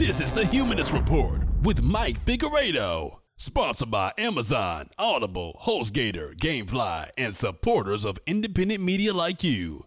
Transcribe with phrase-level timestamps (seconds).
[0.00, 3.18] This is the Humanist Report with Mike Figueredo.
[3.36, 9.84] Sponsored by Amazon, Audible, HostGator, Gamefly, and supporters of independent media like you.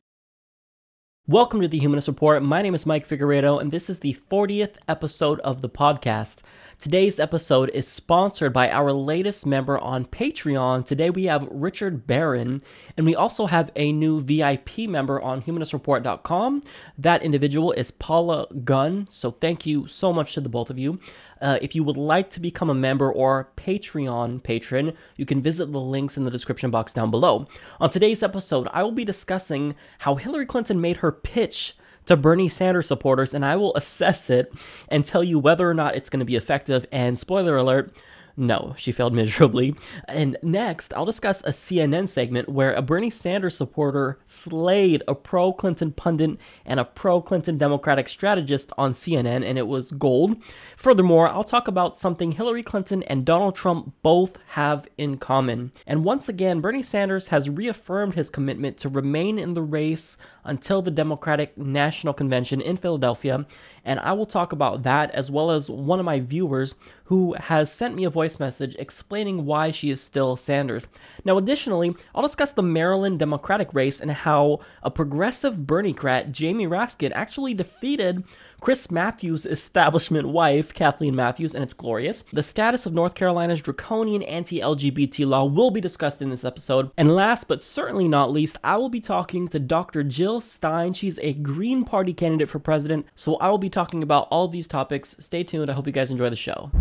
[1.26, 2.44] Welcome to the Humanist Report.
[2.44, 6.42] My name is Mike Figueredo, and this is the 40th episode of the podcast.
[6.82, 10.86] Today's episode is sponsored by our latest member on Patreon.
[10.86, 12.62] Today we have Richard Barron,
[12.98, 16.62] and we also have a new VIP member on humanistreport.com.
[16.98, 21.00] That individual is Paula Gunn, so thank you so much to the both of you.
[21.44, 25.72] Uh, if you would like to become a member or Patreon patron, you can visit
[25.72, 27.48] the links in the description box down below.
[27.82, 31.76] On today's episode, I will be discussing how Hillary Clinton made her pitch
[32.06, 34.54] to Bernie Sanders supporters, and I will assess it
[34.88, 36.86] and tell you whether or not it's going to be effective.
[36.94, 38.02] And spoiler alert,
[38.36, 39.76] no, she failed miserably.
[40.08, 45.54] And next, I'll discuss a CNN segment where a Bernie Sanders supporter slayed a pro
[45.54, 50.38] Clinton pundit and a pro Clinton Democratic strategist on CNN, and it was gold.
[50.76, 55.72] Furthermore, I'll talk about something Hillary Clinton and Donald Trump both have in common.
[55.86, 60.82] And once again, Bernie Sanders has reaffirmed his commitment to remain in the race until
[60.82, 63.46] the Democratic National Convention in Philadelphia,
[63.86, 67.72] and I will talk about that as well as one of my viewers who has
[67.72, 70.88] sent me a voice message explaining why she is still Sanders.
[71.26, 76.68] Now, additionally, I'll discuss the Maryland Democratic race and how a progressive Bernie Berniecrat, Jamie
[76.68, 78.24] Raskin, actually defeated
[78.64, 82.24] Chris Matthews' establishment wife, Kathleen Matthews, and it's glorious.
[82.32, 86.90] The status of North Carolina's draconian anti LGBT law will be discussed in this episode.
[86.98, 90.02] And last but certainly not least, I will be talking to Dr.
[90.02, 90.94] Jill Stein.
[90.94, 94.70] She's a Green Party candidate for president, so I will be talking about all these
[94.70, 95.18] topics.
[95.20, 95.70] Stay tuned.
[95.70, 96.72] I hope you guys enjoy the show.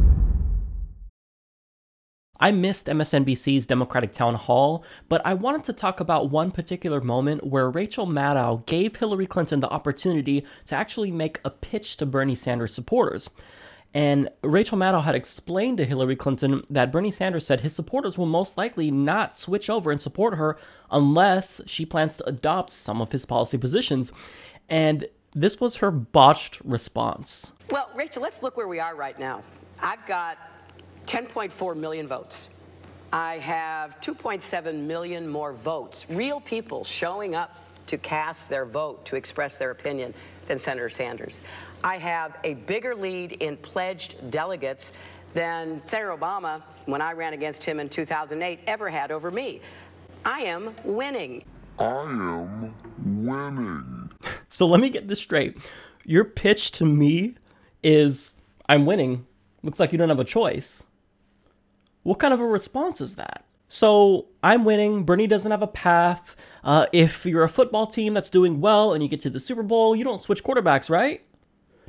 [2.42, 7.46] I missed MSNBC's Democratic Town Hall, but I wanted to talk about one particular moment
[7.46, 12.34] where Rachel Maddow gave Hillary Clinton the opportunity to actually make a pitch to Bernie
[12.34, 13.30] Sanders supporters.
[13.94, 18.26] And Rachel Maddow had explained to Hillary Clinton that Bernie Sanders said his supporters will
[18.26, 20.58] most likely not switch over and support her
[20.90, 24.10] unless she plans to adopt some of his policy positions.
[24.68, 27.52] And this was her botched response.
[27.70, 29.44] Well, Rachel, let's look where we are right now.
[29.80, 30.38] I've got
[31.06, 32.48] 10.4 million votes.
[33.12, 37.58] I have 2.7 million more votes, real people showing up
[37.88, 40.14] to cast their vote, to express their opinion,
[40.46, 41.42] than Senator Sanders.
[41.84, 44.92] I have a bigger lead in pledged delegates
[45.34, 49.60] than Senator Obama, when I ran against him in 2008, ever had over me.
[50.24, 51.44] I am winning.
[51.78, 52.74] I am
[53.26, 54.10] winning.
[54.48, 55.58] So let me get this straight.
[56.04, 57.36] Your pitch to me
[57.82, 58.34] is
[58.68, 59.26] I'm winning.
[59.62, 60.84] Looks like you don't have a choice.
[62.02, 63.44] What kind of a response is that?
[63.68, 65.04] So I'm winning.
[65.04, 66.36] Bernie doesn't have a path.
[66.62, 69.62] Uh, if you're a football team that's doing well and you get to the Super
[69.62, 71.22] Bowl, you don't switch quarterbacks, right?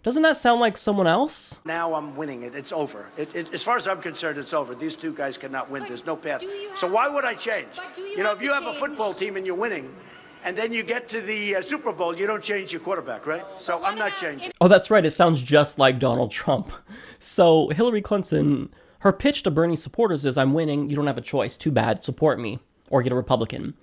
[0.04, 1.60] Doesn't that sound like someone else?
[1.64, 2.56] Now I'm winning it.
[2.56, 3.10] It's over.
[3.18, 4.76] It, it, as far as I'm concerned, it's over.
[4.76, 5.82] These two guys cannot win.
[5.84, 6.44] But There's no path.
[6.76, 7.78] So why would I change?
[7.78, 9.96] But do you know, if you to have a football team and you're winning,
[10.44, 13.46] and then you get to the uh, Super Bowl, you don't change your quarterback, right?
[13.60, 14.52] So I'm not changing.
[14.60, 15.06] Oh, that's right.
[15.06, 16.72] It sounds just like Donald Trump.
[17.26, 18.70] So Hillary Clinton,
[19.04, 20.90] her pitch to Bernie supporters is I'm winning.
[20.90, 21.58] You don't have a choice.
[21.58, 22.06] Too bad.
[22.06, 22.60] Support me
[22.90, 23.74] or get a Republican.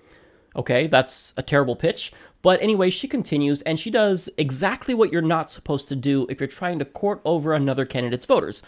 [0.57, 2.11] Okay, that's a terrible pitch.
[2.41, 6.41] But anyway, she continues and she does exactly what you're not supposed to do if
[6.41, 8.63] you're trying to court over another candidate's voters.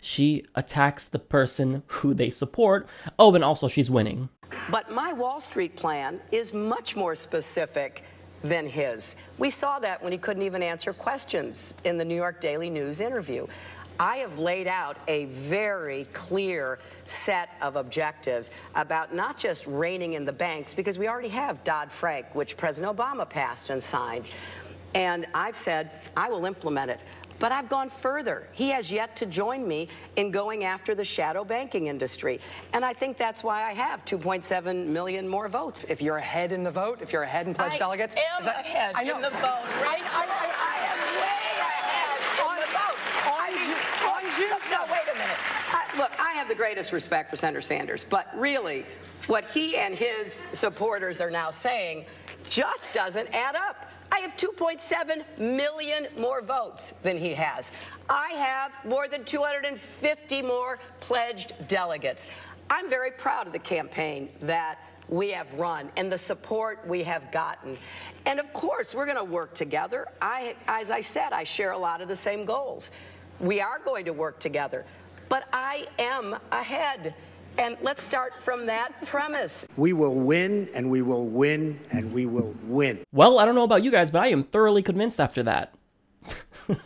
[0.00, 2.88] She attacks the person who they support.
[3.16, 4.28] Oh, and also she's winning.
[4.70, 8.02] But my Wall Street plan is much more specific
[8.42, 9.14] than his.
[9.38, 13.00] We saw that when he couldn't even answer questions in the New York Daily News
[13.00, 13.46] interview.
[14.00, 20.24] I have laid out a very clear set of objectives about not just reining in
[20.24, 24.24] the banks, because we already have Dodd Frank, which President Obama passed and signed.
[24.94, 27.00] And I've said I will implement it.
[27.38, 28.46] But I've gone further.
[28.52, 32.38] He has yet to join me in going after the shadow banking industry.
[32.72, 35.84] And I think that's why I have 2.7 million more votes.
[35.88, 38.54] If you're ahead in the vote, if you're ahead in pledged delegates, I delegates, am
[38.54, 39.16] that- ahead I know.
[39.16, 42.98] in the vote, I, I, I, I am way ahead in the vote.
[43.26, 44.90] on I mean, No, no, 7th.
[44.90, 45.36] wait a minute.
[45.72, 48.86] I, look, I have the greatest respect for Senator Sanders, but really,
[49.26, 52.06] what he and his supporters are now saying
[52.48, 53.90] just doesn't add up.
[54.10, 57.70] I have 2.7 million more votes than he has.
[58.08, 62.26] I have more than 250 more pledged delegates.
[62.70, 67.30] I'm very proud of the campaign that we have run and the support we have
[67.32, 67.76] gotten.
[68.26, 70.08] And of course, we're going to work together.
[70.20, 72.90] I, as I said, I share a lot of the same goals.
[73.42, 74.86] We are going to work together,
[75.28, 77.14] but I am ahead.
[77.58, 79.66] And let's start from that premise.
[79.76, 83.00] We will win, and we will win, and we will win.
[83.12, 85.74] Well, I don't know about you guys, but I am thoroughly convinced after that.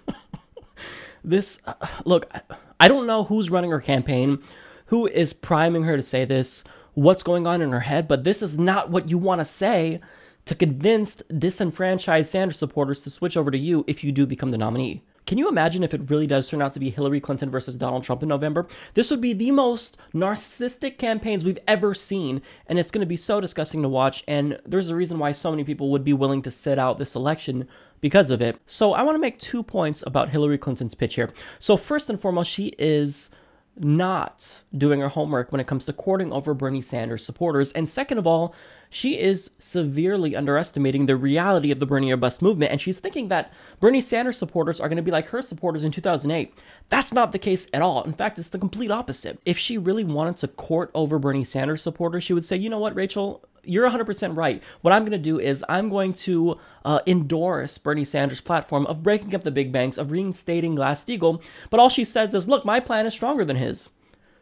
[1.26, 1.75] This, uh,
[2.05, 2.32] look,
[2.79, 4.38] I don't know who's running her campaign,
[4.87, 6.62] who is priming her to say this,
[6.94, 10.00] what's going on in her head, but this is not what you want to say
[10.44, 14.59] to convince disenfranchised Sanders supporters to switch over to you if you do become the
[14.59, 15.02] nominee.
[15.26, 18.05] Can you imagine if it really does turn out to be Hillary Clinton versus Donald
[18.05, 18.69] Trump in November?
[18.94, 23.17] This would be the most narcissistic campaigns we've ever seen, and it's going to be
[23.17, 24.23] so disgusting to watch.
[24.28, 27.17] And there's a reason why so many people would be willing to sit out this
[27.17, 27.67] election
[28.00, 28.61] because of it.
[28.67, 31.32] So I want to make two points about Hillary Clinton's pitch here.
[31.58, 33.28] So, first and foremost, she is
[33.78, 37.73] not doing her homework when it comes to courting over Bernie Sanders supporters.
[37.73, 38.55] And second of all,
[38.88, 43.28] she is severely underestimating the reality of the Bernie or Bust movement, and she's thinking
[43.28, 46.55] that Bernie Sanders supporters are going to be like her supporters in 2008.
[46.88, 48.05] That's not the case at all.
[48.05, 49.38] In fact, it's the complete opposite.
[49.44, 52.78] If she really wanted to court over Bernie Sanders supporters, she would say, you know
[52.78, 54.63] what, Rachel, you're 100% right.
[54.81, 59.03] What I'm going to do is I'm going to uh, endorse Bernie Sanders' platform of
[59.03, 61.43] breaking up the big banks, of reinstating Glass-Steagall.
[61.71, 63.89] But all she says is, look, my plan is stronger than his.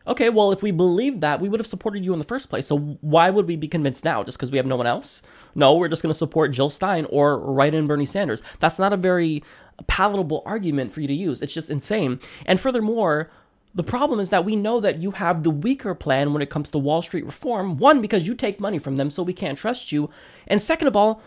[0.07, 2.67] Okay, well, if we believed that, we would have supported you in the first place.
[2.67, 5.23] So why would we be convinced now just because we have no one else?
[5.55, 8.43] No, we're just going to support Jill Stein or write in Bernie Sanders.
[8.61, 9.43] That's not a very
[9.87, 11.41] palatable argument for you to use.
[11.41, 12.21] It's just insane.
[12.45, 13.31] And furthermore,
[13.75, 16.71] the problem is that we know that you have the weaker plan when it comes
[16.71, 17.77] to Wall Street reform.
[17.77, 20.11] One, because you take money from them, so we can't trust you.
[20.47, 21.21] And second of all,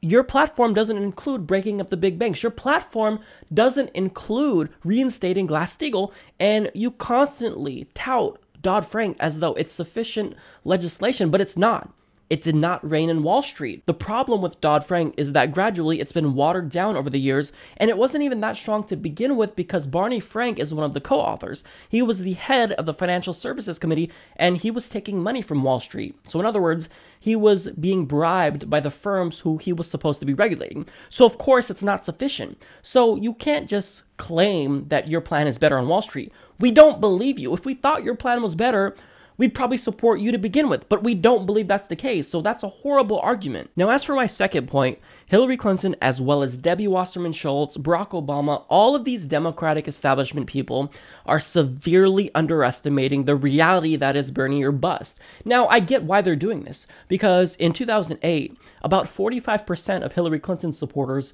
[0.00, 2.42] your platform doesn't include breaking up the big banks.
[2.42, 3.20] Your platform
[3.52, 10.34] doesn't include reinstating Glass Steagall, and you constantly tout Dodd Frank as though it's sufficient
[10.64, 11.92] legislation, but it's not.
[12.32, 13.84] It did not rein in Wall Street.
[13.84, 17.52] The problem with Dodd Frank is that gradually it's been watered down over the years,
[17.76, 20.94] and it wasn't even that strong to begin with because Barney Frank is one of
[20.94, 21.62] the co authors.
[21.90, 25.62] He was the head of the Financial Services Committee, and he was taking money from
[25.62, 26.16] Wall Street.
[26.26, 26.88] So, in other words,
[27.20, 30.86] he was being bribed by the firms who he was supposed to be regulating.
[31.10, 32.64] So, of course, it's not sufficient.
[32.80, 36.32] So, you can't just claim that your plan is better on Wall Street.
[36.58, 37.52] We don't believe you.
[37.52, 38.96] If we thought your plan was better,
[39.36, 42.40] we'd probably support you to begin with, but we don't believe that's the case, so
[42.40, 43.70] that's a horrible argument.
[43.76, 48.10] Now, as for my second point, Hillary Clinton, as well as Debbie Wasserman Schultz, Barack
[48.10, 50.92] Obama, all of these Democratic establishment people
[51.26, 55.18] are severely underestimating the reality that is Bernie or bust.
[55.44, 60.78] Now, I get why they're doing this, because in 2008, about 45% of Hillary Clinton's
[60.78, 61.32] supporters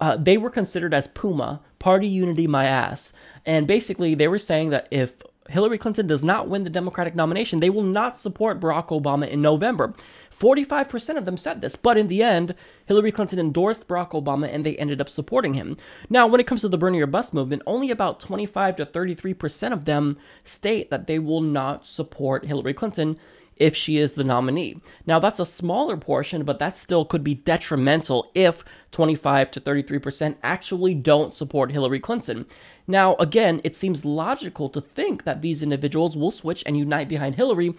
[0.00, 3.12] uh, they were considered as Puma, party unity my ass.
[3.46, 7.60] And basically, they were saying that if Hillary Clinton does not win the Democratic nomination,
[7.60, 9.94] they will not support Barack Obama in November.
[10.38, 12.54] 45% of them said this, but in the end,
[12.86, 15.76] Hillary Clinton endorsed Barack Obama and they ended up supporting him.
[16.08, 19.72] Now, when it comes to the Bernie or Bust movement, only about 25 to 33%
[19.72, 23.18] of them state that they will not support Hillary Clinton
[23.58, 24.80] if she is the nominee.
[25.06, 30.36] Now, that's a smaller portion, but that still could be detrimental if 25 to 33%
[30.42, 32.46] actually don't support Hillary Clinton.
[32.86, 37.36] Now, again, it seems logical to think that these individuals will switch and unite behind
[37.36, 37.74] Hillary,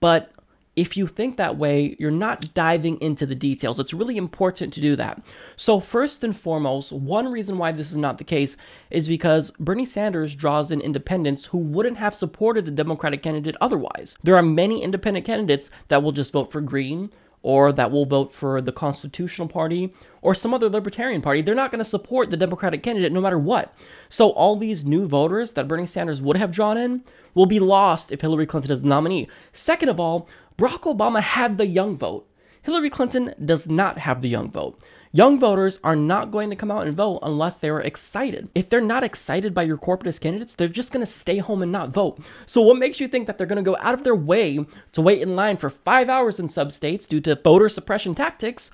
[0.00, 0.32] but
[0.76, 3.78] if you think that way, you're not diving into the details.
[3.78, 5.22] It's really important to do that.
[5.56, 8.56] So, first and foremost, one reason why this is not the case
[8.90, 14.16] is because Bernie Sanders draws in independents who wouldn't have supported the Democratic candidate otherwise.
[14.22, 17.10] There are many independent candidates that will just vote for Green
[17.44, 19.92] or that will vote for the Constitutional Party
[20.22, 21.42] or some other libertarian party.
[21.42, 23.76] They're not going to support the Democratic candidate no matter what.
[24.08, 28.10] So all these new voters that Bernie Sanders would have drawn in will be lost
[28.10, 29.28] if Hillary Clinton is the nominee.
[29.52, 32.28] Second of all, Barack Obama had the young vote.
[32.62, 34.80] Hillary Clinton does not have the young vote.
[35.10, 38.48] Young voters are not going to come out and vote unless they are excited.
[38.54, 41.70] If they're not excited by your corporatist candidates, they're just going to stay home and
[41.70, 42.18] not vote.
[42.46, 45.02] So, what makes you think that they're going to go out of their way to
[45.02, 48.70] wait in line for five hours in some states due to voter suppression tactics?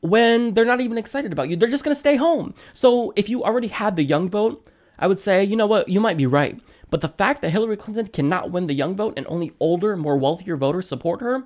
[0.00, 2.54] When they're not even excited about you, they're just going to stay home.
[2.72, 4.68] So, if you already had the young vote,
[4.98, 6.60] I would say, you know what, you might be right.
[6.94, 10.16] But the fact that Hillary Clinton cannot win the young vote and only older, more
[10.16, 11.42] wealthier voters support her,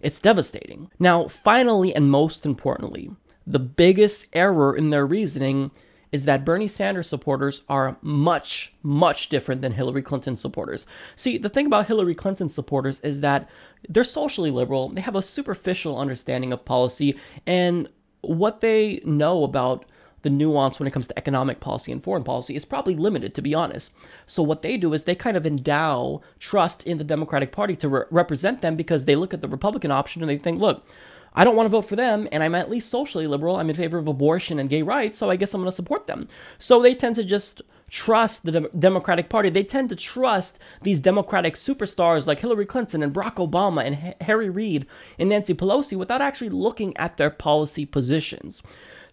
[0.00, 0.88] it's devastating.
[1.00, 3.10] Now, finally, and most importantly,
[3.44, 5.72] the biggest error in their reasoning
[6.12, 10.86] is that Bernie Sanders supporters are much, much different than Hillary Clinton supporters.
[11.16, 13.50] See, the thing about Hillary Clinton supporters is that
[13.88, 17.88] they're socially liberal, they have a superficial understanding of policy, and
[18.20, 19.86] what they know about
[20.22, 23.42] the nuance when it comes to economic policy and foreign policy is probably limited, to
[23.42, 23.92] be honest.
[24.26, 27.88] So, what they do is they kind of endow trust in the Democratic Party to
[27.88, 30.84] re- represent them because they look at the Republican option and they think, look,
[31.34, 33.56] I don't want to vote for them, and I'm at least socially liberal.
[33.56, 36.06] I'm in favor of abortion and gay rights, so I guess I'm going to support
[36.06, 36.28] them.
[36.58, 39.48] So they tend to just trust the Democratic Party.
[39.48, 44.50] They tend to trust these Democratic superstars like Hillary Clinton and Barack Obama and Harry
[44.50, 44.86] Reid
[45.18, 48.62] and Nancy Pelosi without actually looking at their policy positions.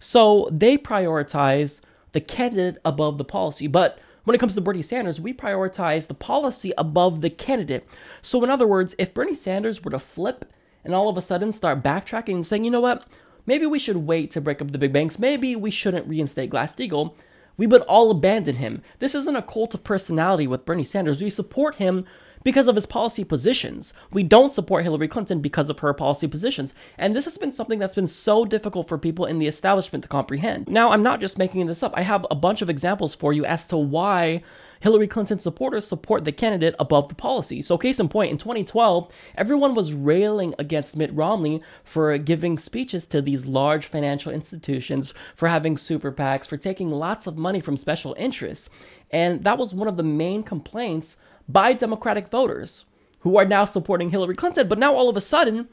[0.00, 1.80] So they prioritize
[2.12, 3.68] the candidate above the policy.
[3.68, 7.86] But when it comes to Bernie Sanders, we prioritize the policy above the candidate.
[8.22, 10.44] So, in other words, if Bernie Sanders were to flip
[10.84, 13.06] and all of a sudden start backtracking and saying, you know what,
[13.46, 16.74] maybe we should wait to break up the big banks, maybe we shouldn't reinstate Glass
[16.74, 17.14] Steagall,
[17.56, 18.82] we would all abandon him.
[19.00, 21.22] This isn't a cult of personality with Bernie Sanders.
[21.22, 22.06] We support him
[22.42, 23.92] because of his policy positions.
[24.12, 26.74] We don't support Hillary Clinton because of her policy positions.
[26.96, 30.08] And this has been something that's been so difficult for people in the establishment to
[30.08, 30.68] comprehend.
[30.68, 33.44] Now, I'm not just making this up, I have a bunch of examples for you
[33.44, 34.42] as to why.
[34.80, 37.60] Hillary Clinton supporters support the candidate above the policy.
[37.60, 43.06] So, case in point, in 2012, everyone was railing against Mitt Romney for giving speeches
[43.08, 47.76] to these large financial institutions, for having super PACs, for taking lots of money from
[47.76, 48.70] special interests.
[49.10, 51.18] And that was one of the main complaints
[51.52, 52.84] by Democratic voters
[53.20, 54.68] who are now supporting Hillary Clinton.
[54.68, 55.68] But now all of a sudden,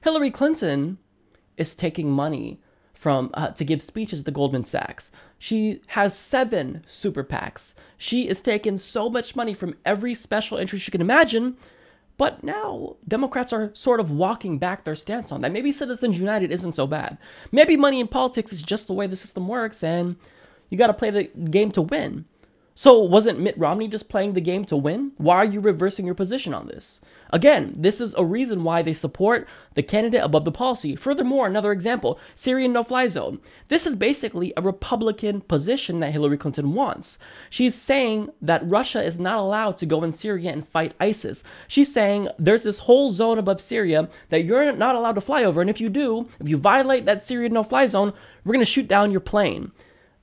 [0.00, 0.98] Hillary Clinton
[1.56, 2.60] is taking money
[2.92, 5.10] from uh, to give speeches to Goldman Sachs.
[5.38, 7.74] She has seven super PACs.
[7.98, 11.56] She is taking so much money from every special interest you can imagine.
[12.18, 15.52] But now Democrats are sort of walking back their stance on that.
[15.52, 17.18] Maybe Citizens United isn't so bad.
[17.52, 20.16] Maybe money in politics is just the way the system works, and
[20.70, 22.24] you got to play the game to win.
[22.78, 25.12] So, wasn't Mitt Romney just playing the game to win?
[25.16, 27.00] Why are you reversing your position on this?
[27.30, 30.94] Again, this is a reason why they support the candidate above the policy.
[30.94, 33.40] Furthermore, another example Syrian no fly zone.
[33.68, 37.18] This is basically a Republican position that Hillary Clinton wants.
[37.48, 41.42] She's saying that Russia is not allowed to go in Syria and fight ISIS.
[41.68, 45.62] She's saying there's this whole zone above Syria that you're not allowed to fly over,
[45.62, 48.12] and if you do, if you violate that Syrian no fly zone,
[48.44, 49.72] we're going to shoot down your plane.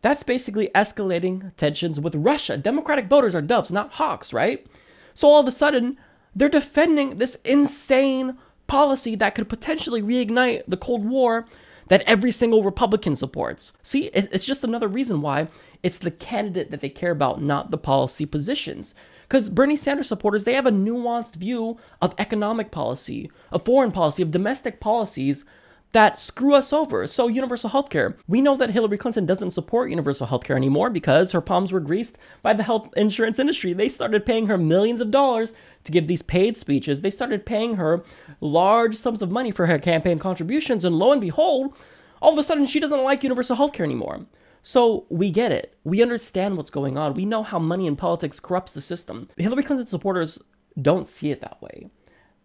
[0.04, 2.58] That's basically escalating tensions with Russia.
[2.58, 4.68] Democratic voters are doves, not hawks, right?
[5.16, 5.98] So all of a sudden,
[6.36, 11.48] they're defending this insane policy that could potentially reignite the Cold War
[11.88, 13.72] that every single Republican supports.
[13.82, 15.48] See, it's just another reason why
[15.84, 18.94] it's the candidate that they care about, not the policy positions.
[19.22, 24.22] Because Bernie Sanders supporters, they have a nuanced view of economic policy, of foreign policy,
[24.22, 25.46] of domestic policies
[25.94, 27.08] that screw us over.
[27.08, 28.16] So, universal healthcare.
[28.28, 32.18] We know that Hillary Clinton doesn't support universal healthcare anymore because her palms were greased
[32.42, 33.74] by the health insurance industry.
[33.74, 35.54] They started paying her millions of dollars
[35.86, 37.02] to give these paid speeches.
[37.02, 38.04] They started paying her
[38.42, 40.84] large sums of money for her campaign contributions.
[40.84, 41.76] And lo and behold,
[42.22, 44.26] all of a sudden she doesn't like universal healthcare anymore.
[44.64, 45.78] So we get it.
[45.84, 47.14] We understand what's going on.
[47.14, 49.28] We know how money in politics corrupts the system.
[49.38, 50.40] Hillary Clinton supporters
[50.82, 51.90] don't see it that way.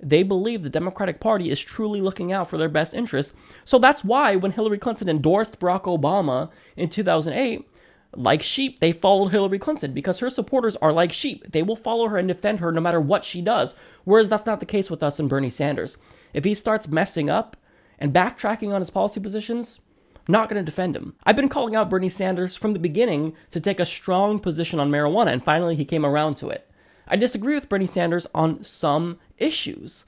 [0.00, 3.34] They believe the Democratic Party is truly looking out for their best interests.
[3.64, 7.68] So that's why when Hillary Clinton endorsed Barack Obama in 2008,
[8.14, 11.50] like sheep, they followed Hillary Clinton because her supporters are like sheep.
[11.52, 13.74] They will follow her and defend her no matter what she does.
[14.04, 15.96] Whereas that's not the case with us and Bernie Sanders.
[16.32, 17.56] If he starts messing up
[17.98, 19.80] and backtracking on his policy positions,
[20.28, 21.16] not going to defend him.
[21.24, 24.90] I've been calling out Bernie Sanders from the beginning to take a strong position on
[24.90, 26.67] marijuana, and finally he came around to it.
[27.08, 30.04] I disagree with Bernie Sanders on some issues.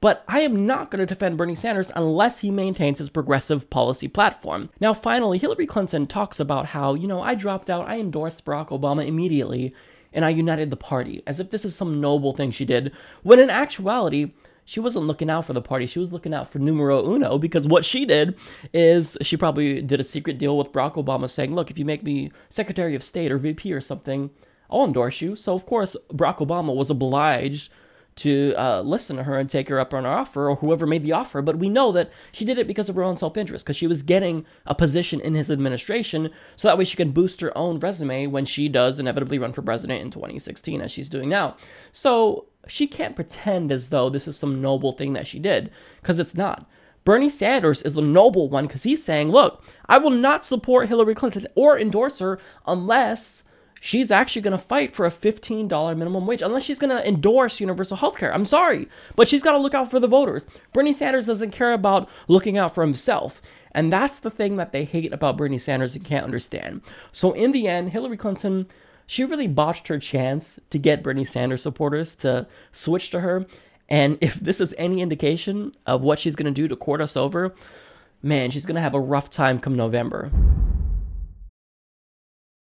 [0.00, 4.08] But I am not going to defend Bernie Sanders unless he maintains his progressive policy
[4.08, 4.70] platform.
[4.78, 8.68] Now, finally, Hillary Clinton talks about how, you know, I dropped out, I endorsed Barack
[8.68, 9.74] Obama immediately,
[10.12, 13.38] and I united the party, as if this is some noble thing she did, when
[13.38, 14.32] in actuality,
[14.64, 15.86] she wasn't looking out for the party.
[15.86, 18.36] She was looking out for numero uno because what she did
[18.74, 22.02] is she probably did a secret deal with Barack Obama saying, look, if you make
[22.02, 24.30] me Secretary of State or VP or something,
[24.70, 25.36] I'll endorse you.
[25.36, 27.70] So, of course, Barack Obama was obliged
[28.16, 31.02] to uh, listen to her and take her up on her offer, or whoever made
[31.02, 31.42] the offer.
[31.42, 33.86] But we know that she did it because of her own self interest, because she
[33.86, 37.78] was getting a position in his administration, so that way she can boost her own
[37.78, 41.56] resume when she does inevitably run for president in 2016, as she's doing now.
[41.92, 45.70] So she can't pretend as though this is some noble thing that she did,
[46.00, 46.68] because it's not.
[47.04, 51.14] Bernie Sanders is the noble one because he's saying, look, I will not support Hillary
[51.14, 53.44] Clinton or endorse her unless
[53.80, 57.60] she's actually going to fight for a $15 minimum wage unless she's going to endorse
[57.60, 58.32] universal health care.
[58.32, 60.46] I'm sorry, but she's got to look out for the voters.
[60.72, 63.40] Bernie Sanders doesn't care about looking out for himself.
[63.72, 66.80] And that's the thing that they hate about Bernie Sanders and can't understand.
[67.12, 68.68] So in the end, Hillary Clinton,
[69.06, 73.46] she really botched her chance to get Bernie Sanders supporters to switch to her.
[73.88, 77.16] And if this is any indication of what she's going to do to court us
[77.16, 77.54] over,
[78.22, 80.32] man, she's going to have a rough time come November.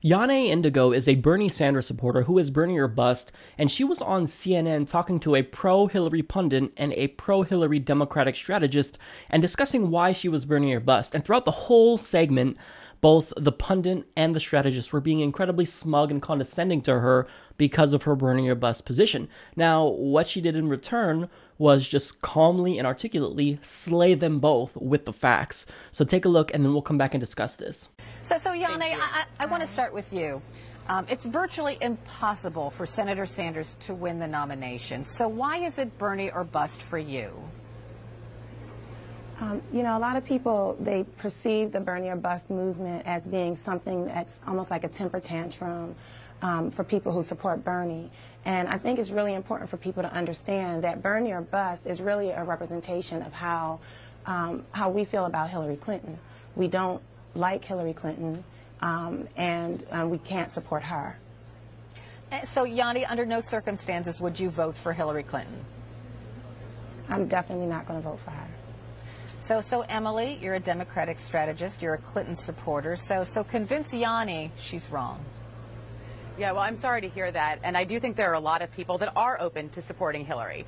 [0.05, 4.03] Yane Indigo is a Bernie Sanders supporter who is Bernie or bust, and she was
[4.03, 8.99] on CNN talking to a pro Hillary pundit and a pro Hillary Democratic strategist
[9.31, 11.15] and discussing why she was Bernie or bust.
[11.15, 12.59] And throughout the whole segment,
[13.01, 17.27] Both the pundit and the strategist were being incredibly smug and condescending to her
[17.57, 19.29] because of her Bernie your bust position.
[19.55, 25.05] Now, what she did in return was just calmly and articulately slay them both with
[25.05, 25.67] the facts.
[25.91, 27.89] So take a look and then we'll come back and discuss this.
[28.23, 30.43] So, so Yane, I, I, I want to start with you.
[30.89, 35.05] Um, it's virtually impossible for Senator Sanders to win the nomination.
[35.05, 37.33] So why is it Bernie or bust for you?
[39.41, 43.27] Um, you know, a lot of people, they perceive the Bernie or bust movement as
[43.27, 45.95] being something that's almost like a temper tantrum
[46.41, 48.11] um, for people who support Bernie.
[48.47, 52.01] And I think it's really important for people to understand that Bernie or bust is
[52.01, 53.81] really a representation of how,
[54.25, 56.17] um, how we feel about Hillary Clinton.
[56.55, 57.03] We don't
[57.35, 58.45] like Hillary Clinton,
[58.81, 61.19] um, and uh, we can't support her.
[62.31, 65.65] Eh, so, Yanni, under no circumstances would you vote for Hillary Clinton?
[67.09, 68.49] I'm definitely not going to vote for her.
[69.39, 71.83] So, so Emily, you're a Democratic strategist.
[71.83, 72.95] You're a Clinton supporter.
[72.95, 75.25] So, so convince Yanni she's wrong.
[76.39, 78.61] Yeah, well, I'm sorry to hear that, and I do think there are a lot
[78.61, 80.67] of people that are open to supporting Hillary.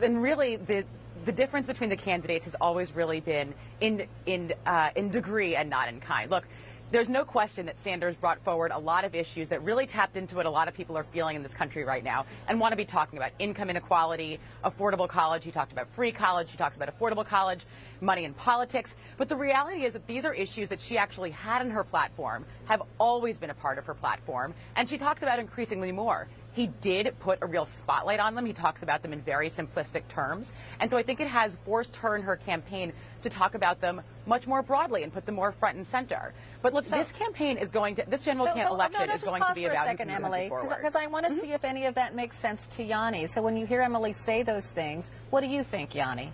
[0.00, 0.84] And really, the
[1.24, 5.70] the difference between the candidates has always really been in in uh, in degree and
[5.70, 6.30] not in kind.
[6.30, 6.46] Look,
[6.92, 10.36] there's no question that Sanders brought forward a lot of issues that really tapped into
[10.36, 12.76] what a lot of people are feeling in this country right now and want to
[12.76, 15.42] be talking about income inequality, affordable college.
[15.42, 16.52] He talked about free college.
[16.52, 17.64] He talks about affordable college,
[18.00, 18.94] money in politics.
[19.16, 22.46] But the reality is that these are issues that she actually had in her platform,
[22.66, 26.28] have always been a part of her platform, and she talks about increasingly more.
[26.52, 28.46] He did put a real spotlight on them.
[28.46, 30.54] He talks about them in very simplistic terms.
[30.80, 34.00] And so I think it has forced her and her campaign to talk about them
[34.26, 36.32] much more broadly and put them more front and center.
[36.62, 39.14] But look, so, this campaign is going to, this general so, so, election no, no,
[39.14, 41.42] is going to be about a second, Emily, because I want to mm -hmm.
[41.42, 43.26] see if any of that makes sense to Yanni.
[43.26, 46.32] So when you hear Emily say those things, what do you think, Yanni?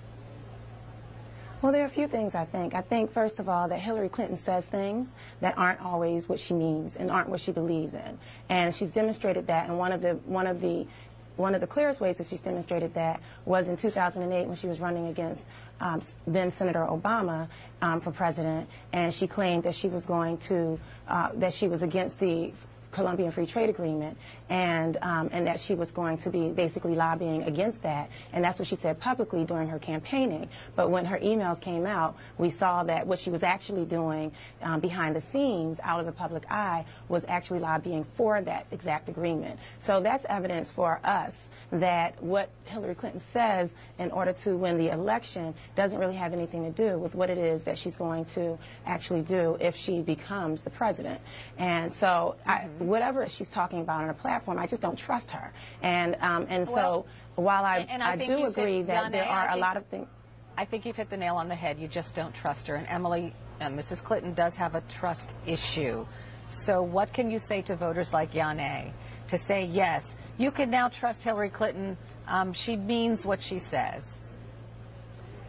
[1.63, 2.75] Well, there are a few things I think.
[2.75, 6.55] I think, first of all, that Hillary Clinton says things that aren't always what she
[6.55, 8.19] means and aren't what she believes in.
[8.49, 9.69] And she's demonstrated that.
[9.69, 10.89] And one of the, one of the,
[11.37, 14.81] one of the clearest ways that she's demonstrated that was in 2008 when she was
[14.81, 15.49] running against
[15.81, 17.49] um, then Senator Obama
[17.81, 21.83] um, for president, and she claimed that she was going to, uh, that she was
[21.83, 22.53] against the
[22.93, 24.17] Colombian Free Trade Agreement,
[24.49, 28.59] and um, and that she was going to be basically lobbying against that, and that's
[28.59, 30.49] what she said publicly during her campaigning.
[30.77, 34.81] But when her emails came out, we saw that what she was actually doing um,
[34.81, 39.59] behind the scenes, out of the public eye, was actually lobbying for that exact agreement.
[39.79, 44.91] So that's evidence for us that what Hillary Clinton says in order to win the
[44.91, 48.59] election doesn't really have anything to do with what it is that she's going to
[48.85, 51.19] actually do if she becomes the president.
[51.57, 55.53] And so I, whatever she's talking about on a platform, I just don't trust her.
[55.83, 59.25] And um, and well, so while I, and I, I do agree hit, that there
[59.25, 60.07] are think, a lot of things.
[60.57, 61.79] I think you've hit the nail on the head.
[61.79, 62.75] You just don't trust her.
[62.75, 64.03] And Emily, uh, Mrs.
[64.03, 66.07] Clinton does have a trust issue.
[66.47, 68.93] So what can you say to voters like Yane
[69.29, 71.97] to say, yes, you can now trust Hillary Clinton.
[72.29, 74.21] Um, she means what she says.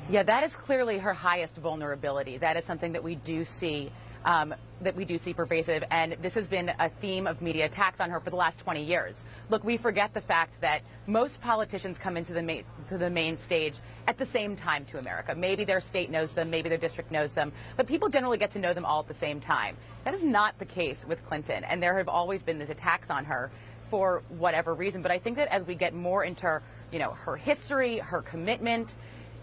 [0.10, 2.38] Yeah, that is clearly her highest vulnerability.
[2.38, 3.92] That is something that we do see
[4.26, 8.00] um, that we do see pervasive, and this has been a theme of media attacks
[8.00, 9.26] on her for the last 20 years.
[9.50, 13.36] Look, we forget the fact that most politicians come into the main, to the main
[13.36, 15.36] stage at the same time to America.
[15.36, 18.60] Maybe their state knows them, maybe their district knows them, but people generally get to
[18.60, 19.78] know them all at the same time.
[20.04, 23.26] That is not the case with Clinton, and there have always been these attacks on
[23.26, 23.52] her
[23.90, 25.02] for whatever reason.
[25.02, 28.96] But I think that as we get more into, you know, her history, her commitment,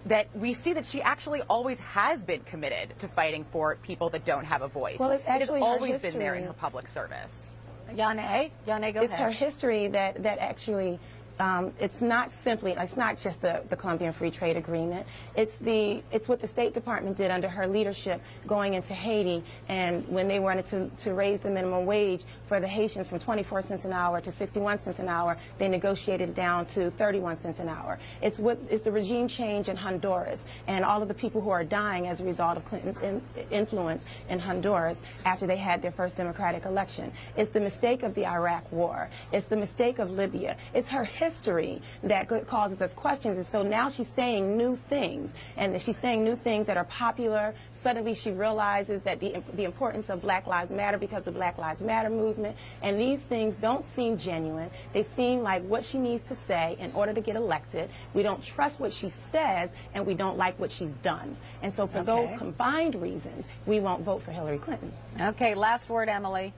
[0.06, 4.24] that we see that she actually always has been committed to fighting for people that
[4.24, 4.98] don't have a voice.
[4.98, 6.10] Well, it's actually it has always history.
[6.10, 7.54] been there in her public service.
[7.92, 9.26] Yane, Yane, go it's ahead.
[9.26, 10.98] her history that, that actually
[11.40, 15.06] um, it's not simply, it's not just the, the Colombian Free Trade Agreement.
[15.34, 20.06] It's the, it's what the State Department did under her leadership going into Haiti and
[20.08, 23.86] when they wanted to, to raise the minimum wage for the Haitians from 24 cents
[23.86, 27.68] an hour to 61 cents an hour, they negotiated it down to 31 cents an
[27.68, 27.98] hour.
[28.20, 31.64] It's what, it's the regime change in Honduras and all of the people who are
[31.64, 36.16] dying as a result of Clinton's in, influence in Honduras after they had their first
[36.16, 37.10] democratic election.
[37.36, 39.08] It's the mistake of the Iraq War.
[39.32, 40.56] It's the mistake of Libya.
[40.74, 43.36] It's her history history that causes us questions.
[43.36, 47.54] And so now she's saying new things, and she's saying new things that are popular.
[47.70, 51.56] Suddenly she realizes that the, the importance of Black Lives Matter because of the Black
[51.56, 52.56] Lives Matter movement.
[52.82, 54.70] And these things don't seem genuine.
[54.92, 57.90] They seem like what she needs to say in order to get elected.
[58.12, 61.36] We don't trust what she says, and we don't like what she's done.
[61.62, 62.06] And so for okay.
[62.06, 64.92] those combined reasons, we won't vote for Hillary Clinton.
[65.20, 66.52] Okay, last word, Emily.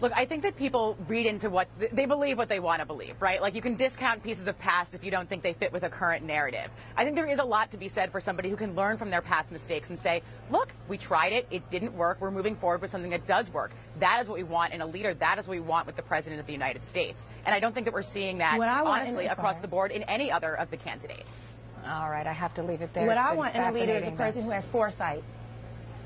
[0.00, 3.20] Look, I think that people read into what they believe what they want to believe,
[3.20, 3.42] right?
[3.42, 5.90] Like you can discount pieces of past if you don't think they fit with a
[5.90, 6.70] current narrative.
[6.96, 9.10] I think there is a lot to be said for somebody who can learn from
[9.10, 12.80] their past mistakes and say, look, we tried it, it didn't work, we're moving forward
[12.80, 13.72] with something that does work.
[13.98, 15.12] That is what we want in a leader.
[15.12, 17.26] That is what we want with the president of the United States.
[17.44, 20.54] And I don't think that we're seeing that honestly across the board in any other
[20.54, 21.58] of the candidates.
[21.86, 23.06] All right, I have to leave it there.
[23.06, 25.22] What It's I want in a leader is a person who has foresight.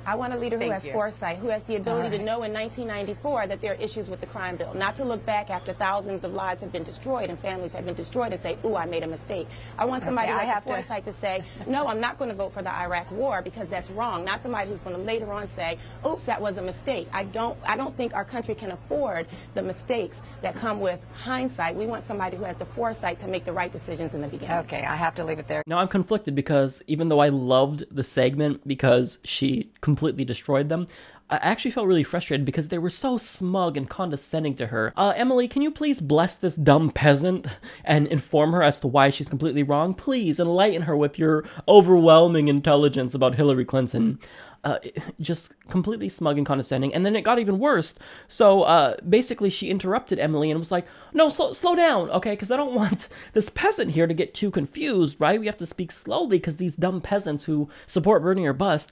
[0.06, 0.92] I want a leader who Thank has you.
[0.92, 2.18] foresight, who has the ability right.
[2.18, 5.24] to know in 1994 that there are issues with the crime bill, not to look
[5.24, 8.56] back after thousands of lives have been destroyed and families have been destroyed and say,
[8.64, 9.46] ooh, I made a mistake.
[9.78, 12.00] I want somebody Okay, who I has have the to- foresight to say, no, I'm
[12.00, 14.24] not going to vote for the Iraq war because that's wrong.
[14.24, 17.08] Not somebody who's going to later on say, oops, that was a mistake.
[17.12, 21.74] I don't, I don't think our country can afford the mistakes that come with hindsight.
[21.74, 24.58] We want somebody who has the foresight to make the right decisions in the beginning.
[24.58, 25.62] Okay, I have to leave it there.
[25.66, 30.86] Now I'm conflicted because even though I loved the segment because she completely destroyed them,
[31.30, 34.92] I actually felt really frustrated because they were so smug and condescending to her.
[34.94, 37.46] Uh, Emily, can you please bless this dumb peasant
[37.84, 39.94] and inform her as to why she's completely wrong?
[39.94, 44.18] Please enlighten her with your overwhelming intelligence about Hillary Clinton.
[44.64, 44.78] Uh,
[45.20, 46.94] just completely smug and condescending.
[46.94, 47.94] And then it got even worse.
[48.28, 52.30] So uh, basically, she interrupted Emily and was like, No, slow, down, okay?
[52.30, 55.38] Because I don't want this peasant here to get too confused, right?
[55.38, 58.90] We have to speak slowly because these dumb peasants who support Bernie or bust,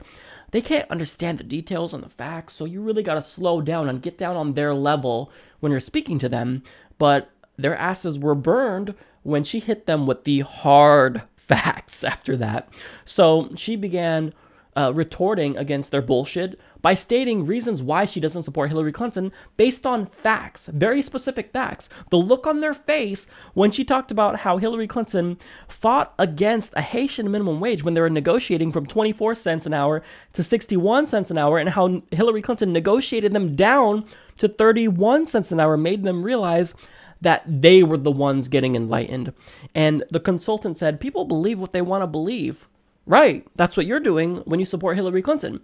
[0.52, 2.54] they can't understand the details and the facts.
[2.54, 5.80] So you really got to slow down and get down on their level when you're
[5.80, 6.62] speaking to them.
[6.98, 12.68] But their asses were burned when she hit them with the hard facts after that.
[13.04, 14.32] So she began
[14.76, 19.86] uh, retorting against their bullshit by stating reasons why she doesn't support Hillary Clinton based
[19.86, 21.88] on facts, very specific facts.
[22.10, 26.80] The look on their face when she talked about how Hillary Clinton fought against a
[26.80, 31.30] Haitian minimum wage when they were negotiating from 24 cents an hour to 61 cents
[31.30, 34.04] an hour, and how Hillary Clinton negotiated them down
[34.38, 36.74] to 31 cents an hour, made them realize
[37.20, 39.32] that they were the ones getting enlightened.
[39.74, 42.68] And the consultant said, People believe what they want to believe.
[43.06, 43.46] Right.
[43.56, 45.60] That's what you're doing when you support Hillary Clinton.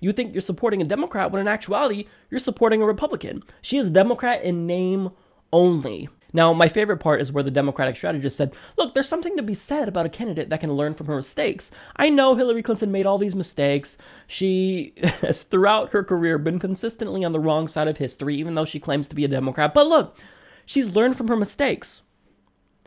[0.00, 3.42] You think you're supporting a Democrat when in actuality, you're supporting a Republican.
[3.60, 5.10] She is Democrat in name
[5.52, 6.08] only.
[6.32, 9.54] Now, my favorite part is where the Democratic strategist said, Look, there's something to be
[9.54, 11.70] said about a candidate that can learn from her mistakes.
[11.96, 13.96] I know Hillary Clinton made all these mistakes.
[14.26, 18.64] She has, throughout her career, been consistently on the wrong side of history, even though
[18.64, 19.74] she claims to be a Democrat.
[19.74, 20.18] But look,
[20.66, 22.02] she's learned from her mistakes.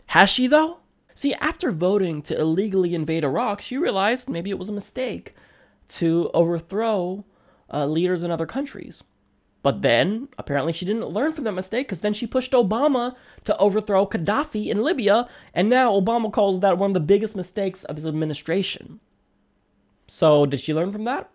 [0.08, 0.79] Has she, though?
[1.13, 5.36] See, after voting to illegally invade Iraq, she realized maybe it was a mistake
[5.89, 7.26] to overthrow
[7.71, 9.04] uh, leaders in other countries.
[9.62, 13.56] But then, apparently, she didn't learn from that mistake because then she pushed Obama to
[13.58, 17.95] overthrow Gaddafi in Libya, and now Obama calls that one of the biggest mistakes of
[17.95, 18.99] his administration.
[20.08, 21.30] So, did she learn from that?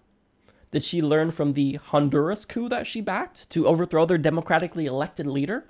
[0.72, 5.26] Did she learn from the Honduras coup that she backed to overthrow their democratically elected
[5.26, 5.66] leader?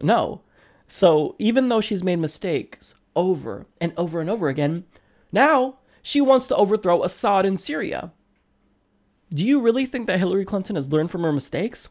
[0.00, 0.42] No.
[0.86, 4.84] So, even though she's made mistakes over and over and over again,
[5.32, 8.12] now she wants to overthrow Assad in Syria.
[9.34, 11.88] Do you really think that Hillary Clinton has learned from her mistakes?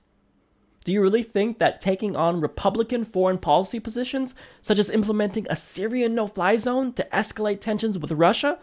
[0.85, 5.55] Do you really think that taking on Republican foreign policy positions, such as implementing a
[5.55, 8.59] Syrian no fly zone to escalate tensions with Russia,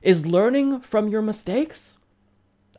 [0.00, 1.98] is learning from your mistakes?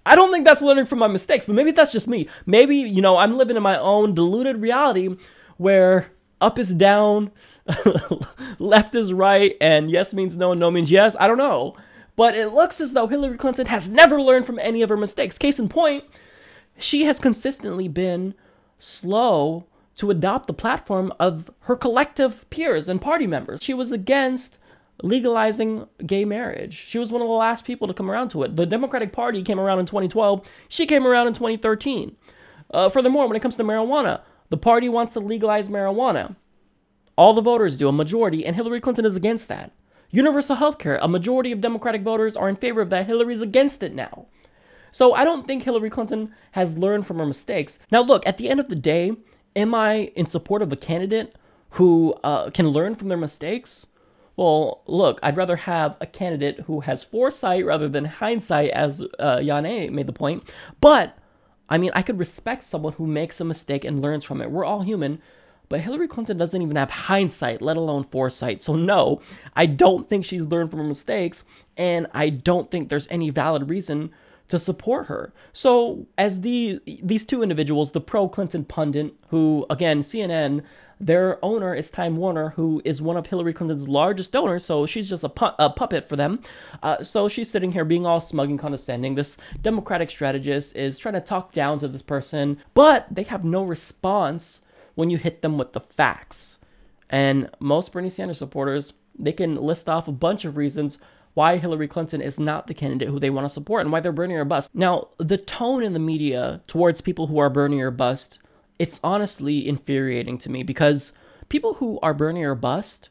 [0.05, 2.29] I don't think that's learning from my mistakes, but maybe that's just me.
[2.45, 5.17] Maybe, you know, I'm living in my own deluded reality
[5.57, 6.07] where
[6.39, 7.31] up is down,
[8.59, 11.15] left is right, and yes means no and no means yes.
[11.19, 11.75] I don't know.
[12.15, 15.37] But it looks as though Hillary Clinton has never learned from any of her mistakes.
[15.37, 16.03] Case in point,
[16.77, 18.33] she has consistently been
[18.79, 23.61] slow to adopt the platform of her collective peers and party members.
[23.61, 24.59] She was against
[25.03, 26.73] legalizing gay marriage.
[26.73, 28.55] She was one of the last people to come around to it.
[28.55, 30.49] The Democratic Party came around in 2012.
[30.67, 32.15] She came around in 2013.
[32.71, 36.35] Uh, furthermore, when it comes to marijuana, the party wants to legalize marijuana.
[37.17, 39.71] All the voters do, a majority, and Hillary Clinton is against that.
[40.11, 43.07] Universal health care, a majority of Democratic voters are in favor of that.
[43.07, 44.27] Hillary's against it now.
[44.91, 47.79] So I don't think Hillary Clinton has learned from her mistakes.
[47.91, 49.17] Now, look, at the end of the day,
[49.55, 51.35] am I in support of a candidate
[51.71, 53.85] who uh, can learn from their mistakes?
[54.37, 59.37] Well, look, I'd rather have a candidate who has foresight rather than hindsight, as uh,
[59.37, 60.53] Yane made the point.
[60.79, 61.17] But,
[61.67, 64.51] I mean, I could respect someone who makes a mistake and learns from it.
[64.51, 65.21] We're all human.
[65.69, 68.63] But Hillary Clinton doesn't even have hindsight, let alone foresight.
[68.63, 69.21] So, no,
[69.55, 71.43] I don't think she's learned from her mistakes.
[71.75, 74.11] And I don't think there's any valid reason
[74.47, 75.33] to support her.
[75.53, 80.63] So, as the these two individuals, the pro Clinton pundit, who again CNN,
[80.99, 84.65] their owner is Time Warner, who is one of Hillary Clinton's largest donors.
[84.65, 86.39] So she's just a, pu- a puppet for them.
[86.81, 89.15] Uh, so she's sitting here being all smug and condescending.
[89.15, 93.63] This Democratic strategist is trying to talk down to this person, but they have no
[93.63, 94.61] response
[94.97, 96.57] when you hit them with the facts.
[97.07, 100.97] And most Bernie Sanders supporters, they can list off a bunch of reasons
[101.35, 104.11] why Hillary Clinton is not the candidate who they want to support and why they're
[104.11, 104.73] Bernie or bust.
[104.73, 108.39] Now, the tone in the media towards people who are Bernie or bust,
[108.79, 111.13] it's honestly infuriating to me because
[111.47, 113.09] people who are Bernie or bust,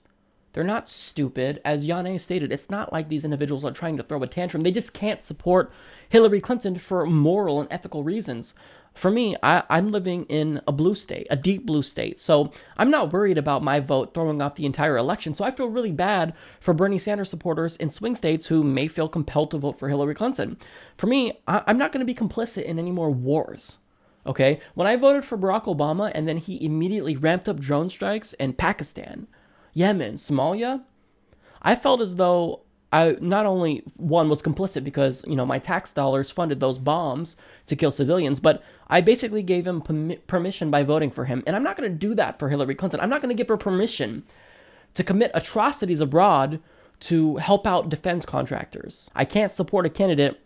[0.55, 1.61] they're not stupid.
[1.65, 4.65] As Yane stated, it's not like these individuals are trying to throw a tantrum.
[4.65, 5.71] They just can't support
[6.09, 8.55] Hillary Clinton for moral and ethical reasons.
[8.97, 12.19] For me, I, am living in a blue state, a deep blue state.
[12.19, 15.35] So I'm not worried about my vote throwing off the entire election.
[15.35, 19.09] So I feel really bad for Bernie Sanders supporters in swing states who may feel
[19.09, 20.57] compelled to vote for Hillary Clinton.
[20.97, 23.79] For me, I, I'm not going to be complicit in any more wars.
[24.27, 24.61] Okay?
[24.75, 28.55] When I voted for Barack Obama and then he immediately ramped up drone strikes in
[28.55, 29.27] Pakistan,
[29.75, 30.85] Yemen, Somalia,
[31.61, 35.93] I felt as though I not only one was complicit because you know my tax
[35.93, 39.83] dollars funded those bombs to kill civilians, but I basically gave him
[40.27, 43.01] permission by voting for him, and I'm not going to do that for Hillary Clinton.
[43.01, 44.25] I'm not going to give her permission
[44.95, 46.61] to commit atrocities abroad
[46.99, 49.11] to help out defense contractors.
[49.15, 50.41] I can't support a candidate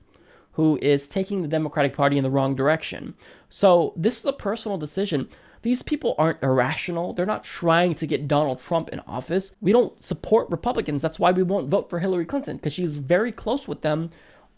[0.52, 3.14] who is taking the Democratic Party in the wrong direction.
[3.48, 5.28] So this is a personal decision.
[5.62, 7.12] These people aren't irrational.
[7.12, 9.54] They're not trying to get Donald Trump in office.
[9.60, 11.02] We don't support Republicans.
[11.02, 14.10] That's why we won't vote for Hillary Clinton, because she's very close with them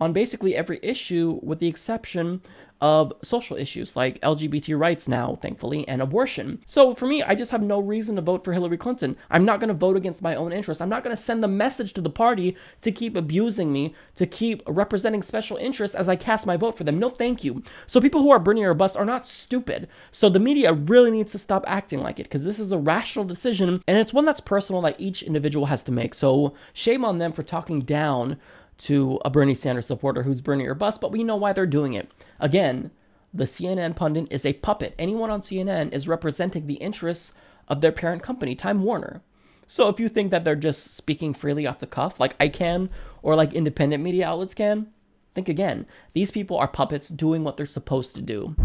[0.03, 2.43] on basically every issue, with the exception
[2.83, 6.59] of social issues like LGBT rights now, thankfully, and abortion.
[6.67, 9.17] So for me, I just have no reason to vote for Hillary Clinton.
[9.31, 10.81] I'm not going to vote against my own interests.
[10.81, 14.27] I'm not going to send the message to the party to keep abusing me, to
[14.27, 16.99] keep representing special interests as I cast my vote for them.
[16.99, 17.63] No, thank you.
[17.87, 19.89] So people who are Bernie or bust are not stupid.
[20.11, 23.25] So the media really needs to stop acting like it because this is a rational
[23.25, 26.15] decision and it's one that's personal that each individual has to make.
[26.15, 28.39] So shame on them for talking down
[28.83, 31.95] to a Bernie Sanders supporter who's Bernie or bust, but we know why they're doing
[31.95, 32.11] it.
[32.41, 32.91] Again,
[33.33, 34.95] the CNN pundit is a puppet.
[34.99, 37.33] Anyone on CNN is representing the interests
[37.69, 39.23] of their parent company, Time Warner.
[39.69, 42.91] So if you think that they're just speaking freely off the cuff, like I can,
[43.23, 44.89] or like independent media outlets can,
[45.33, 45.87] think again.
[46.13, 48.57] These people are puppets doing what they're supposed to do.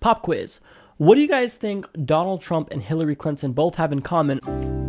[0.00, 0.60] Pop quiz.
[0.96, 4.85] What do you guys think Donald Trump and Hillary Clinton both have in common?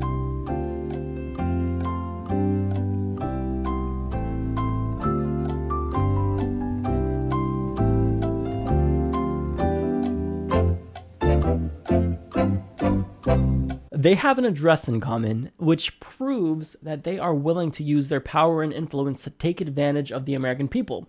[13.98, 18.22] They have an address in common, which proves that they are willing to use their
[18.22, 21.08] power and influence to take advantage of the American people.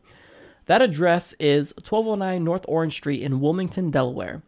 [0.64, 4.42] That address is 1209 North Orange Street in Wilmington, Delaware.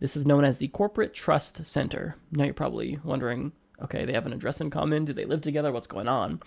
[0.00, 2.16] This is known as the Corporate Trust Center.
[2.32, 5.04] Now you're probably wondering okay, they have an address in common.
[5.04, 5.70] Do they live together?
[5.70, 6.40] What's going on?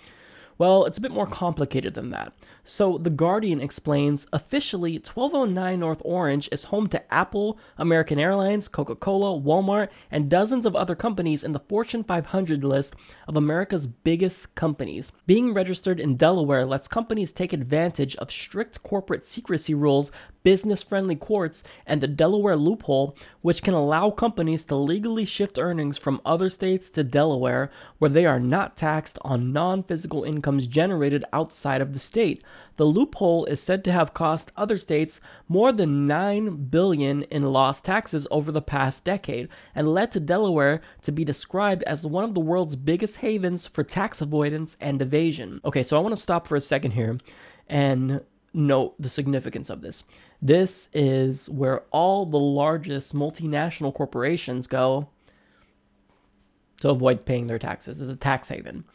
[0.57, 2.33] Well, it's a bit more complicated than that.
[2.69, 8.95] So, The Guardian explains officially 1209 North Orange is home to Apple, American Airlines, Coca
[8.95, 12.95] Cola, Walmart, and dozens of other companies in the Fortune 500 list
[13.27, 15.11] of America's biggest companies.
[15.25, 20.11] Being registered in Delaware lets companies take advantage of strict corporate secrecy rules
[20.43, 25.97] business friendly courts, and the Delaware loophole, which can allow companies to legally shift earnings
[25.97, 31.25] from other states to Delaware, where they are not taxed on non physical incomes generated
[31.33, 32.43] outside of the state.
[32.77, 37.85] The loophole is said to have cost other states more than 9 billion in lost
[37.85, 42.33] taxes over the past decade and led to Delaware to be described as one of
[42.33, 45.61] the world's biggest havens for tax avoidance and evasion.
[45.65, 47.17] Okay, so I want to stop for a second here
[47.67, 48.21] and
[48.53, 50.03] note the significance of this.
[50.41, 55.09] This is where all the largest multinational corporations go
[56.81, 57.99] to avoid paying their taxes.
[57.99, 58.85] It's a tax haven.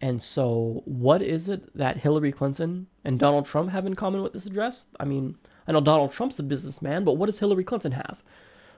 [0.00, 4.32] And so, what is it that Hillary Clinton and Donald Trump have in common with
[4.32, 4.86] this address?
[4.98, 5.36] I mean,
[5.68, 8.22] I know Donald Trump's a businessman, but what does Hillary Clinton have?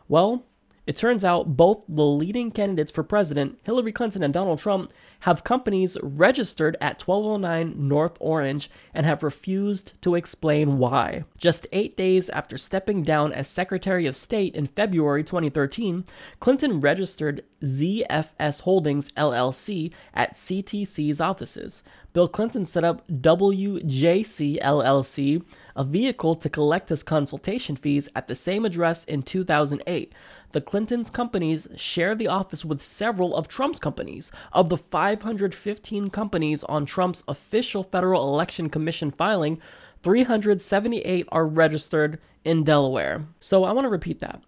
[0.08, 0.44] Well,
[0.86, 5.44] it turns out both the leading candidates for president, Hillary Clinton and Donald Trump, have
[5.44, 11.24] companies registered at 1209 North Orange and have refused to explain why.
[11.38, 16.04] Just eight days after stepping down as Secretary of State in February 2013,
[16.40, 21.84] Clinton registered ZFS Holdings LLC at CTC's offices.
[22.12, 25.42] Bill Clinton set up WJC LLC,
[25.74, 30.12] a vehicle to collect his consultation fees at the same address in 2008.
[30.52, 34.30] The Clintons' companies share the office with several of Trump's companies.
[34.52, 39.60] Of the 515 companies on Trump's official Federal Election Commission filing,
[40.02, 43.26] 378 are registered in Delaware.
[43.40, 44.42] So I want to repeat that.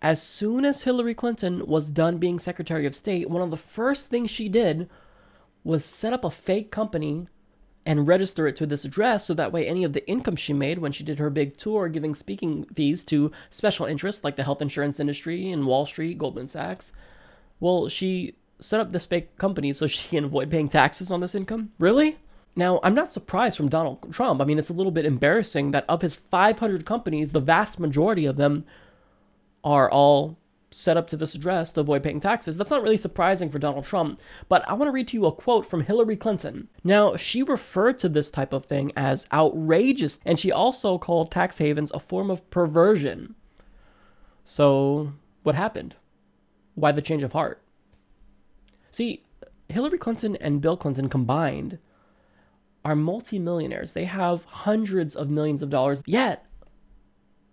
[0.00, 4.10] As soon as Hillary Clinton was done being Secretary of State, one of the first
[4.10, 4.88] things she did
[5.64, 7.26] was set up a fake company
[7.88, 10.78] and register it to this address so that way any of the income she made
[10.78, 14.60] when she did her big tour giving speaking fees to special interests like the health
[14.60, 16.92] insurance industry and Wall Street, Goldman Sachs,
[17.60, 21.34] well, she set up this fake company so she can avoid paying taxes on this
[21.34, 21.72] income?
[21.78, 22.18] Really?
[22.54, 24.42] Now, I'm not surprised from Donald Trump.
[24.42, 28.26] I mean, it's a little bit embarrassing that of his 500 companies, the vast majority
[28.26, 28.66] of them
[29.64, 30.36] are all
[30.70, 32.56] set up to this address to avoid paying taxes.
[32.56, 35.32] That's not really surprising for Donald Trump, but I want to read to you a
[35.32, 36.68] quote from Hillary Clinton.
[36.84, 41.58] Now, she referred to this type of thing as outrageous, and she also called tax
[41.58, 43.34] havens a form of perversion.
[44.44, 45.96] So, what happened?
[46.74, 47.62] Why the change of heart?
[48.90, 49.24] See,
[49.68, 51.78] Hillary Clinton and Bill Clinton combined
[52.84, 53.92] are multimillionaires.
[53.92, 56.46] They have hundreds of millions of dollars, yet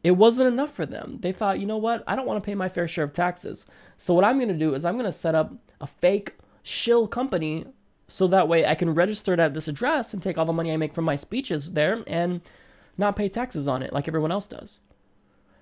[0.06, 1.18] it wasn't enough for them.
[1.22, 2.04] They thought, you know what?
[2.06, 3.66] I don't want to pay my fair share of taxes.
[3.98, 7.08] So what I'm going to do is I'm going to set up a fake shill
[7.08, 7.66] company
[8.08, 10.72] so that way I can register it at this address and take all the money
[10.72, 12.42] I make from my speeches there and
[13.00, 14.80] not pay taxes on it like everyone else does.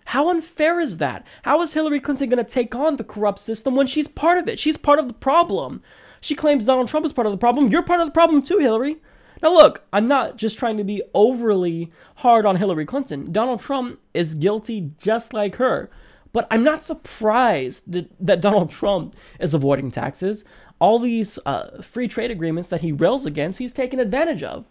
[0.07, 1.25] How unfair is that?
[1.43, 4.49] How is Hillary Clinton going to take on the corrupt system when she's part of
[4.49, 4.59] it?
[4.59, 5.81] She's part of the problem.
[6.19, 7.69] She claims Donald Trump is part of the problem.
[7.69, 8.97] You're part of the problem too, Hillary.
[9.43, 13.33] Now, look, I'm not just trying to be overly hard on Hillary Clinton.
[13.33, 15.91] Donald Trump is guilty just like her.
[16.31, 20.45] But I'm not surprised that, that Donald Trump is avoiding taxes.
[20.79, 24.65] All these uh, free trade agreements that he rails against, he's taken advantage of.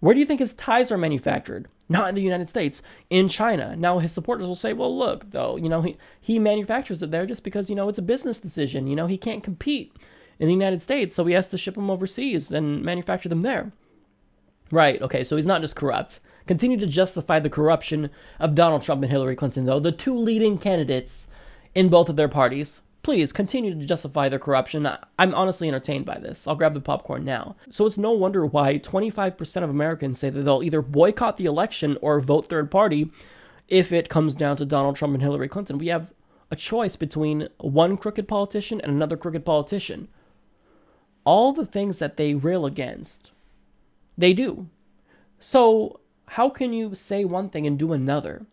[0.00, 1.68] Where do you think his ties are manufactured?
[1.90, 3.76] Not in the United States, in China.
[3.76, 7.26] Now his supporters will say, well, look, though, you know, he, he manufactures it there
[7.26, 8.86] just because, you know, it's a business decision.
[8.86, 9.94] You know, he can't compete
[10.38, 13.72] in the United States, so he has to ship them overseas and manufacture them there.
[14.70, 16.20] Right, okay, so he's not just corrupt.
[16.46, 20.58] Continue to justify the corruption of Donald Trump and Hillary Clinton, though, the two leading
[20.58, 21.28] candidates
[21.74, 22.82] in both of their parties.
[23.02, 24.86] Please continue to justify their corruption.
[25.18, 26.46] I'm honestly entertained by this.
[26.46, 27.56] I'll grab the popcorn now.
[27.70, 31.96] So it's no wonder why 25% of Americans say that they'll either boycott the election
[32.02, 33.10] or vote third party
[33.68, 35.78] if it comes down to Donald Trump and Hillary Clinton.
[35.78, 36.12] We have
[36.50, 40.08] a choice between one crooked politician and another crooked politician.
[41.24, 43.32] All the things that they rail against
[44.18, 44.68] they do.
[45.38, 48.44] So, how can you say one thing and do another?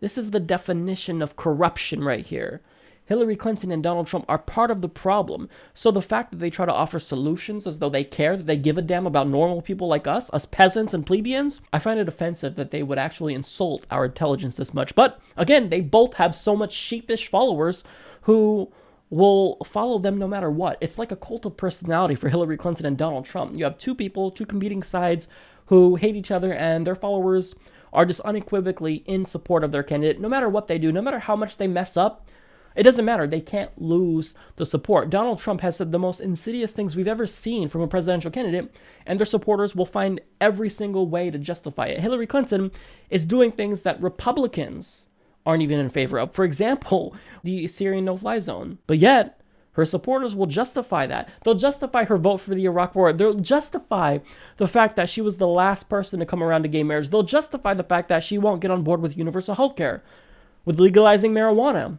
[0.00, 2.60] This is the definition of corruption right here.
[3.04, 5.48] Hillary Clinton and Donald Trump are part of the problem.
[5.74, 8.56] So the fact that they try to offer solutions as though they care, that they
[8.56, 12.08] give a damn about normal people like us, us peasants and plebeians, I find it
[12.08, 14.94] offensive that they would actually insult our intelligence this much.
[14.94, 17.84] But again, they both have so much sheepish followers
[18.22, 18.72] who
[19.12, 20.78] will follow them no matter what.
[20.80, 23.54] It's like a cult of personality for Hillary Clinton and Donald Trump.
[23.54, 25.28] You have two people, two competing sides
[25.66, 27.54] who hate each other, and their followers
[27.92, 31.18] are just unequivocally in support of their candidate, no matter what they do, no matter
[31.18, 32.26] how much they mess up.
[32.74, 33.26] It doesn't matter.
[33.26, 35.10] They can't lose the support.
[35.10, 38.74] Donald Trump has said the most insidious things we've ever seen from a presidential candidate,
[39.04, 42.00] and their supporters will find every single way to justify it.
[42.00, 42.70] Hillary Clinton
[43.10, 45.08] is doing things that Republicans
[45.44, 46.34] aren't even in favor of.
[46.34, 48.78] For example, the Syrian no fly zone.
[48.86, 49.40] But yet,
[49.72, 51.30] her supporters will justify that.
[51.42, 53.12] They'll justify her vote for the Iraq War.
[53.12, 54.18] They'll justify
[54.58, 57.08] the fact that she was the last person to come around to gay marriage.
[57.08, 60.02] They'll justify the fact that she won't get on board with universal health care,
[60.66, 61.98] with legalizing marijuana.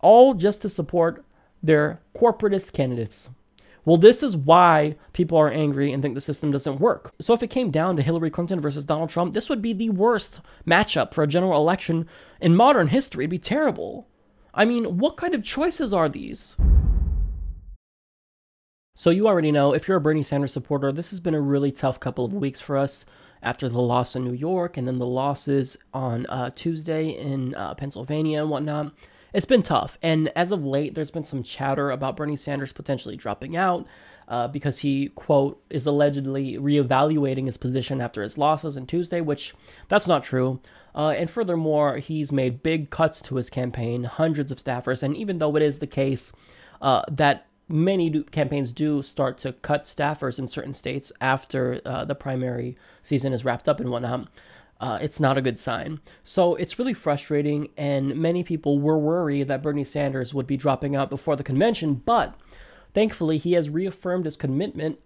[0.00, 1.24] All just to support
[1.62, 3.30] their corporatist candidates.
[3.88, 7.14] Well, this is why people are angry and think the system doesn't work.
[7.20, 9.88] So, if it came down to Hillary Clinton versus Donald Trump, this would be the
[9.88, 12.06] worst matchup for a general election
[12.38, 13.24] in modern history.
[13.24, 14.06] It'd be terrible.
[14.52, 16.54] I mean, what kind of choices are these?
[18.94, 21.72] So, you already know if you're a Bernie Sanders supporter, this has been a really
[21.72, 23.06] tough couple of weeks for us
[23.42, 27.72] after the loss in New York and then the losses on uh, Tuesday in uh,
[27.72, 28.92] Pennsylvania and whatnot
[29.32, 29.98] it's been tough.
[30.02, 33.86] And as of late, there's been some chatter about Bernie Sanders potentially dropping out
[34.28, 39.54] uh, because he, quote, is allegedly reevaluating his position after his losses on Tuesday, which
[39.88, 40.60] that's not true.
[40.94, 45.02] Uh, and furthermore, he's made big cuts to his campaign, hundreds of staffers.
[45.02, 46.32] And even though it is the case
[46.82, 52.04] uh, that many do, campaigns do start to cut staffers in certain states after uh,
[52.04, 54.28] the primary season is wrapped up and whatnot,
[54.80, 56.00] uh, it's not a good sign.
[56.22, 60.94] So it's really frustrating, and many people were worried that Bernie Sanders would be dropping
[60.94, 62.34] out before the convention, but
[62.94, 64.98] thankfully he has reaffirmed his commitment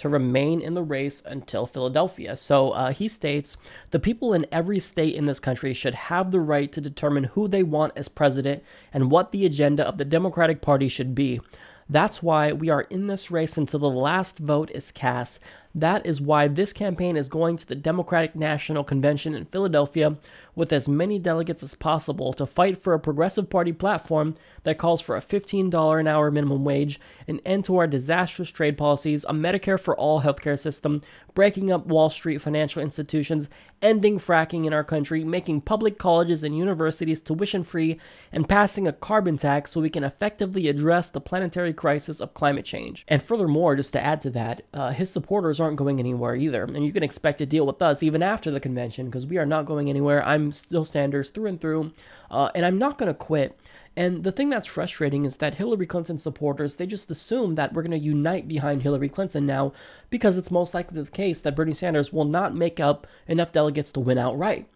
[0.00, 2.34] to remain in the race until Philadelphia.
[2.34, 3.58] So uh, he states
[3.90, 7.46] the people in every state in this country should have the right to determine who
[7.46, 8.62] they want as president
[8.94, 11.38] and what the agenda of the Democratic Party should be.
[11.86, 15.38] That's why we are in this race until the last vote is cast.
[15.74, 20.16] That is why this campaign is going to the Democratic National Convention in Philadelphia
[20.54, 24.34] with as many delegates as possible to fight for a progressive party platform
[24.64, 28.76] that calls for a $15 an hour minimum wage, an end to our disastrous trade
[28.76, 31.00] policies, a Medicare for all healthcare system,
[31.34, 33.48] breaking up Wall Street financial institutions,
[33.80, 37.98] ending fracking in our country, making public colleges and universities tuition free,
[38.32, 42.64] and passing a carbon tax so we can effectively address the planetary crisis of climate
[42.64, 43.04] change.
[43.06, 46.84] And furthermore, just to add to that, uh, his supporters aren't going anywhere either, and
[46.84, 49.66] you can expect to deal with us even after the convention because we are not
[49.66, 50.26] going anywhere.
[50.26, 51.92] I'm still Sanders through and through,
[52.30, 53.58] uh, and I'm not going to quit.
[53.96, 57.82] And the thing that's frustrating is that Hillary Clinton supporters, they just assume that we're
[57.82, 59.72] going to unite behind Hillary Clinton now
[60.10, 63.90] because it's most likely the case that Bernie Sanders will not make up enough delegates
[63.92, 64.68] to win outright.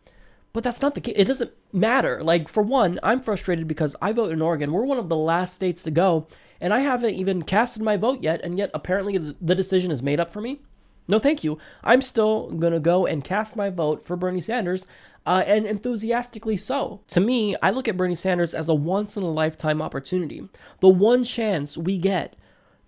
[0.52, 1.14] But that's not the case.
[1.16, 2.22] It doesn't matter.
[2.22, 4.72] Like, for one, I'm frustrated because I vote in Oregon.
[4.72, 6.28] We're one of the last states to go,
[6.60, 10.20] and I haven't even casted my vote yet, and yet apparently the decision is made
[10.20, 10.60] up for me.
[11.08, 11.58] No, thank you.
[11.82, 14.86] I'm still going to go and cast my vote for Bernie Sanders,
[15.26, 17.00] uh, and enthusiastically so.
[17.08, 20.48] To me, I look at Bernie Sanders as a once in a lifetime opportunity,
[20.80, 22.36] the one chance we get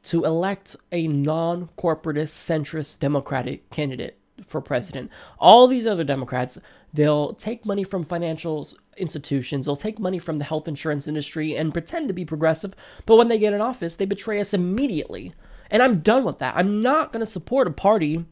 [0.04, 5.10] to elect a non corporatist, centrist Democratic candidate for president.
[5.38, 6.58] All these other Democrats,
[6.92, 11.72] they'll take money from financial institutions, they'll take money from the health insurance industry and
[11.72, 12.74] pretend to be progressive,
[13.06, 15.32] but when they get in office, they betray us immediately.
[15.70, 16.56] And I'm done with that.
[16.56, 18.24] I'm not going to support a party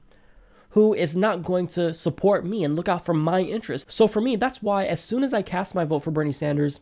[0.70, 3.94] who is not going to support me and look out for my interests.
[3.94, 6.80] So for me, that's why as soon as I cast my vote for Bernie Sanders,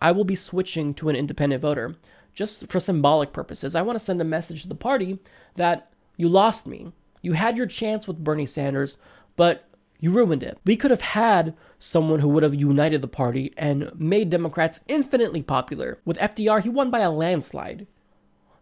[0.00, 1.96] I will be switching to an independent voter.
[2.34, 3.74] Just for symbolic purposes.
[3.74, 5.18] I want to send a message to the party
[5.56, 6.92] that you lost me.
[7.20, 8.96] You had your chance with Bernie Sanders,
[9.36, 9.68] but
[10.00, 10.58] you ruined it.
[10.64, 15.42] We could have had someone who would have united the party and made Democrats infinitely
[15.42, 15.98] popular.
[16.04, 17.86] With FDR, he won by a landslide.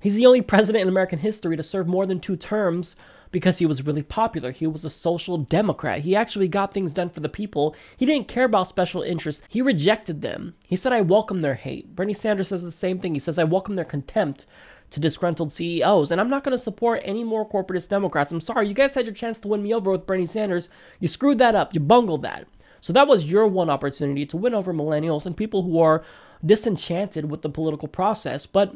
[0.00, 2.96] He's the only president in American history to serve more than two terms
[3.30, 4.50] because he was really popular.
[4.50, 6.00] He was a social democrat.
[6.00, 7.76] He actually got things done for the people.
[7.96, 9.42] He didn't care about special interests.
[9.48, 10.54] He rejected them.
[10.64, 11.94] He said, I welcome their hate.
[11.94, 13.14] Bernie Sanders says the same thing.
[13.14, 14.46] He says, I welcome their contempt
[14.90, 16.10] to disgruntled CEOs.
[16.10, 18.32] And I'm not going to support any more corporatist Democrats.
[18.32, 20.68] I'm sorry, you guys had your chance to win me over with Bernie Sanders.
[20.98, 21.74] You screwed that up.
[21.74, 22.46] You bungled that.
[22.80, 26.02] So that was your one opportunity to win over millennials and people who are
[26.44, 28.46] disenchanted with the political process.
[28.46, 28.74] But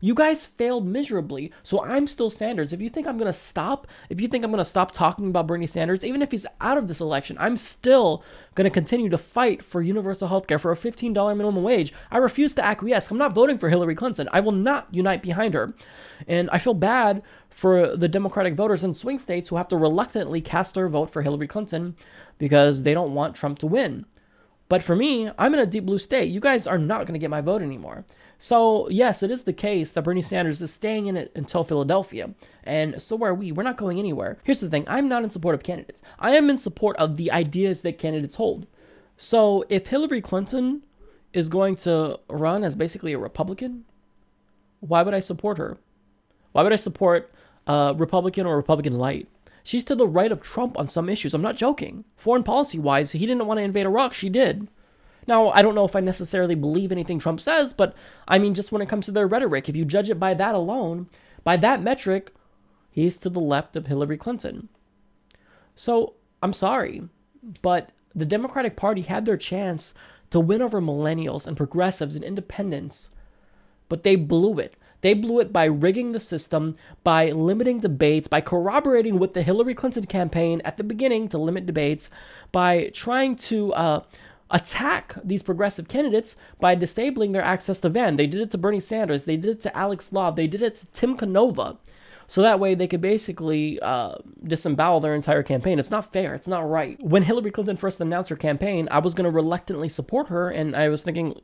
[0.00, 1.52] you guys failed miserably.
[1.62, 2.72] So I'm still Sanders.
[2.72, 5.28] If you think I'm going to stop, if you think I'm going to stop talking
[5.28, 8.22] about Bernie Sanders, even if he's out of this election, I'm still
[8.54, 11.92] going to continue to fight for universal health care, for a $15 minimum wage.
[12.10, 13.10] I refuse to acquiesce.
[13.10, 14.28] I'm not voting for Hillary Clinton.
[14.32, 15.74] I will not unite behind her.
[16.26, 20.40] And I feel bad for the Democratic voters in swing states who have to reluctantly
[20.40, 21.96] cast their vote for Hillary Clinton
[22.38, 24.04] because they don't want Trump to win.
[24.68, 26.28] But for me, I'm in a deep blue state.
[26.28, 28.04] You guys are not going to get my vote anymore.
[28.38, 32.34] So, yes, it is the case that Bernie Sanders is staying in it until Philadelphia,
[32.64, 33.50] and so are we.
[33.50, 34.38] We're not going anywhere.
[34.44, 37.32] Here's the thing I'm not in support of candidates, I am in support of the
[37.32, 38.66] ideas that candidates hold.
[39.16, 40.82] So, if Hillary Clinton
[41.32, 43.84] is going to run as basically a Republican,
[44.80, 45.78] why would I support her?
[46.52, 47.32] Why would I support
[47.66, 49.28] a Republican or Republican light?
[49.62, 51.34] She's to the right of Trump on some issues.
[51.34, 52.04] I'm not joking.
[52.16, 54.12] Foreign policy wise, he didn't want to invade Iraq.
[54.12, 54.68] She did.
[55.26, 57.94] Now, I don't know if I necessarily believe anything Trump says, but
[58.28, 60.54] I mean, just when it comes to their rhetoric, if you judge it by that
[60.54, 61.08] alone,
[61.42, 62.32] by that metric,
[62.90, 64.68] he's to the left of Hillary Clinton.
[65.74, 67.08] So, I'm sorry,
[67.62, 69.94] but the Democratic Party had their chance
[70.30, 73.10] to win over millennials and progressives and independents,
[73.88, 74.74] but they blew it.
[75.02, 79.74] They blew it by rigging the system, by limiting debates, by corroborating with the Hillary
[79.74, 82.10] Clinton campaign at the beginning to limit debates,
[82.50, 84.02] by trying to uh,
[84.50, 88.16] attack these progressive candidates by disabling their access to VAN.
[88.16, 89.24] They did it to Bernie Sanders.
[89.24, 90.30] They did it to Alex Law.
[90.30, 91.78] They did it to Tim Canova.
[92.28, 95.78] So that way they could basically uh, disembowel their entire campaign.
[95.78, 96.34] It's not fair.
[96.34, 97.00] It's not right.
[97.02, 100.74] When Hillary Clinton first announced her campaign, I was going to reluctantly support her, and
[100.74, 101.40] I was thinking,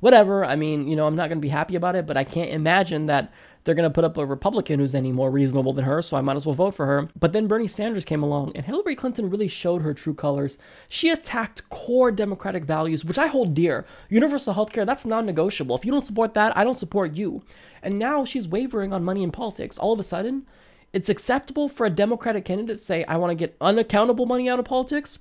[0.00, 0.44] whatever.
[0.44, 2.50] I mean, you know, I'm not going to be happy about it, but I can't
[2.50, 3.32] imagine that
[3.64, 6.22] they're going to put up a Republican who's any more reasonable than her, so I
[6.22, 7.08] might as well vote for her.
[7.18, 10.58] But then Bernie Sanders came along, and Hillary Clinton really showed her true colors.
[10.88, 13.84] She attacked core Democratic values, which I hold dear.
[14.08, 15.76] Universal health care, that's non negotiable.
[15.76, 17.42] If you don't support that, I don't support you.
[17.82, 19.78] And now she's wavering on money in politics.
[19.78, 20.46] All of a sudden,
[20.92, 24.58] it's acceptable for a Democratic candidate to say, I want to get unaccountable money out
[24.58, 25.18] of politics.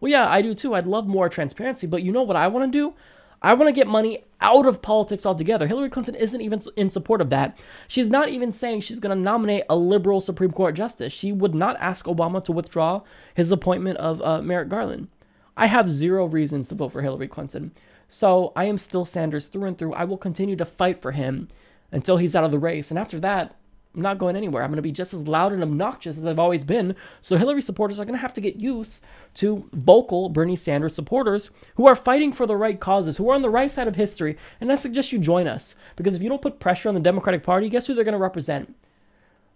[0.00, 0.74] Well, yeah, I do too.
[0.74, 2.94] I'd love more transparency, but you know what I want to do?
[3.42, 5.66] I want to get money out of politics altogether.
[5.66, 7.58] Hillary Clinton isn't even in support of that.
[7.88, 11.12] She's not even saying she's going to nominate a liberal Supreme Court justice.
[11.12, 13.02] She would not ask Obama to withdraw
[13.34, 15.08] his appointment of uh, Merrick Garland.
[15.56, 17.72] I have zero reasons to vote for Hillary Clinton.
[18.08, 19.94] So I am still Sanders through and through.
[19.94, 21.48] I will continue to fight for him
[21.92, 22.90] until he's out of the race.
[22.90, 23.56] And after that,
[23.94, 24.62] I'm not going anywhere.
[24.62, 26.94] I'm going to be just as loud and obnoxious as I've always been.
[27.20, 29.04] So Hillary supporters are going to have to get used
[29.34, 33.42] to vocal Bernie Sanders supporters who are fighting for the right causes, who are on
[33.42, 34.36] the right side of history.
[34.60, 37.42] And I suggest you join us because if you don't put pressure on the Democratic
[37.42, 38.74] Party, guess who they're going to represent?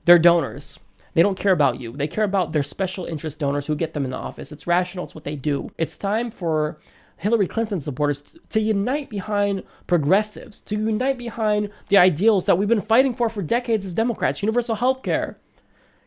[0.04, 0.78] Their donors.
[1.14, 1.92] They don't care about you.
[1.92, 4.52] They care about their special interest donors who get them in the office.
[4.52, 5.04] It's rational.
[5.04, 5.70] It's what they do.
[5.78, 6.78] It's time for
[7.16, 12.80] Hillary Clinton supporters to unite behind progressives, to unite behind the ideals that we've been
[12.80, 15.38] fighting for for decades as Democrats universal health care,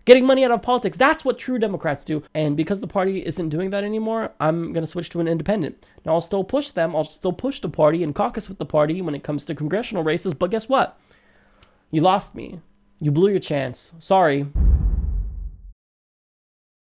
[0.08, 0.98] getting money out of politics.
[0.98, 2.24] That's what true Democrats do.
[2.34, 5.86] And because the party isn't doing that anymore, I'm going to switch to an independent.
[6.06, 9.02] Now, I'll still push them, I'll still push the party and caucus with the party
[9.02, 10.98] when it comes to congressional races, but guess what?
[11.92, 12.62] You lost me.
[13.02, 13.92] You blew your chance.
[14.00, 14.48] Sorry.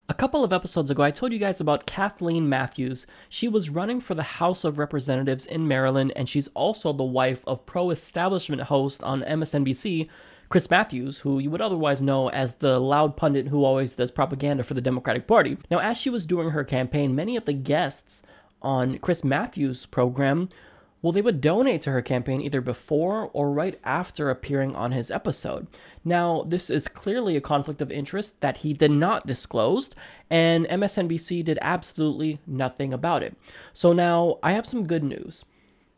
[0.08, 3.06] A couple of episodes ago, I told you guys about Kathleen Matthews.
[3.28, 7.44] She was running for the House of Representatives in Maryland, and she's also the wife
[7.46, 10.08] of pro establishment host on MSNBC,
[10.53, 14.62] Chris Matthews, who you would otherwise know as the loud pundit who always does propaganda
[14.62, 15.57] for the Democratic Party.
[15.70, 18.22] Now, as she was doing her campaign, many of the guests
[18.61, 20.50] on Chris Matthews' program
[21.00, 25.11] well, they would donate to her campaign either before or right after appearing on his
[25.11, 25.66] episode.
[26.05, 29.90] Now, this is clearly a conflict of interest that he did not disclose,
[30.28, 33.34] and MSNBC did absolutely nothing about it.
[33.72, 35.46] So now I have some good news.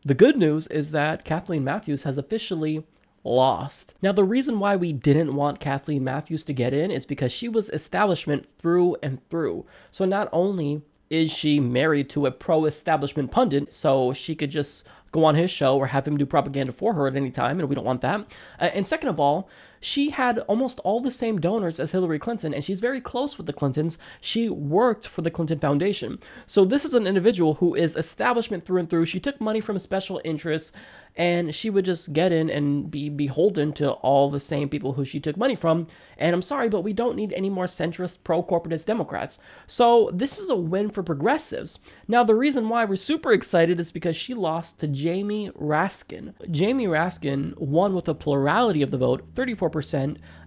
[0.05, 2.85] The good news is that Kathleen Matthews has officially
[3.25, 3.95] lost.
[4.01, 7.49] Now, the reason why we didn't want Kathleen Matthews to get in is because she
[7.49, 9.65] was establishment through and through.
[9.91, 14.87] So not only is she married to a pro establishment pundit so she could just
[15.11, 17.69] go on his show or have him do propaganda for her at any time, and
[17.69, 18.37] we don't want that.
[18.59, 19.49] Uh, and second of all,
[19.79, 23.47] she had almost all the same donors as Hillary Clinton, and she's very close with
[23.47, 23.97] the Clintons.
[24.21, 26.19] She worked for the Clinton Foundation.
[26.45, 29.05] So this is an individual who is establishment through and through.
[29.05, 30.71] She took money from special interests
[31.17, 35.05] and she would just get in and be beholden to all the same people who
[35.05, 35.87] she took money from.
[36.17, 39.39] And I'm sorry, but we don't need any more centrist, pro corporatist Democrats.
[39.67, 41.79] So this is a win for progressives.
[42.07, 46.33] Now, the reason why we're super excited is because she lost to Jamie Raskin.
[46.51, 49.64] Jamie Raskin won with a plurality of the vote, 34%,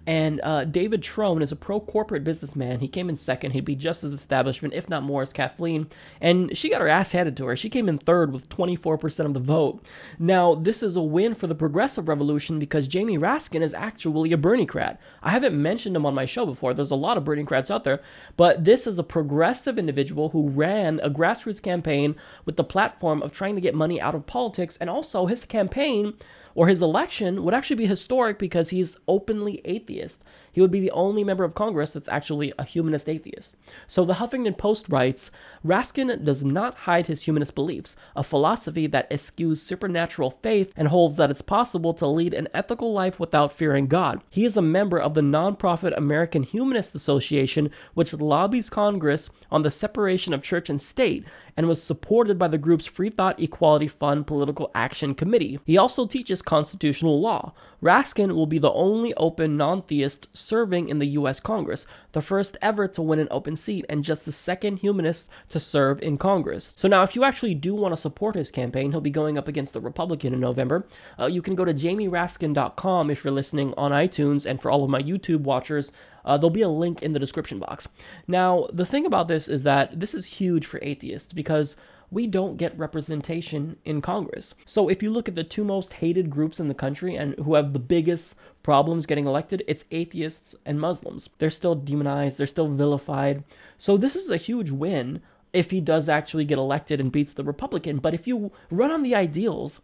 [0.08, 2.80] and uh, David Trone is a pro corporate businessman.
[2.80, 3.50] He came in second.
[3.50, 5.86] He'd be just as establishment, if not more, as Kathleen.
[6.18, 7.56] And she got her ass handed to her.
[7.56, 9.84] She came in third with 24% of the vote.
[10.18, 14.38] Now, this is a win for the progressive revolution because Jamie Raskin is actually a
[14.38, 14.96] Berniecrat.
[15.22, 16.72] I haven't mentioned him on my show before.
[16.72, 18.00] There's a lot of Berniecrats out there,
[18.38, 22.16] but this is a progressive individual who ran a grassroots campaign
[22.46, 24.78] with the platform of trying to get money out of politics.
[24.80, 26.14] And also, his campaign
[26.58, 30.24] or his election would actually be historic because he's openly atheist.
[30.58, 33.54] He would be the only member of Congress that's actually a humanist atheist.
[33.86, 35.30] So the Huffington Post writes
[35.64, 41.16] Raskin does not hide his humanist beliefs, a philosophy that eschews supernatural faith and holds
[41.16, 44.24] that it's possible to lead an ethical life without fearing God.
[44.30, 49.70] He is a member of the nonprofit American Humanist Association, which lobbies Congress on the
[49.70, 51.24] separation of church and state
[51.56, 55.58] and was supported by the group's Free Thought Equality Fund Political Action Committee.
[55.64, 57.52] He also teaches constitutional law.
[57.82, 61.38] Raskin will be the only open non theist serving in the U.S.
[61.40, 65.60] Congress, the first ever to win an open seat, and just the second humanist to
[65.60, 66.74] serve in Congress.
[66.76, 69.48] So now, if you actually do want to support his campaign, he'll be going up
[69.48, 70.86] against the Republican in November.
[71.18, 74.90] Uh, you can go to jamieraskin.com if you're listening on iTunes, and for all of
[74.90, 75.92] my YouTube watchers,
[76.24, 77.88] uh, there'll be a link in the description box.
[78.26, 81.76] Now, the thing about this is that this is huge for atheists because
[82.10, 84.54] we don't get representation in Congress.
[84.64, 87.54] So if you look at the two most hated groups in the country and who
[87.54, 91.28] have the biggest problems getting elected, it's atheists and Muslims.
[91.38, 93.44] They're still demonized, they're still vilified.
[93.76, 95.20] So this is a huge win
[95.52, 97.98] if he does actually get elected and beats the Republican.
[97.98, 99.80] But if you run on the ideals,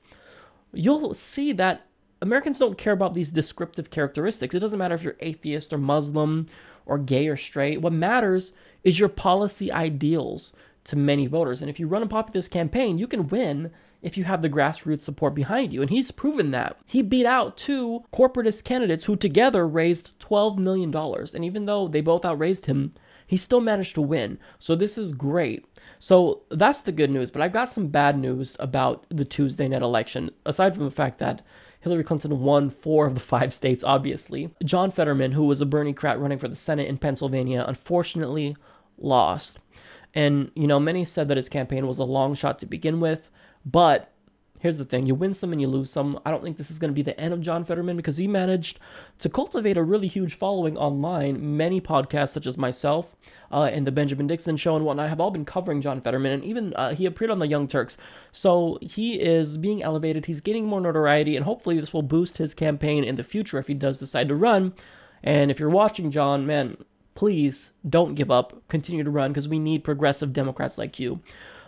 [0.72, 1.86] you'll see that
[2.22, 4.54] Americans don't care about these descriptive characteristics.
[4.54, 6.46] It doesn't matter if you're atheist or Muslim
[6.86, 7.80] or gay or straight.
[7.80, 8.52] What matters
[8.82, 10.52] is your policy ideals
[10.84, 11.60] to many voters.
[11.60, 13.70] And if you run a populist campaign, you can win
[14.02, 15.80] if you have the grassroots support behind you.
[15.80, 16.76] And he's proven that.
[16.86, 20.94] He beat out two corporatist candidates who together raised $12 million.
[20.94, 22.92] And even though they both outraised him,
[23.26, 24.38] he still managed to win.
[24.58, 25.64] So this is great.
[25.98, 27.30] So that's the good news.
[27.30, 31.18] But I've got some bad news about the Tuesday night election, aside from the fact
[31.20, 31.40] that
[31.80, 34.50] Hillary Clinton won four of the five states, obviously.
[34.64, 38.56] John Fetterman, who was a Berniecrat running for the Senate in Pennsylvania, unfortunately
[38.98, 39.58] lost.
[40.14, 43.30] And, you know, many said that his campaign was a long shot to begin with,
[43.66, 44.14] but
[44.64, 46.18] here's the thing you win some and you lose some.
[46.24, 48.26] I don't think this is going to be the end of John Fetterman because he
[48.26, 48.78] managed
[49.18, 51.56] to cultivate a really huge following online.
[51.56, 53.14] Many podcasts, such as myself
[53.52, 56.44] uh, and the Benjamin Dixon Show and whatnot, have all been covering John Fetterman, and
[56.44, 57.98] even uh, he appeared on the Young Turks.
[58.32, 62.54] So he is being elevated, he's getting more notoriety, and hopefully this will boost his
[62.54, 64.72] campaign in the future if he does decide to run.
[65.22, 66.78] And if you're watching, John, man,
[67.14, 68.66] please don't give up.
[68.68, 71.20] Continue to run because we need progressive Democrats like you.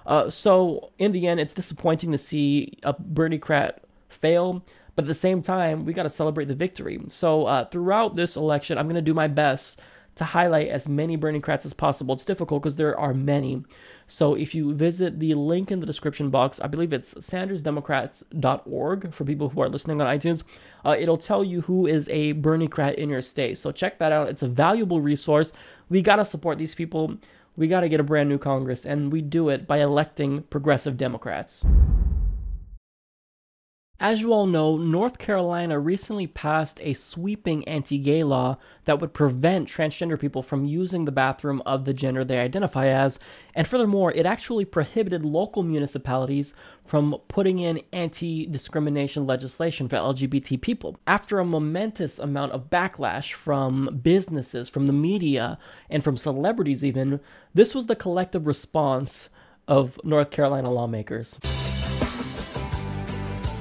[0.07, 3.79] Uh, so in the end, it's disappointing to see a Berniecrat
[4.09, 6.99] fail, but at the same time, we got to celebrate the victory.
[7.09, 9.81] So uh, throughout this election, I'm going to do my best
[10.17, 12.15] to highlight as many Berniecrats as possible.
[12.15, 13.65] It's difficult because there are many.
[14.07, 19.25] So if you visit the link in the description box, I believe it's sandersdemocrats.org for
[19.25, 20.45] people who are listening on iTunes,
[20.85, 23.59] uh, it'll tell you who is a Berniecrat in your state.
[23.59, 24.29] So check that out.
[24.29, 25.53] It's a valuable resource.
[25.89, 27.17] We got to support these people.
[27.57, 30.97] We got to get a brand new Congress, and we do it by electing progressive
[30.97, 31.65] Democrats.
[33.99, 39.15] As you all know, North Carolina recently passed a sweeping anti gay law that would
[39.15, 43.19] prevent transgender people from using the bathroom of the gender they identify as,
[43.55, 46.53] and furthermore, it actually prohibited local municipalities
[46.85, 50.99] from putting in anti discrimination legislation for LGBT people.
[51.07, 57.19] After a momentous amount of backlash from businesses, from the media, and from celebrities, even,
[57.55, 59.31] this was the collective response
[59.67, 61.39] of North Carolina lawmakers.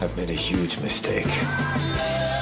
[0.01, 1.27] I've made a huge mistake.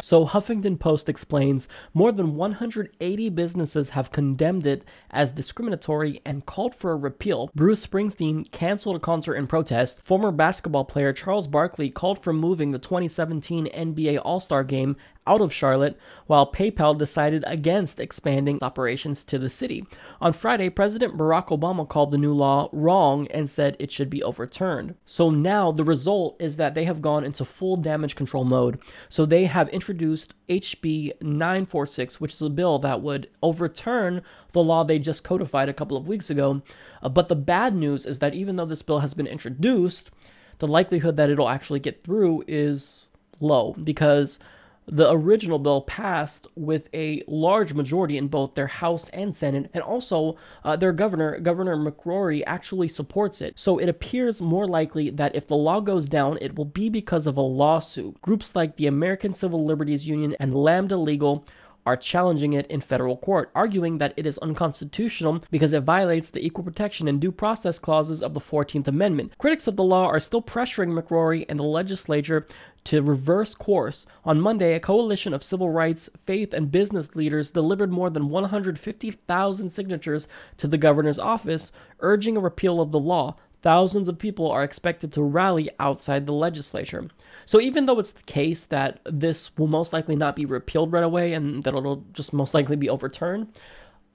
[0.03, 6.75] So, Huffington Post explains more than 180 businesses have condemned it as discriminatory and called
[6.75, 7.49] for a repeal.
[7.55, 10.03] Bruce Springsteen canceled a concert in protest.
[10.03, 15.41] Former basketball player Charles Barkley called for moving the 2017 NBA All Star game out
[15.41, 15.97] of Charlotte,
[16.27, 19.85] while PayPal decided against expanding operations to the city.
[20.21, 24.23] On Friday, President Barack Obama called the new law wrong and said it should be
[24.23, 24.95] overturned.
[25.05, 28.79] So now the result is that they have gone into full damage control mode.
[29.09, 34.21] So they have introduced HB 946, which is a bill that would overturn
[34.51, 36.61] the law they just codified a couple of weeks ago.
[37.01, 40.11] Uh, but the bad news is that even though this bill has been introduced,
[40.59, 43.07] the likelihood that it'll actually get through is
[43.39, 44.39] low because
[44.85, 49.83] the original bill passed with a large majority in both their House and Senate, and
[49.83, 53.59] also uh, their governor, Governor McCrory, actually supports it.
[53.59, 57.27] So it appears more likely that if the law goes down, it will be because
[57.27, 58.21] of a lawsuit.
[58.21, 61.45] Groups like the American Civil Liberties Union and Lambda Legal
[61.85, 66.45] are challenging it in federal court, arguing that it is unconstitutional because it violates the
[66.45, 69.37] equal protection and due process clauses of the 14th Amendment.
[69.37, 72.45] Critics of the law are still pressuring McCrory and the legislature
[72.85, 74.05] to reverse course.
[74.25, 79.69] On Monday, a coalition of civil rights, faith, and business leaders delivered more than 150,000
[79.69, 80.27] signatures
[80.57, 83.35] to the governor's office, urging a repeal of the law.
[83.61, 87.07] Thousands of people are expected to rally outside the legislature.
[87.45, 91.03] So, even though it's the case that this will most likely not be repealed right
[91.03, 93.47] away and that it'll just most likely be overturned,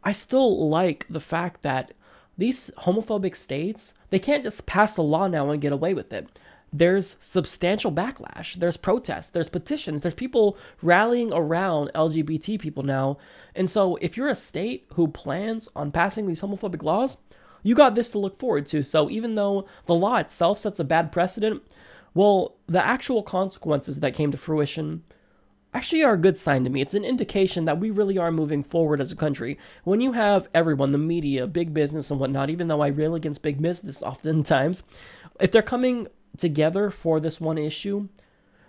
[0.04, 1.94] I still like the fact that
[2.36, 6.28] these homophobic states, they can't just pass a law now and get away with it
[6.72, 8.54] there's substantial backlash.
[8.54, 13.18] There's protests, there's petitions, there's people rallying around LGBT people now.
[13.54, 17.18] And so, if you're a state who plans on passing these homophobic laws,
[17.62, 18.82] you got this to look forward to.
[18.82, 21.62] So, even though the law itself sets a bad precedent,
[22.14, 25.04] well, the actual consequences that came to fruition
[25.74, 26.80] actually are a good sign to me.
[26.80, 29.58] It's an indication that we really are moving forward as a country.
[29.84, 33.42] When you have everyone, the media, big business, and whatnot, even though I rail against
[33.42, 34.82] big business oftentimes,
[35.40, 38.08] if they're coming together for this one issue,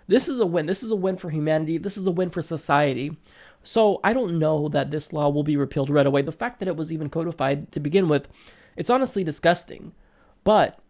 [0.06, 0.66] this is a win.
[0.66, 1.78] This is a win for humanity.
[1.78, 3.16] This is a win for society.
[3.62, 6.22] So I don't know that this law will be repealed right away.
[6.22, 8.28] The fact that it was even codified to begin with,
[8.76, 9.92] it's honestly disgusting.
[10.42, 10.80] But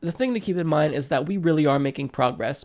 [0.00, 2.64] the thing to keep in mind is that we really are making progress.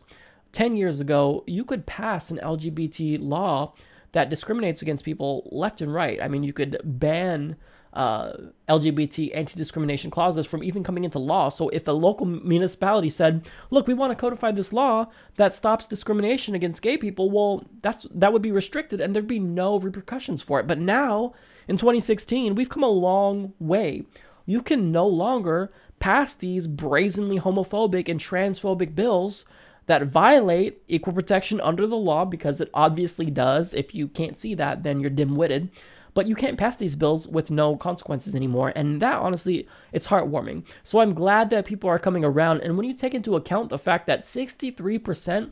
[0.53, 3.73] 10 years ago, you could pass an LGBT law
[4.13, 6.21] that discriminates against people left and right.
[6.21, 7.57] I mean, you could ban
[7.97, 11.49] uh, LGBT anti discrimination clauses from even coming into law.
[11.49, 15.87] So if a local municipality said, "Look, we want to codify this law that stops
[15.87, 20.43] discrimination against gay people," well, that's that would be restricted and there'd be no repercussions
[20.43, 20.67] for it.
[20.67, 21.33] But now,
[21.67, 24.05] in 2016, we've come a long way.
[24.45, 29.43] You can no longer pass these brazenly homophobic and transphobic bills
[29.87, 33.73] that violate equal protection under the law because it obviously does.
[33.73, 35.71] If you can't see that, then you're dim witted.
[36.17, 38.73] But you can't pass these bills with no consequences anymore.
[38.75, 40.63] And that honestly, it's heartwarming.
[40.81, 42.61] So I'm glad that people are coming around.
[42.61, 45.51] And when you take into account the fact that 63%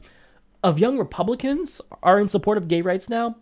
[0.63, 3.35] of young Republicans are in support of gay rights now,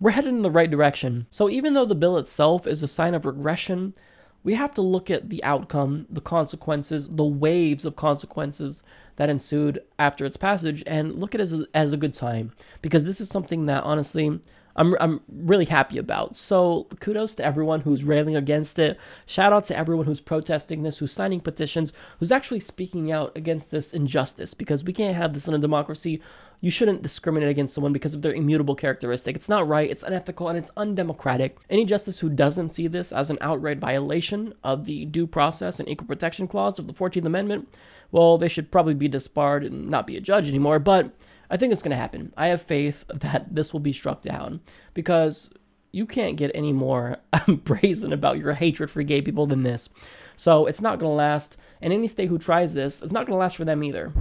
[0.00, 1.28] we're headed in the right direction.
[1.30, 3.94] So even though the bill itself is a sign of regression,
[4.42, 8.82] we have to look at the outcome, the consequences, the waves of consequences
[9.14, 12.50] that ensued after its passage and look at it as, as a good time
[12.82, 14.40] because this is something that honestly
[14.76, 16.36] I'm, I'm really happy about.
[16.36, 18.98] So kudos to everyone who's railing against it.
[19.24, 23.70] Shout out to everyone who's protesting this, who's signing petitions, who's actually speaking out against
[23.70, 26.20] this injustice because we can't have this in a democracy.
[26.60, 29.36] You shouldn't discriminate against someone because of their immutable characteristic.
[29.36, 31.58] It's not right, it's unethical, and it's undemocratic.
[31.68, 35.88] Any justice who doesn't see this as an outright violation of the due process and
[35.88, 37.68] equal protection clause of the 14th Amendment,
[38.10, 40.78] well, they should probably be disbarred and not be a judge anymore.
[40.78, 41.10] But
[41.50, 42.32] I think it's going to happen.
[42.36, 44.60] I have faith that this will be struck down
[44.94, 45.50] because
[45.92, 47.18] you can't get any more
[47.48, 49.88] brazen about your hatred for gay people than this.
[50.36, 51.56] So it's not going to last.
[51.80, 54.12] And any state who tries this, it's not going to last for them either.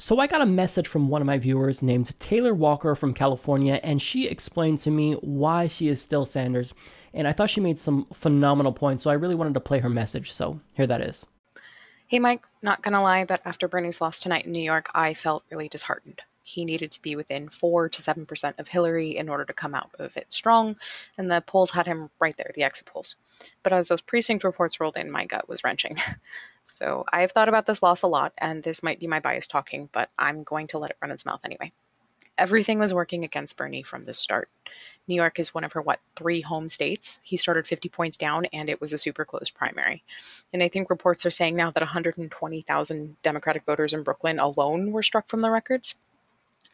[0.00, 3.80] So I got a message from one of my viewers named Taylor Walker from California,
[3.82, 6.72] and she explained to me why she is still Sanders.
[7.12, 9.90] And I thought she made some phenomenal points, so I really wanted to play her
[9.90, 10.30] message.
[10.30, 11.26] So here that is.
[12.08, 15.44] Hey, Mike, not gonna lie, but after Bernie's loss tonight in New York, I felt
[15.50, 16.22] really disheartened.
[16.42, 19.90] He needed to be within 4 to 7% of Hillary in order to come out
[19.98, 20.76] of it strong,
[21.18, 23.16] and the polls had him right there, the exit polls.
[23.62, 25.98] But as those precinct reports rolled in, my gut was wrenching.
[26.62, 29.90] so I've thought about this loss a lot, and this might be my bias talking,
[29.92, 31.72] but I'm going to let it run its mouth anyway.
[32.38, 34.48] Everything was working against Bernie from the start.
[35.08, 37.18] New York is one of her, what, three home states.
[37.22, 40.04] He started 50 points down, and it was a super close primary.
[40.52, 45.02] And I think reports are saying now that 120,000 Democratic voters in Brooklyn alone were
[45.02, 45.94] struck from the records.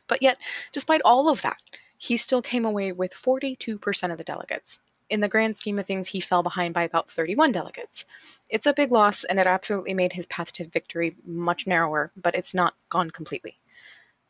[0.08, 0.38] But yet,
[0.72, 1.60] despite all of that,
[1.96, 4.80] he still came away with 42% of the delegates.
[5.08, 8.04] In the grand scheme of things, he fell behind by about 31 delegates.
[8.50, 12.34] It's a big loss, and it absolutely made his path to victory much narrower, but
[12.34, 13.56] it's not gone completely.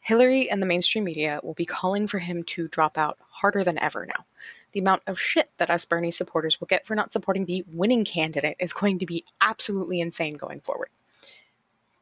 [0.05, 3.79] Hillary and the mainstream media will be calling for him to drop out harder than
[3.79, 4.27] ever now.
[4.73, 8.05] The amount of shit that us Bernie supporters will get for not supporting the winning
[8.05, 10.91] candidate is going to be absolutely insane going forward.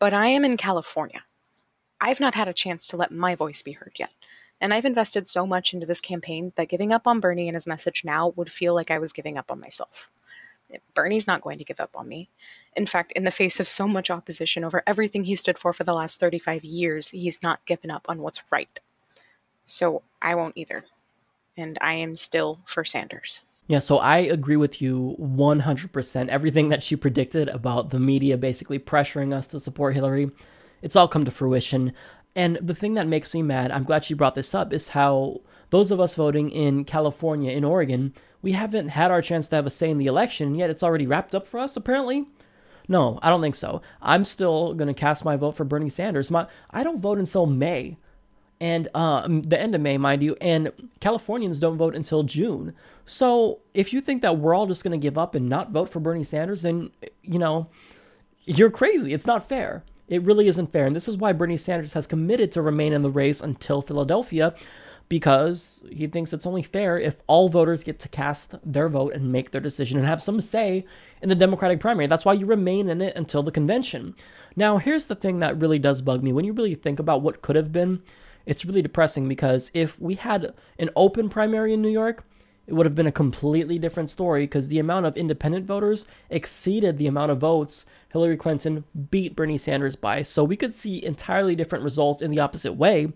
[0.01, 1.23] But I am in California.
[2.01, 4.11] I've not had a chance to let my voice be heard yet.
[4.61, 7.69] And I've invested so much into this campaign that giving up on Bernie and his
[7.69, 10.11] message now would feel like I was giving up on myself.
[10.95, 12.29] Bernie's not going to give up on me.
[12.77, 15.85] In fact, in the face of so much opposition over everything he stood for for
[15.85, 18.81] the last 35 years, he's not given up on what's right.
[19.65, 20.85] So I won't either.
[21.57, 23.41] And I am still for Sanders.
[23.67, 26.29] Yeah, so I agree with you 100%.
[26.29, 30.31] Everything that she predicted about the media basically pressuring us to support Hillary,
[30.83, 31.93] it's all come to fruition.
[32.35, 35.43] And the thing that makes me mad, I'm glad she brought this up, is how
[35.71, 39.67] those of us voting in California, in Oregon, we haven't had our chance to have
[39.67, 42.27] a say in the election, yet it's already wrapped up for us, apparently.
[42.89, 43.81] No, I don't think so.
[44.03, 46.31] I'm still going to cast my vote for Bernie Sanders.
[46.31, 47.97] My, I don't vote until May,
[48.61, 52.75] and uh, the end of May, mind you, and Californians don't vote until June.
[53.07, 55.89] So if you think that we're all just going to give up and not vote
[55.89, 56.91] for Bernie Sanders, then,
[57.23, 57.69] you know,
[58.45, 59.13] you're crazy.
[59.13, 59.85] It's not fair.
[60.09, 60.87] It really isn't fair.
[60.87, 64.55] And this is why Bernie Sanders has committed to remain in the race until Philadelphia,
[65.09, 69.31] because he thinks it's only fair if all voters get to cast their vote and
[69.31, 70.85] make their decision and have some say
[71.21, 72.07] in the Democratic primary.
[72.07, 74.15] That's why you remain in it until the convention.
[74.57, 76.33] Now, here's the thing that really does bug me.
[76.33, 78.03] When you really think about what could have been,
[78.47, 82.25] it's really depressing because if we had an open primary in New York,
[82.67, 86.97] it would have been a completely different story because the amount of independent voters exceeded
[86.97, 90.23] the amount of votes Hillary Clinton beat Bernie Sanders by.
[90.23, 93.13] So we could see entirely different results in the opposite way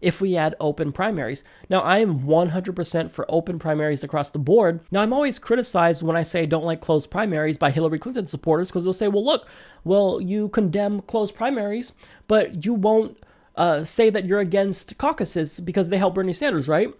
[0.00, 1.44] if we add open primaries.
[1.68, 4.80] Now, I am 100% for open primaries across the board.
[4.90, 8.26] Now, I'm always criticized when I say I don't like closed primaries by Hillary Clinton
[8.26, 9.48] supporters because they'll say, well, look,
[9.84, 11.92] well, you condemn closed primaries,
[12.26, 13.18] but you won't
[13.56, 16.94] uh, say that you're against caucuses because they help Bernie Sanders, right?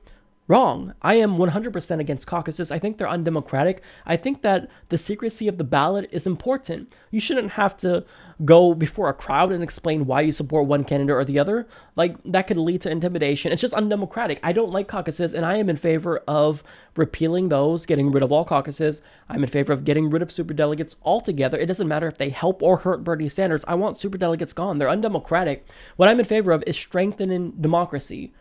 [0.48, 0.94] Wrong.
[1.02, 2.72] I am 100% against caucuses.
[2.72, 3.82] I think they're undemocratic.
[4.06, 6.92] I think that the secrecy of the ballot is important.
[7.10, 8.04] You shouldn't have to
[8.44, 11.66] go before a crowd and explain why you support one candidate or the other.
[11.96, 13.52] Like, that could lead to intimidation.
[13.52, 14.38] It's just undemocratic.
[14.42, 16.62] I don't like caucuses, and I am in favor of
[16.96, 19.00] repealing those, getting rid of all caucuses.
[19.28, 21.58] I'm in favor of getting rid of superdelegates altogether.
[21.58, 23.64] It doesn't matter if they help or hurt Bernie Sanders.
[23.66, 24.78] I want superdelegates gone.
[24.78, 25.66] They're undemocratic.
[25.96, 28.32] What I'm in favor of is strengthening democracy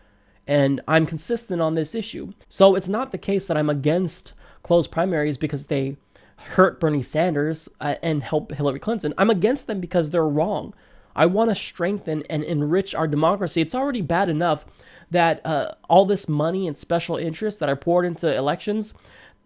[0.47, 2.31] and I'm consistent on this issue.
[2.47, 4.33] So it's not the case that I'm against
[4.63, 5.97] closed primaries because they
[6.37, 9.13] hurt Bernie Sanders uh, and help Hillary Clinton.
[9.17, 10.73] I'm against them because they're wrong.
[11.15, 13.61] I want to strengthen and enrich our democracy.
[13.61, 14.65] It's already bad enough
[15.09, 18.93] that uh, all this money and special interests that are poured into elections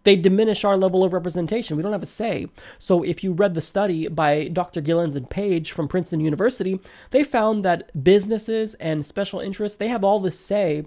[0.04, 1.76] they diminish our level of representation.
[1.76, 2.48] We don't have a say.
[2.78, 4.80] So, if you read the study by Dr.
[4.80, 6.80] Gilens and Page from Princeton University,
[7.10, 10.84] they found that businesses and special interests they have all the say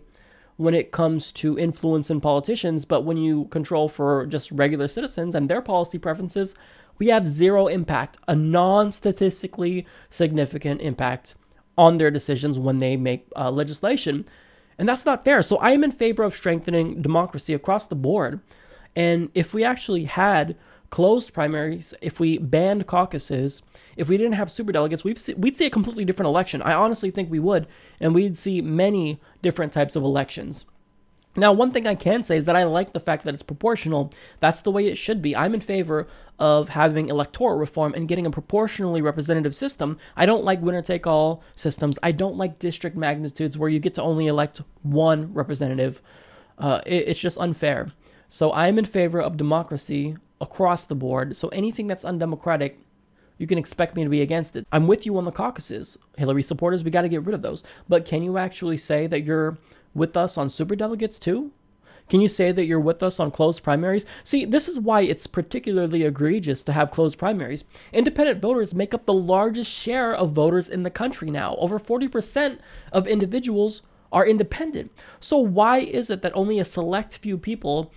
[0.57, 5.35] when it comes to influence in politicians, but when you control for just regular citizens
[5.35, 6.55] and their policy preferences,
[6.97, 11.35] we have zero impact, a non statistically significant impact
[11.77, 14.25] on their decisions when they make uh, legislation.
[14.77, 15.41] And that's not fair.
[15.41, 18.39] So I am in favor of strengthening democracy across the board.
[18.95, 20.55] And if we actually had
[20.95, 23.61] closed primaries, if we banned caucuses,
[23.97, 26.61] if we didn't have superdelegates, we'd see, we'd see a completely different election.
[26.61, 27.67] I honestly think we would.
[27.99, 30.65] And we'd see many different types of elections.
[31.35, 34.13] Now, one thing I can say is that I like the fact that it's proportional.
[34.39, 35.35] That's the way it should be.
[35.35, 36.07] I'm in favor
[36.39, 39.97] of having electoral reform and getting a proportionally representative system.
[40.15, 41.99] I don't like winner take all systems.
[42.03, 46.01] I don't like district magnitudes where you get to only elect one representative.
[46.57, 47.89] Uh, it, it's just unfair.
[48.29, 51.35] So I'm in favor of democracy across the board.
[51.35, 52.79] So anything that's undemocratic,
[53.37, 54.65] you can expect me to be against it.
[54.71, 55.97] I'm with you on the caucuses.
[56.17, 57.63] Hillary supporters, we got to get rid of those.
[57.87, 59.57] But can you actually say that you're
[59.93, 61.51] with us on super delegates too?
[62.07, 64.05] Can you say that you're with us on closed primaries?
[64.23, 67.65] See, this is why it's particularly egregious to have closed primaries.
[67.91, 71.55] Independent voters make up the largest share of voters in the country now.
[71.55, 72.59] Over 40%
[72.91, 73.81] of individuals
[74.11, 74.91] are independent.
[75.19, 77.91] So, why is it that only a select few people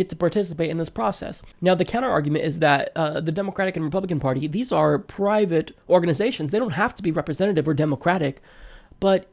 [0.00, 1.42] get to participate in this process.
[1.60, 5.76] Now, the counter argument is that uh, the Democratic and Republican Party, these are private
[5.90, 6.50] organizations.
[6.50, 8.40] They don't have to be representative or democratic.
[8.98, 9.28] But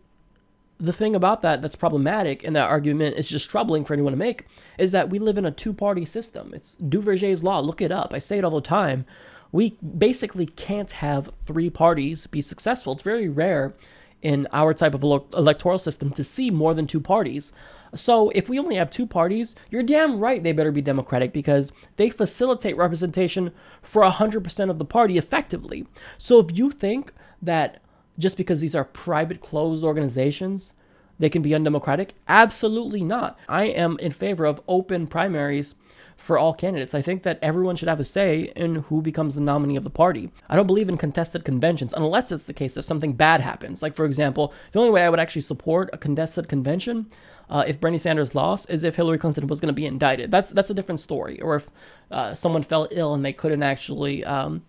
[0.77, 4.17] the thing about that that's problematic and that argument is just troubling for anyone to
[4.17, 4.45] make
[4.77, 6.51] is that we live in a two-party system.
[6.53, 7.59] It's Duverger's law.
[7.61, 8.13] Look it up.
[8.13, 9.05] I say it all the time.
[9.53, 12.91] We basically can't have three parties be successful.
[12.91, 13.73] It's very rare
[14.21, 17.53] in our type of electoral system to see more than two parties.
[17.95, 21.71] So if we only have two parties, you're damn right they better be democratic because
[21.95, 25.87] they facilitate representation for 100% of the party effectively.
[26.17, 27.81] So if you think that
[28.19, 30.73] just because these are private, closed organizations,
[31.19, 32.13] they can be undemocratic?
[32.27, 33.39] Absolutely not.
[33.47, 35.75] I am in favor of open primaries
[36.15, 36.93] for all candidates.
[36.93, 39.89] I think that everyone should have a say in who becomes the nominee of the
[39.89, 40.31] party.
[40.49, 43.81] I don't believe in contested conventions unless it's the case that something bad happens.
[43.81, 47.07] Like, for example, the only way I would actually support a contested convention
[47.49, 50.31] uh, if Bernie Sanders lost is if Hillary Clinton was going to be indicted.
[50.31, 51.41] That's that's a different story.
[51.41, 51.69] Or if
[52.11, 54.63] uh, someone fell ill and they couldn't actually um,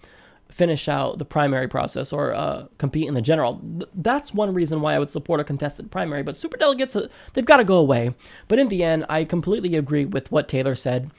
[0.50, 3.60] finish out the primary process or uh, compete in the general.
[3.94, 6.22] That's one reason why I would support a contested primary.
[6.22, 8.14] But super delegates, uh, they've got to go away.
[8.48, 11.10] But in the end, I completely agree with what Taylor said.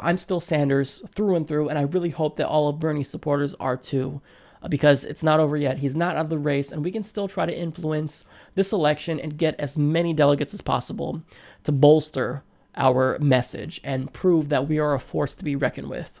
[0.00, 3.54] I'm still Sanders through and through, and I really hope that all of Bernie's supporters
[3.60, 4.20] are too,
[4.62, 5.78] Uh, because it's not over yet.
[5.78, 9.20] He's not out of the race, and we can still try to influence this election
[9.20, 11.22] and get as many delegates as possible
[11.64, 12.42] to bolster
[12.76, 16.20] our message and prove that we are a force to be reckoned with.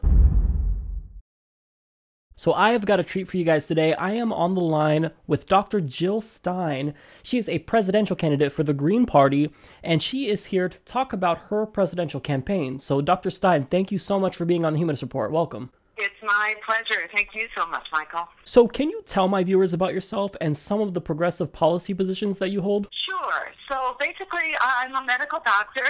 [2.38, 3.94] So I have got a treat for you guys today.
[3.94, 5.80] I am on the line with Dr.
[5.80, 6.92] Jill Stein.
[7.22, 9.50] She is a presidential candidate for the Green Party,
[9.82, 12.78] and she is here to talk about her presidential campaign.
[12.78, 13.30] So, Dr.
[13.30, 15.32] Stein, thank you so much for being on the Humanist Report.
[15.32, 15.70] Welcome.
[15.98, 17.08] It's my pleasure.
[17.14, 18.28] Thank you so much, Michael.
[18.44, 22.38] So, can you tell my viewers about yourself and some of the progressive policy positions
[22.38, 22.88] that you hold?
[22.92, 23.52] Sure.
[23.68, 25.86] So, basically, I'm a medical doctor,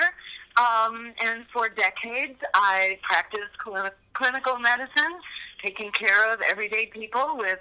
[0.56, 5.18] um, and for decades, I practiced cl- clinical medicine
[5.60, 7.58] taking care of everyday people with,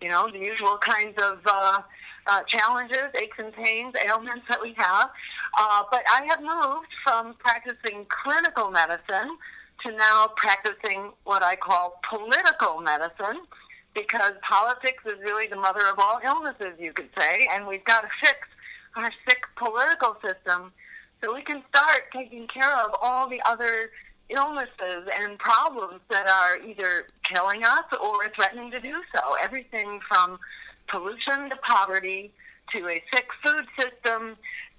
[0.00, 1.80] you know, the usual kinds of uh,
[2.26, 5.10] uh, challenges, aches and pains, ailments that we have.
[5.56, 9.36] Uh, but I have moved from practicing clinical medicine
[9.84, 13.44] to now practicing what I call political medicine
[13.94, 18.00] because politics is really the mother of all illnesses, you could say, and we've got
[18.02, 18.38] to fix
[18.96, 20.72] our sick political system
[21.20, 23.90] so we can start taking care of all the other
[24.30, 29.36] illnesses and problems that are either killing us or threatening to do so.
[29.42, 30.38] Everything from
[30.88, 32.32] pollution to poverty
[32.72, 34.36] to a sick food system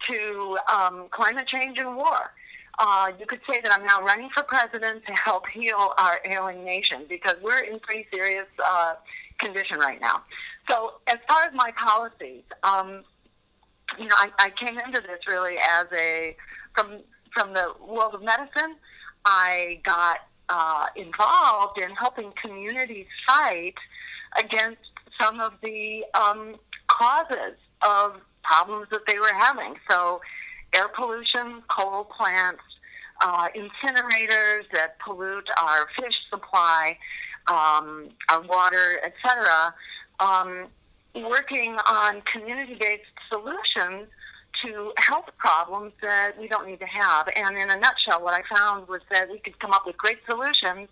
[0.08, 2.32] to um, climate change and war.
[2.78, 6.66] Uh, you could say that I'm now running for president to help heal our ailing
[6.66, 8.96] nation because we're in pretty serious uh,
[9.40, 10.24] condition right now.
[10.70, 13.04] So, as far as my policies, um,
[13.98, 16.36] you know, I, I came into this really as a
[16.74, 17.00] from
[17.34, 18.76] from the world of medicine
[19.26, 20.20] I got
[20.50, 23.76] uh, involved in helping communities fight
[24.38, 24.82] against
[25.20, 26.56] some of the um,
[26.88, 29.76] causes of problems that they were having.
[29.90, 30.22] So,
[30.76, 32.62] air pollution, coal plants,
[33.22, 36.98] uh, incinerators that pollute our fish supply,
[37.48, 39.74] um, our water, etc.
[40.20, 40.68] Um,
[41.16, 44.08] working on community-based solutions
[44.64, 47.28] to health problems that we don't need to have.
[47.36, 50.20] And in a nutshell, what I found was that we could come up with great
[50.26, 50.88] solutions,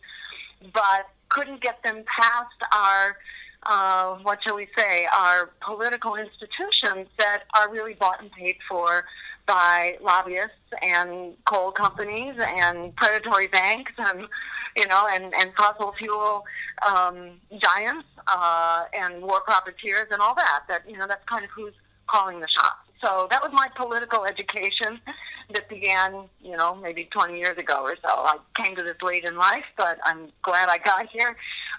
[0.73, 3.17] but couldn't get them past our
[3.65, 9.05] uh, what shall we say, our political institutions that are really bought and paid for
[9.45, 14.27] by lobbyists and coal companies and predatory banks and
[14.75, 16.43] you know and and fossil fuel
[16.87, 20.63] um, giants uh, and war profiteers and all that.
[20.67, 21.73] That you know that's kind of who's
[22.07, 22.77] calling the shots.
[23.03, 24.99] So that was my political education
[25.53, 28.07] that began, you know, maybe 20 years ago or so.
[28.09, 31.35] I came to this late in life, but I'm glad I got here.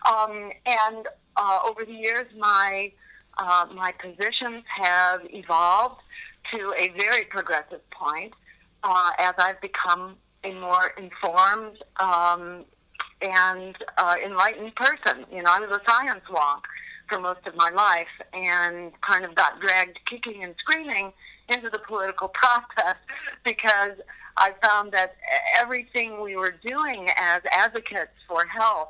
[0.07, 1.07] Um, and
[1.37, 2.93] uh, over the years, my
[3.39, 6.01] uh, my positions have evolved
[6.53, 8.33] to a very progressive point
[8.83, 12.65] uh, as I've become a more informed um,
[13.23, 15.25] and uh, enlightened person.
[15.33, 16.63] You know, I was a science wonk
[17.09, 21.13] for most of my life and kind of got dragged kicking and screaming
[21.49, 22.97] into the political process
[23.45, 23.99] because
[24.37, 25.17] I found that
[25.57, 28.89] everything we were doing as advocates for health,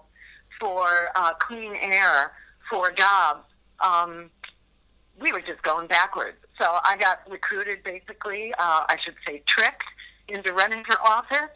[0.59, 2.33] for uh, clean air,
[2.71, 3.45] for jobs,
[3.81, 4.31] um,
[5.21, 6.39] we were just going backwards.
[6.59, 9.85] So I got recruited, basically, uh, I should say, tricked
[10.29, 11.51] into running for office,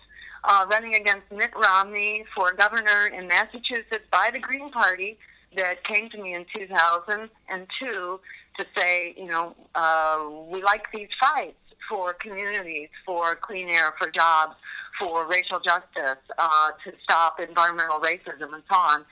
[0.44, 5.18] uh, running against Mitt Romney for governor in Massachusetts by the Green Party
[5.56, 8.20] that came to me in 2002
[8.56, 10.18] to say, you know, uh,
[10.50, 11.56] we like these fights
[11.88, 14.54] for communities, for clean air, for jobs,
[14.98, 19.04] for racial justice, uh, to stop environmental racism and so on.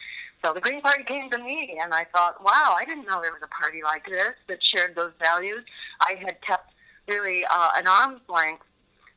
[0.42, 3.32] So the Green Party came to me, and I thought, wow, I didn't know there
[3.32, 5.64] was a party like this that shared those values.
[6.00, 6.72] I had kept
[7.08, 8.62] really uh, an arm's length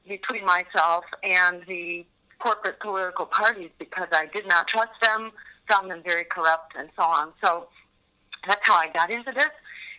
[0.08, 2.06] between myself and the
[2.40, 5.32] corporate political parties because I did not trust them,
[5.68, 7.34] found them very corrupt, and so on.
[7.44, 7.68] So
[8.48, 9.50] that's how I got into this.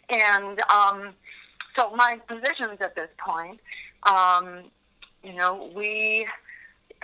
[0.09, 1.15] And um,
[1.77, 3.61] so my positions at this point,
[4.05, 4.65] um,
[5.23, 6.27] you know, we,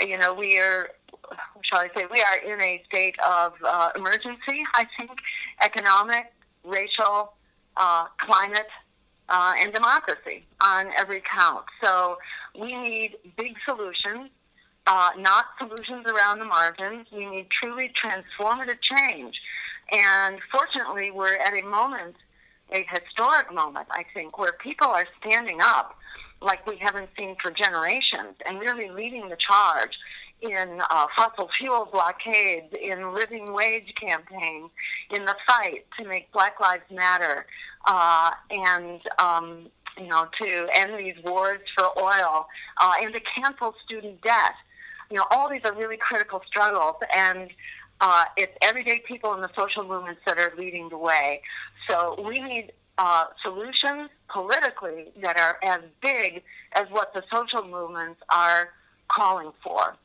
[0.00, 0.90] you know, we are,
[1.62, 4.62] shall I say, we are in a state of uh, emergency.
[4.74, 5.10] I think
[5.62, 6.32] economic,
[6.64, 7.32] racial,
[7.76, 8.68] uh, climate,
[9.28, 11.64] uh, and democracy on every count.
[11.82, 12.18] So
[12.58, 14.30] we need big solutions,
[14.86, 17.06] uh, not solutions around the margins.
[17.10, 19.40] We need truly transformative change.
[19.90, 22.16] And fortunately, we're at a moment
[22.72, 25.96] a historic moment, I think, where people are standing up
[26.40, 29.96] like we haven't seen for generations and really leading the charge
[30.42, 34.70] in uh, fossil fuel blockades, in living wage campaigns,
[35.10, 37.46] in the fight to make Black Lives Matter,
[37.86, 42.46] uh, and um, you know to end these wars for oil,
[42.80, 44.54] uh, and to cancel student debt.
[45.10, 47.50] You know, all these are really critical struggles, and
[48.00, 51.40] uh, it's everyday people in the social movements that are leading the way.
[51.88, 56.42] So we need uh, solutions politically that are as big
[56.72, 58.70] as what the social movements are
[59.08, 59.96] calling for.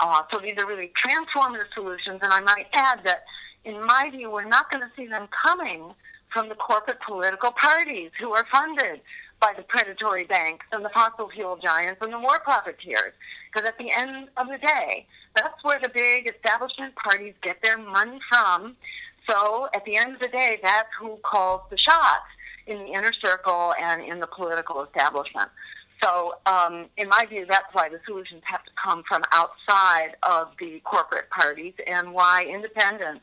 [0.00, 3.24] Uh, so these are really transformative solutions, and I might add that,
[3.64, 5.94] in my view, we're not going to see them coming
[6.32, 9.00] from the corporate political parties who are funded
[9.40, 13.12] by the predatory banks and the fossil fuel giants and the war profiteers.
[13.52, 17.78] Because at the end of the day, that's where the big establishment parties get their
[17.78, 18.76] money from.
[19.28, 22.26] So at the end of the day, that's who calls the shots
[22.66, 25.50] in the inner circle and in the political establishment.
[26.02, 30.48] So, um, in my view, that's why the solutions have to come from outside of
[30.60, 33.22] the corporate parties and why independent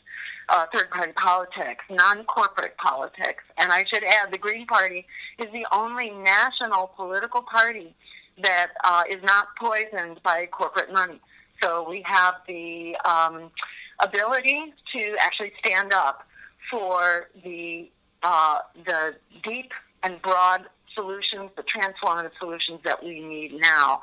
[0.49, 5.05] uh, third party politics, non corporate politics, and I should add the Green Party
[5.39, 7.93] is the only national political party
[8.41, 11.21] that uh, is not poisoned by corporate money.
[11.61, 13.51] So, we have the um,
[13.99, 16.27] ability to actually stand up
[16.71, 17.89] for the
[18.23, 19.71] uh, the deep
[20.03, 24.01] and broad solutions, the transformative solutions that we need now.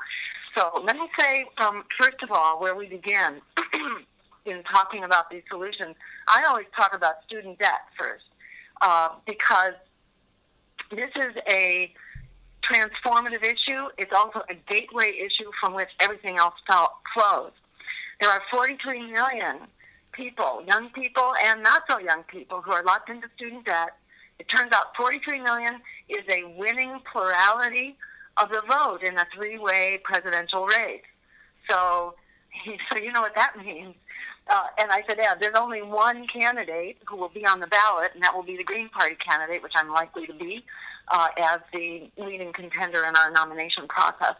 [0.57, 3.41] So let me say, um, first of all, where we begin
[4.45, 5.95] in talking about these solutions,
[6.27, 8.25] I always talk about student debt first
[8.81, 9.73] uh, because
[10.89, 11.93] this is a
[12.61, 13.87] transformative issue.
[13.97, 17.51] It's also a gateway issue from which everything else flows.
[18.19, 19.57] There are 43 million
[20.11, 23.91] people, young people and not so young people, who are locked into student debt
[24.41, 25.75] it turns out 43 million
[26.09, 27.95] is a winning plurality
[28.37, 31.03] of the vote in a three-way presidential race.
[31.69, 32.15] So,
[32.91, 33.93] so you know what that means.
[34.49, 38.11] Uh, and I said, yeah, there's only one candidate who will be on the ballot,
[38.15, 40.65] and that will be the Green Party candidate, which I'm likely to be
[41.09, 44.33] uh, as the leading contender in our nomination process.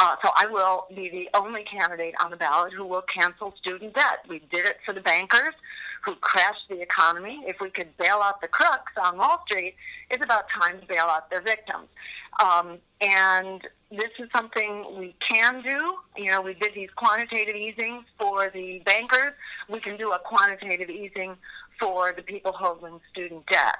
[0.00, 3.94] Uh, so I will be the only candidate on the ballot who will cancel student
[3.94, 4.20] debt.
[4.26, 5.54] We did it for the bankers
[6.04, 7.42] who crashed the economy.
[7.46, 9.74] If we could bail out the crooks on Wall Street,
[10.10, 11.88] it's about time to bail out their victims.
[12.42, 15.94] Um, and this is something we can do.
[16.16, 19.32] You know, we did these quantitative easings for the bankers.
[19.68, 21.36] We can do a quantitative easing
[21.78, 23.76] for the people holding student debt.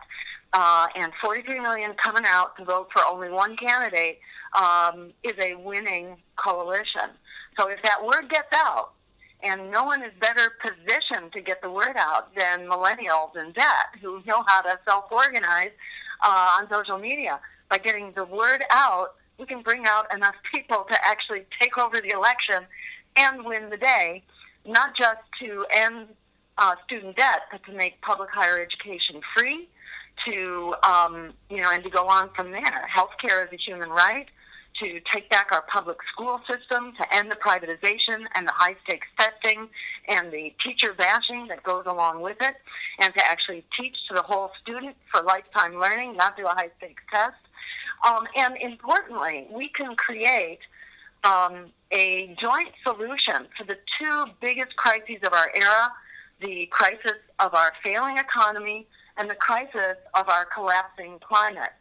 [0.53, 4.21] Uh, and 43 million coming out to vote for only one candidate
[4.57, 7.11] um, is a winning coalition.
[7.59, 8.93] So if that word gets out,
[9.45, 13.89] and no one is better positioned to get the word out than millennials in debt
[14.01, 15.71] who know how to self-organize
[16.25, 17.39] uh, on social media.
[17.69, 22.01] By getting the word out, we can bring out enough people to actually take over
[22.01, 22.65] the election
[23.17, 24.23] and win the day,
[24.67, 26.09] not just to end
[26.59, 29.69] uh, student debt, but to make public higher education free,
[30.25, 32.89] to um, you know, and to go on from there.
[32.97, 34.29] Healthcare is a human right.
[34.81, 39.07] To take back our public school system, to end the privatization and the high stakes
[39.17, 39.69] testing
[40.09, 42.57] and the teacher bashing that goes along with it,
[42.99, 46.71] and to actually teach to the whole student for lifetime learning, not do a high
[46.79, 47.37] stakes test.
[48.07, 50.59] Um, and importantly, we can create
[51.23, 55.93] um, a joint solution for the two biggest crises of our era
[56.41, 61.73] the crisis of our failing economy and the crisis of our collapsing climate.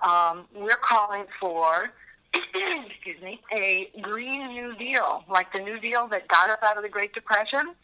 [0.00, 1.90] Um, we're calling for,
[2.86, 6.82] excuse me, a Green New Deal, like the New Deal that got us out of
[6.82, 7.74] the Great Depression,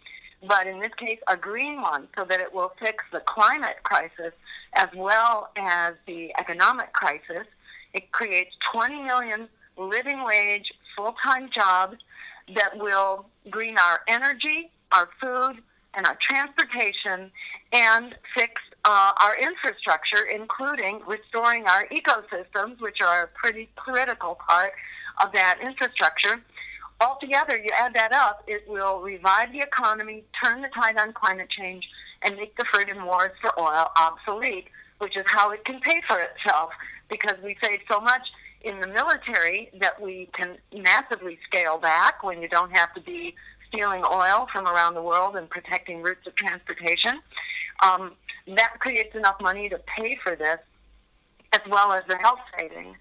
[0.46, 4.32] but in this case, a green one, so that it will fix the climate crisis
[4.72, 7.46] as well as the economic crisis.
[7.92, 11.96] It creates 20 million living wage full-time jobs
[12.55, 15.62] that will green our energy, our food,
[15.94, 17.30] and our transportation
[17.72, 18.55] and fix
[18.85, 24.72] uh, our infrastructure, including restoring our ecosystems, which are a pretty critical part
[25.22, 26.41] of that infrastructure.
[27.01, 31.49] Altogether, you add that up, it will revive the economy, turn the tide on climate
[31.49, 31.89] change,
[32.22, 34.68] and make the freedom wars for oil obsolete,
[34.99, 36.70] which is how it can pay for itself
[37.09, 38.22] because we save so much
[38.62, 43.35] in the military that we can massively scale back when you don't have to be
[43.68, 47.20] stealing oil from around the world and protecting routes of transportation.
[47.82, 48.12] Um,
[48.56, 50.58] that creates enough money to pay for this,
[51.52, 52.96] as well as the health savings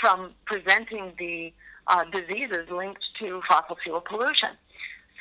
[0.00, 1.52] from preventing the
[1.86, 4.50] uh, diseases linked to fossil fuel pollution.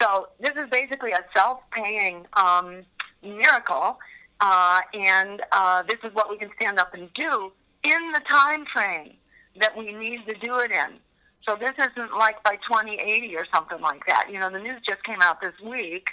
[0.02, 2.84] So this is basically a self-paying um,
[3.22, 4.00] miracle,
[4.40, 7.52] uh, and uh, this is what we can stand up and do
[7.84, 9.14] in the time frame
[9.60, 10.98] that we need to do it in.
[11.46, 14.28] So this isn't like by 2080 or something like that.
[14.32, 16.10] You know, the news just came out this week.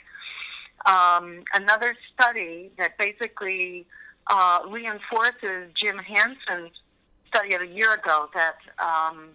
[0.86, 3.86] Um, another study that basically
[4.28, 6.72] uh, reinforces Jim Hansen's
[7.28, 9.30] study of a year ago that um,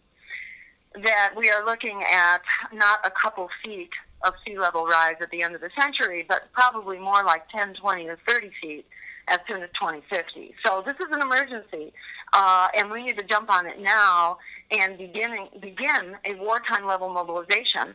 [1.03, 2.41] that we are looking at
[2.73, 3.89] not a couple feet
[4.23, 7.73] of sea level rise at the end of the century, but probably more like 10,
[7.75, 8.85] 20, or 30 feet
[9.27, 10.55] as soon as 2050.
[10.65, 11.91] So this is an emergency,
[12.33, 14.37] uh, and we need to jump on it now
[14.71, 17.93] and beginning, begin a wartime level mobilization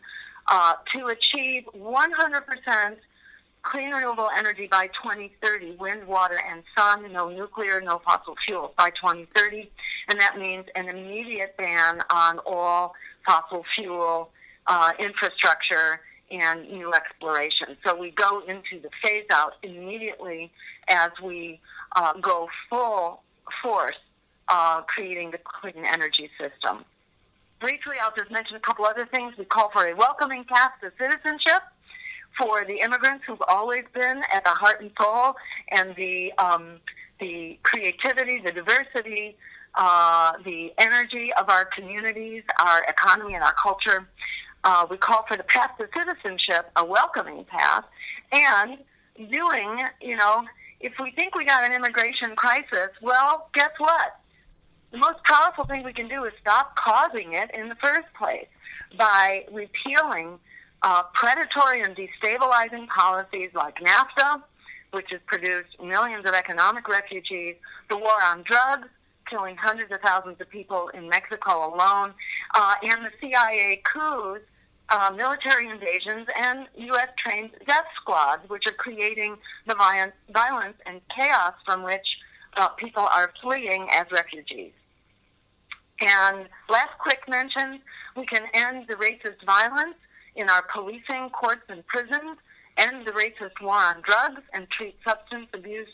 [0.51, 2.96] uh, to achieve 100%
[3.62, 8.90] clean renewable energy by 2030, wind, water, and sun, no nuclear, no fossil fuels by
[8.90, 9.70] 2030.
[10.08, 12.94] And that means an immediate ban on all
[13.24, 14.30] fossil fuel
[14.66, 16.00] uh, infrastructure
[16.30, 17.76] and new exploration.
[17.84, 20.50] So we go into the phase out immediately
[20.88, 21.61] as we
[21.96, 23.22] uh, go full
[23.62, 23.96] force
[24.48, 26.84] uh, creating the clean energy system.
[27.61, 29.36] Briefly, I'll just mention a couple other things.
[29.36, 31.62] We call for a welcoming path to citizenship
[32.37, 35.35] for the immigrants who've always been at the heart and soul
[35.68, 36.78] and the um,
[37.20, 39.37] the creativity, the diversity,
[39.74, 44.09] uh, the energy of our communities, our economy, and our culture.
[44.64, 47.85] Uh, we call for the path to citizenship, a welcoming path,
[48.33, 48.78] and
[49.31, 50.45] doing, you know,
[50.81, 54.20] if we think we got an immigration crisis, well, guess what?
[54.91, 58.49] the most powerful thing we can do is stop causing it in the first place
[58.99, 60.39] by repealing
[60.83, 64.43] uh, predatory and destabilizing policies like NAFTA,
[64.93, 67.57] which has produced millions of economic refugees,
[67.89, 68.89] the war on drugs,
[69.28, 72.12] killing hundreds of thousands of people in Mexico alone,
[72.55, 74.41] uh, and the CIA coups,
[74.89, 77.09] uh, military invasions, and U.S.
[77.16, 82.18] trained death squads, which are creating the violence, violence and chaos from which
[82.57, 84.72] uh, people are fleeing as refugees.
[86.01, 87.81] And last quick mention,
[88.16, 89.95] we can end the racist violence
[90.37, 92.39] in our policing, courts, and prisons,
[92.76, 95.89] end the racist war on drugs, and treat substance abuse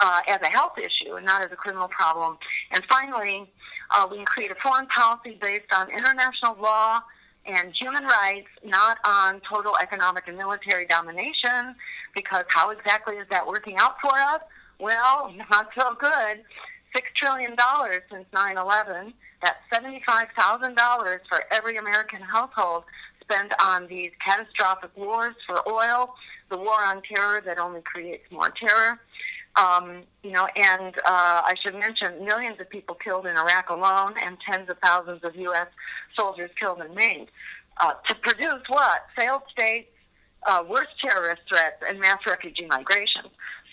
[0.00, 2.36] uh, as a health issue and not as a criminal problem.
[2.70, 3.50] And finally,
[3.94, 7.00] uh, we can create a foreign policy based on international law
[7.46, 11.74] and human rights, not on total economic and military domination,
[12.14, 14.40] because how exactly is that working out for us?
[14.80, 16.42] Well, not so good.
[16.94, 17.56] $6 trillion
[18.10, 19.12] since 9 11.
[19.42, 22.84] That's $75,000 for every American household
[23.24, 26.14] spent on these catastrophic wars for oil,
[26.50, 29.00] the war on terror that only creates more terror.
[29.56, 34.14] Um, you know, and uh, I should mention millions of people killed in Iraq alone,
[34.20, 35.68] and tens of thousands of U.S.
[36.16, 37.28] soldiers killed and maimed.
[37.80, 39.06] Uh, to produce what?
[39.16, 39.90] Failed states,
[40.46, 43.22] uh, worse terrorist threats, and mass refugee migration.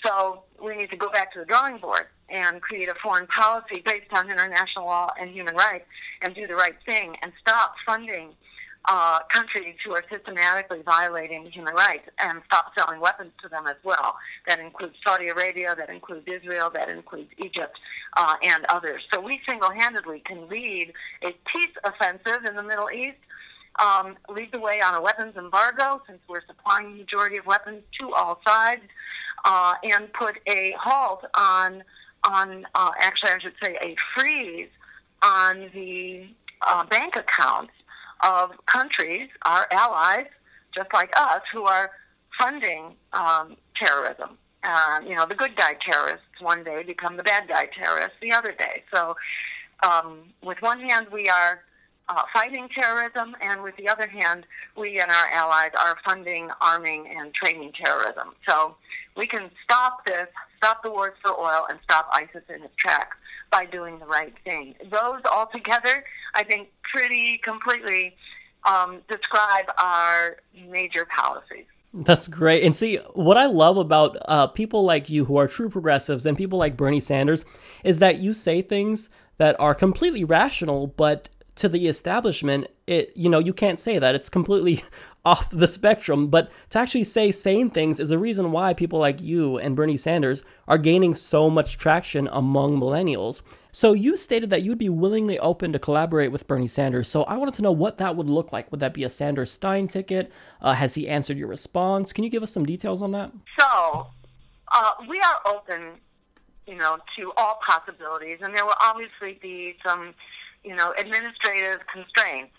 [0.06, 3.82] So we need to go back to the drawing board and create a foreign policy
[3.84, 5.86] based on international law and human rights,
[6.22, 8.34] and do the right thing, and stop funding
[8.86, 13.76] uh, countries who are systematically violating human rights and stop selling weapons to them as
[13.84, 14.16] well.
[14.48, 17.78] That includes Saudi Arabia, that includes Israel, that includes Egypt,
[18.18, 19.04] uh, and others.
[19.14, 20.94] So we single-handedly can lead
[21.24, 23.18] a peace offensive in the Middle East,
[23.80, 27.84] um, lead the way on a weapons embargo, since we're supplying the majority of weapons
[28.00, 28.82] to all sides,
[29.46, 31.84] uh, and put a halt on,
[32.24, 34.70] on uh, actually I should say a freeze
[35.22, 36.28] on the
[36.68, 37.74] uh, bank accounts
[38.24, 40.28] of countries, our allies,
[40.74, 41.92] just like us, who are
[42.40, 44.38] funding um, terrorism.
[44.64, 48.32] Uh, you know, the good guy terrorists one day become the bad guy terrorists the
[48.32, 48.84] other day.
[48.94, 49.16] So,
[49.84, 51.64] um, with one hand, we are
[52.10, 54.46] uh, fighting terrorism, and with the other hand,
[54.78, 58.34] we and our allies are funding, arming, and training terrorism.
[58.48, 58.76] So,
[59.18, 60.28] we can stop this,
[60.58, 63.18] stop the wars for oil, and stop ISIS in its tracks
[63.52, 64.76] by doing the right thing.
[64.90, 66.04] Those all together,
[66.34, 68.16] I think, pretty completely
[68.68, 70.38] um, describe our
[70.68, 71.66] major policies.
[71.94, 72.64] That's great.
[72.64, 76.38] And see, what I love about uh, people like you who are true progressives and
[76.38, 77.44] people like Bernie Sanders
[77.84, 83.30] is that you say things that are completely rational, but to the establishment, it you
[83.30, 84.16] know you can't say that.
[84.16, 84.84] It's completely
[85.24, 86.28] off the spectrum.
[86.28, 89.98] But to actually say same things is a reason why people like you and Bernie
[89.98, 93.42] Sanders are gaining so much traction among millennials.
[93.72, 97.08] So you stated that you'd be willingly open to collaborate with Bernie Sanders.
[97.08, 98.70] So I wanted to know what that would look like.
[98.72, 100.32] Would that be a Sanders Stein ticket?
[100.62, 102.12] Uh, has he answered your response?
[102.12, 103.32] Can you give us some details on that?
[103.58, 104.08] So
[104.74, 106.00] uh, we are open,
[106.68, 110.14] you know, to all possibilities, and there will obviously be some,
[110.64, 112.54] you know, administrative constraints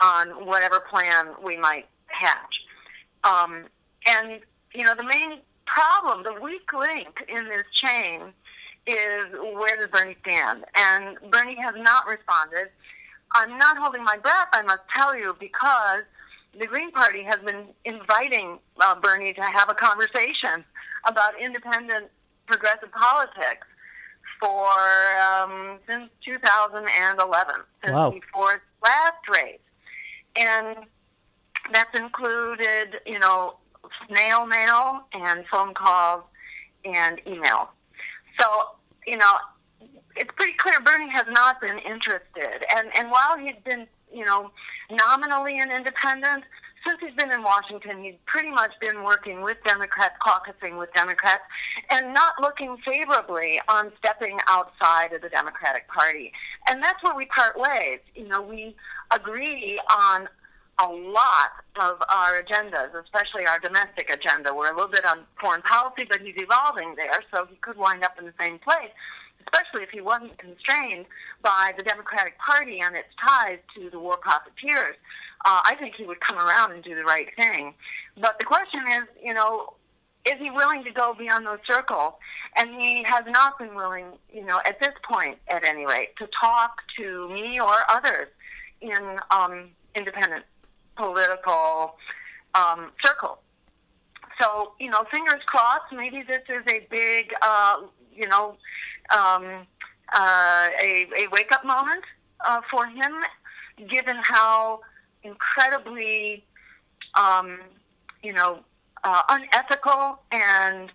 [0.00, 2.62] on whatever plan we might hatch.
[3.24, 3.64] Um,
[4.06, 4.40] and,
[4.74, 8.32] you know, the main problem, the weak link in this chain
[8.86, 10.64] is where does Bernie stand?
[10.74, 12.68] And Bernie has not responded.
[13.32, 16.02] I'm not holding my breath, I must tell you, because
[16.58, 20.64] the Green Party has been inviting uh, Bernie to have a conversation
[21.06, 22.10] about independent
[22.46, 23.66] progressive politics
[24.38, 24.68] for
[25.18, 28.10] um, since 2011, since wow.
[28.10, 29.58] before last race.
[30.36, 30.76] And
[31.72, 33.56] that's included, you know,
[34.08, 36.22] snail mail and phone calls
[36.84, 37.70] and email.
[38.38, 38.46] So,
[39.06, 39.36] you know,
[40.16, 42.64] it's pretty clear Bernie has not been interested.
[42.74, 44.50] And and while he's been, you know,
[44.90, 46.44] nominally an independent,
[46.86, 51.42] since he's been in Washington, he's pretty much been working with Democrats, caucusing with Democrats,
[51.90, 56.32] and not looking favorably on stepping outside of the Democratic Party.
[56.68, 58.00] And that's where we part ways.
[58.14, 58.76] You know, we
[59.10, 60.28] agree on
[60.78, 64.54] a lot of our agendas, especially our domestic agenda.
[64.54, 68.02] We're a little bit on foreign policy, but he's evolving there, so he could wind
[68.02, 68.90] up in the same place,
[69.46, 71.06] especially if he wasn't constrained
[71.42, 74.96] by the Democratic Party and its ties to the war profiteers.
[75.44, 77.74] Uh, I think he would come around and do the right thing.
[78.20, 79.74] But the question is, you know,
[80.24, 82.14] is he willing to go beyond those circles?
[82.56, 86.28] And he has not been willing, you know, at this point, at any rate, to
[86.40, 88.28] talk to me or others
[88.80, 90.44] in um, independent
[90.96, 91.96] political
[92.54, 93.38] um, circle.
[94.40, 97.76] So, you know, fingers crossed, maybe this is a big, uh,
[98.14, 98.56] you know,
[99.14, 99.66] um,
[100.12, 102.04] uh, a, a wake up moment
[102.44, 103.12] uh, for him,
[103.88, 104.80] given how
[105.22, 106.44] incredibly,
[107.14, 107.60] um,
[108.22, 108.60] you know,
[109.04, 110.90] uh, unethical and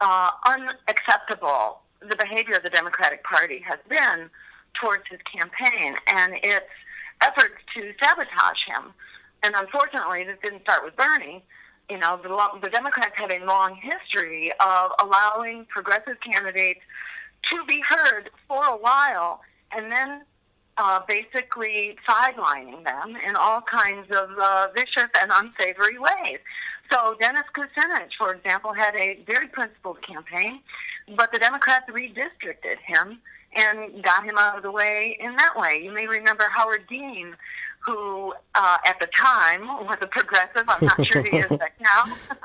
[0.00, 4.30] uh, unacceptable the behavior of the Democratic Party has been
[4.74, 6.66] towards his campaign and its
[7.20, 8.94] efforts to sabotage him
[9.42, 11.44] and unfortunately, this didn't start with Bernie.
[11.88, 12.28] You know, the,
[12.60, 16.80] the Democrats have a long history of allowing progressive candidates
[17.50, 19.40] to be heard for a while
[19.72, 20.22] and then
[20.76, 26.38] uh, basically sidelining them in all kinds of uh, vicious and unsavory ways.
[26.90, 30.60] So Dennis Kucinich, for example, had a very principled campaign,
[31.16, 33.18] but the Democrats redistricted him
[33.54, 35.80] and got him out of the way in that way.
[35.82, 37.34] You may remember Howard Dean
[37.84, 40.64] who uh, at the time was a progressive.
[40.68, 42.16] I'm not sure he is now.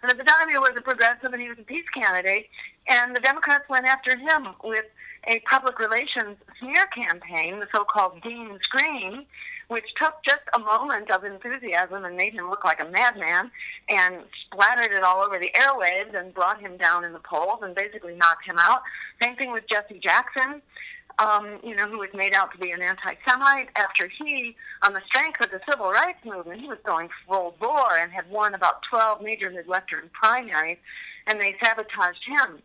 [0.00, 2.48] but at the time he was a progressive and he was a peace candidate.
[2.88, 4.84] And the Democrats went after him with
[5.26, 9.26] a public relations smear campaign, the so-called Dean Scream,
[9.68, 13.50] which took just a moment of enthusiasm and made him look like a madman
[13.88, 17.74] and splattered it all over the airwaves and brought him down in the polls and
[17.74, 18.82] basically knocked him out.
[19.20, 20.62] Same thing with Jesse Jackson.
[21.18, 25.00] Um, you know, who was made out to be an anti-Semite after he, on the
[25.06, 28.82] strength of the civil rights movement, he was going full bore and had won about
[28.90, 30.76] 12 major Midwestern primaries,
[31.26, 32.60] and they sabotaged him.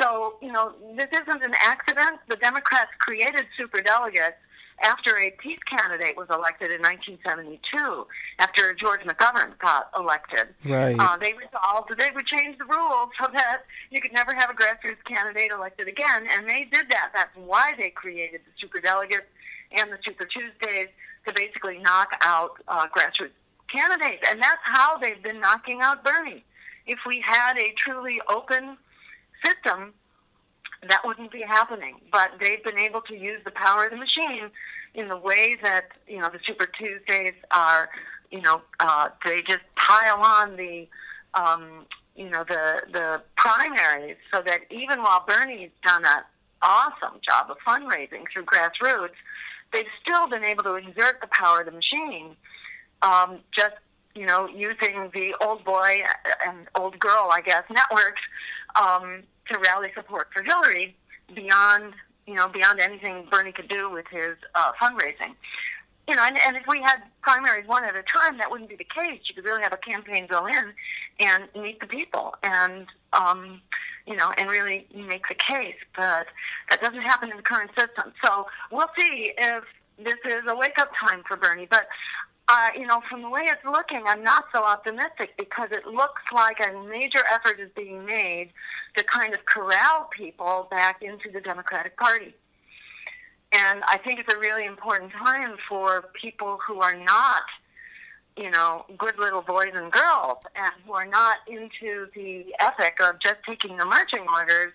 [0.00, 2.20] So, you know, this isn't an accident.
[2.28, 4.38] The Democrats created superdelegates
[4.82, 8.06] after a peace candidate was elected in 1972,
[8.38, 10.54] after George McGovern got elected.
[10.64, 10.96] Right.
[10.98, 14.50] Uh, they resolved that they would change the rules so that you could never have
[14.50, 17.10] a grassroots candidate elected again, and they did that.
[17.14, 19.28] That's why they created the superdelegates
[19.72, 20.88] and the Super Tuesdays
[21.26, 23.36] to basically knock out uh, grassroots
[23.70, 26.44] candidates, and that's how they've been knocking out Bernie.
[26.86, 28.78] If we had a truly open
[29.44, 29.92] system,
[30.86, 31.96] that wouldn't be happening.
[32.12, 34.50] But they've been able to use the power of the machine
[34.94, 37.88] in the way that you know the Super Tuesdays are.
[38.30, 40.86] You know, uh, they just pile on the
[41.34, 46.22] um, you know the the primaries, so that even while Bernie's done an
[46.62, 49.16] awesome job of fundraising through grassroots,
[49.72, 52.36] they've still been able to exert the power of the machine.
[53.02, 53.76] Um, just
[54.14, 56.02] you know, using the old boy
[56.44, 58.20] and old girl, I guess, networks
[58.76, 60.96] um, to rally support for Hillary
[61.34, 61.94] beyond,
[62.26, 65.34] you know, beyond anything Bernie could do with his uh, fundraising.
[66.08, 68.76] You know, and, and if we had primaries one at a time, that wouldn't be
[68.76, 69.20] the case.
[69.28, 70.72] You could really have a campaign go in
[71.20, 73.60] and meet the people and, um,
[74.06, 75.76] you know, and really make the case.
[75.94, 76.28] But
[76.70, 78.14] that doesn't happen in the current system.
[78.24, 79.64] So we'll see if
[79.98, 81.66] this is a wake-up time for Bernie.
[81.68, 81.88] But
[82.48, 86.22] uh, you know, from the way it's looking, I'm not so optimistic because it looks
[86.32, 88.50] like a major effort is being made
[88.96, 92.34] to kind of corral people back into the Democratic Party.
[93.52, 97.42] And I think it's a really important time for people who are not,
[98.36, 103.18] you know, good little boys and girls and who are not into the ethic of
[103.20, 104.72] just taking the marching orders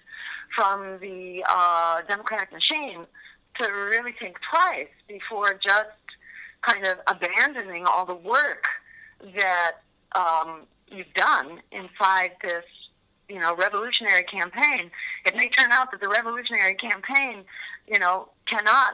[0.56, 3.06] from the uh, Democratic machine
[3.58, 5.90] to really think twice before just
[6.64, 8.66] kind of abandoning all the work
[9.36, 9.74] that
[10.16, 12.66] um, you've done inside this,
[13.30, 14.92] you know, revolutionary campaign.
[15.26, 17.44] It may turn out that the revolutionary campaign,
[17.88, 18.94] you know, cannot,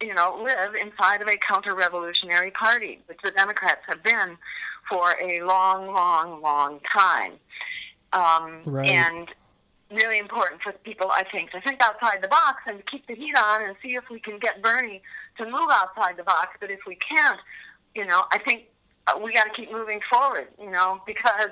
[0.00, 4.36] you know, live inside of a counter-revolutionary party, which the Democrats have been
[4.88, 7.32] for a long, long, long time.
[8.12, 8.88] Um, Right.
[8.88, 9.28] And
[9.90, 13.36] really important for people, I think, to think outside the box and keep the heat
[13.36, 15.02] on and see if we can get Bernie
[15.38, 16.56] to move outside the box.
[16.60, 17.38] But if we can't,
[17.94, 18.64] you know, I think
[19.22, 21.50] we got to keep moving forward, you know, because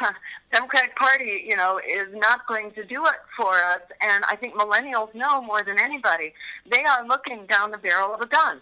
[0.52, 3.80] Democratic Party, you know, is not going to do it for us.
[4.00, 6.34] And I think millennials know more than anybody.
[6.70, 8.60] They are looking down the barrel of a gun.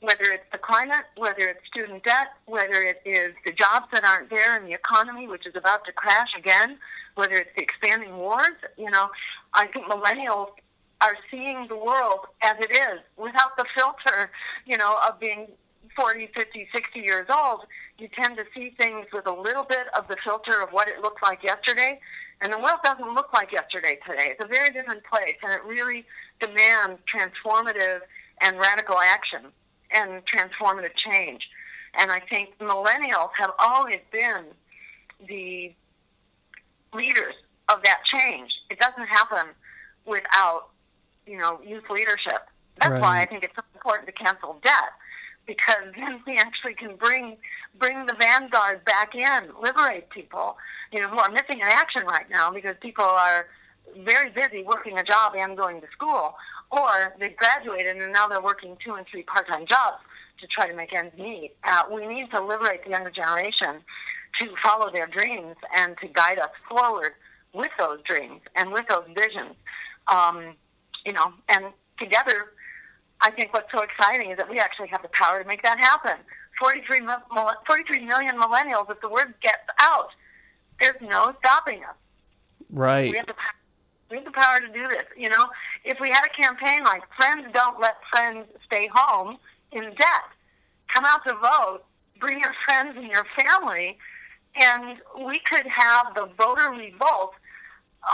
[0.00, 4.28] Whether it's the climate, whether it's student debt, whether it is the jobs that aren't
[4.30, 6.78] there in the economy, which is about to crash again,
[7.14, 9.08] whether it's the expanding wars, you know,
[9.54, 10.50] I think millennials
[11.00, 14.30] are seeing the world as it is without the filter,
[14.64, 15.48] you know, of being
[15.94, 17.60] 40, 50, 60 years old.
[17.98, 21.00] You tend to see things with a little bit of the filter of what it
[21.00, 22.00] looked like yesterday.
[22.40, 24.28] And the world doesn't look like yesterday today.
[24.32, 26.04] It's a very different place, and it really
[26.40, 28.00] demands transformative
[28.42, 29.46] and radical action
[29.90, 31.48] and transformative change.
[31.98, 34.44] And I think millennials have always been
[35.26, 35.72] the
[36.92, 37.34] leaders
[37.68, 38.52] of that change.
[38.70, 39.54] It doesn't happen
[40.04, 40.68] without,
[41.26, 42.48] you know, youth leadership.
[42.80, 44.92] That's why I think it's so important to cancel debt
[45.46, 47.36] because then we actually can bring
[47.78, 50.56] bring the vanguard back in, liberate people,
[50.92, 53.46] you know, who are missing in action right now because people are
[53.98, 56.34] very busy working a job and going to school,
[56.70, 59.98] or they graduated and now they're working two and three part-time jobs
[60.40, 61.54] to try to make ends meet.
[61.64, 63.80] Uh, we need to liberate the younger generation
[64.40, 67.12] to follow their dreams and to guide us forward
[67.54, 69.54] with those dreams and with those visions.
[70.08, 70.54] Um,
[71.06, 71.66] you know, and
[71.98, 72.52] together,
[73.20, 75.78] I think what's so exciting is that we actually have the power to make that
[75.78, 76.16] happen.
[76.60, 80.08] 43, mil- mil- 43 million millennials, if the word gets out,
[80.80, 81.94] there's no stopping us.
[82.70, 83.10] Right.
[83.10, 83.34] We have the.
[84.08, 85.02] We have the power to do this.
[85.16, 85.48] You know,
[85.84, 89.36] if we had a campaign like "Friends Don't Let Friends Stay Home"
[89.72, 90.28] in debt,
[90.94, 91.80] come out to vote,
[92.20, 93.98] bring your friends and your family,
[94.54, 97.32] and we could have the voter revolt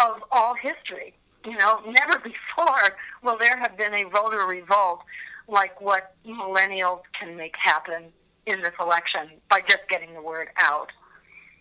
[0.03, 1.15] of all history.
[1.45, 5.01] You know, never before will there have been a voter revolt
[5.49, 8.05] like what millennials can make happen
[8.47, 10.91] in this election by just getting the word out.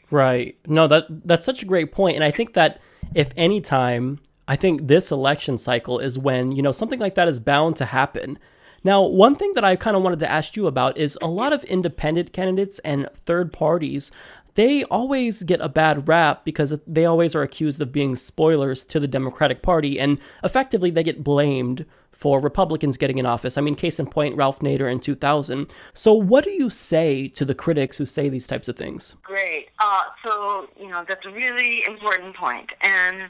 [0.10, 0.58] Right.
[0.68, 2.82] No, that that's such a great point, and I think that
[3.16, 7.28] if any time, I think this election cycle is when you know something like that
[7.28, 8.38] is bound to happen.
[8.84, 11.54] Now, one thing that I kind of wanted to ask you about is a lot
[11.54, 14.12] of independent candidates and third parties
[14.56, 19.00] they always get a bad rap because they always are accused of being spoilers to
[19.00, 23.58] the Democratic Party, and effectively they get blamed for Republicans getting in office.
[23.58, 25.74] I mean, case in point, Ralph Nader in 2000.
[25.94, 29.16] So, what do you say to the critics who say these types of things?
[29.24, 29.70] Great.
[29.80, 32.70] Uh, so, you know, that's a really important point.
[32.82, 33.24] And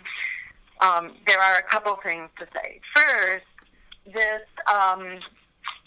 [0.82, 2.82] um, there are a couple things to say.
[2.94, 3.46] First,
[4.08, 5.20] this, um,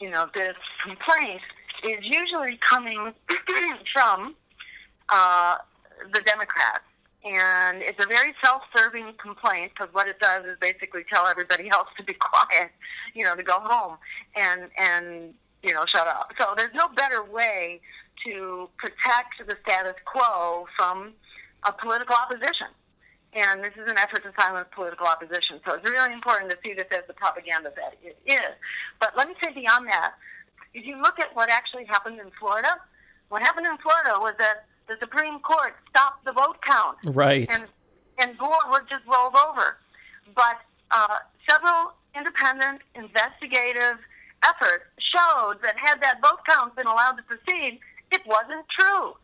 [0.01, 1.43] you know, this complaint
[1.83, 3.13] is usually coming
[3.93, 4.35] from
[5.09, 5.57] uh,
[6.13, 6.85] the Democrats.
[7.25, 11.89] And it's a very self-serving complaint because what it does is basically tell everybody else
[11.97, 12.71] to be quiet,
[13.15, 13.97] you know, to go home
[14.37, 16.33] and and you know shut up.
[16.39, 17.81] So there's no better way
[18.27, 21.15] to protect the status quo from
[21.65, 22.69] a political opposition.
[23.33, 25.61] And this is an effort to silence political opposition.
[25.67, 28.55] So it's really important to see this as the propaganda that it is.
[29.01, 30.15] But let me say beyond that,
[30.73, 32.77] if you look at what actually happened in Florida,
[33.31, 36.99] what happened in Florida was that the Supreme Court stopped the vote count.
[37.05, 37.51] Right.
[37.51, 37.65] And,
[38.19, 39.79] and Gore was just rolled over.
[40.35, 40.59] But
[40.91, 43.99] uh, several independent investigative
[44.45, 47.81] efforts showed that had that vote count been allowed to proceed,
[48.11, 49.15] it wasn't true.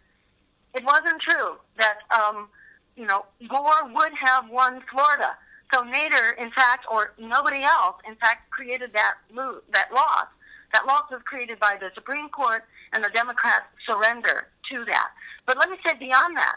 [0.75, 2.49] It wasn't true that, um,
[2.97, 5.37] you know, Gore would have won Florida.
[5.73, 10.27] So Nader, in fact, or nobody else, in fact, created that lo- that loss.
[10.73, 15.11] That loss was created by the Supreme Court and the Democrats' surrender to that.
[15.47, 16.57] But let me say beyond that,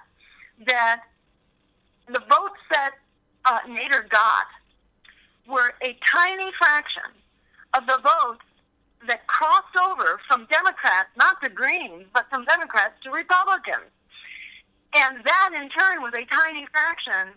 [0.67, 1.01] that
[2.07, 2.91] the votes that
[3.45, 4.47] uh, Nader got
[5.47, 7.11] were a tiny fraction
[7.73, 8.43] of the votes
[9.07, 13.91] that crossed over from Democrats, not to Greens, but from Democrats to Republicans.
[14.95, 17.33] And that in turn was a tiny fraction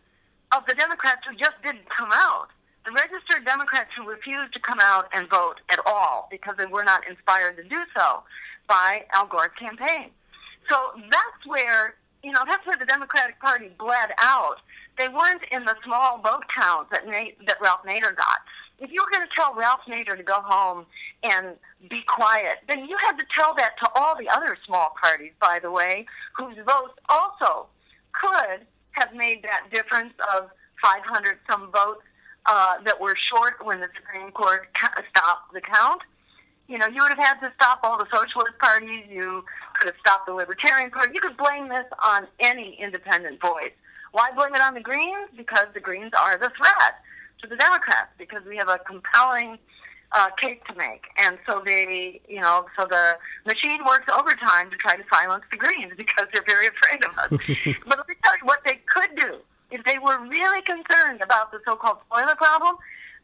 [0.55, 2.49] of the Democrats who just didn't come out.
[2.85, 6.85] The registered Democrats who refused to come out and vote at all because they were
[6.85, 8.23] not inspired to do so
[8.69, 10.11] by Al Gore's campaign.
[10.69, 14.57] So that's where, you know, that's where the Democratic Party bled out.
[14.99, 18.39] They weren't in the small vote counts that, Nate, that Ralph Nader got.
[18.79, 20.87] If you were going to tell Ralph Nader to go home
[21.23, 21.57] and
[21.89, 25.59] be quiet, then you had to tell that to all the other small parties, by
[25.61, 26.07] the way,
[26.37, 27.67] whose votes also
[28.13, 30.51] could have made that difference of
[30.83, 32.03] 500 some votes
[32.47, 34.69] uh, that were short when the Supreme Court
[35.11, 36.03] stopped the count.
[36.69, 39.05] You know, you would have had to stop all the socialist parties.
[39.09, 39.45] You
[39.87, 41.13] could have stopped the Libertarian Party.
[41.15, 43.73] You could blame this on any independent voice.
[44.11, 45.29] Why blame it on the Greens?
[45.37, 46.99] Because the Greens are the threat
[47.41, 49.59] to the Democrats because we have a compelling
[50.13, 51.05] uh, case to make.
[51.19, 55.57] And so they, you know, so the machine works overtime to try to silence the
[55.57, 57.29] Greens because they're very afraid of us.
[57.87, 59.37] but let me tell you what they could do.
[59.71, 62.77] If they were really concerned about the so-called spoiler problem,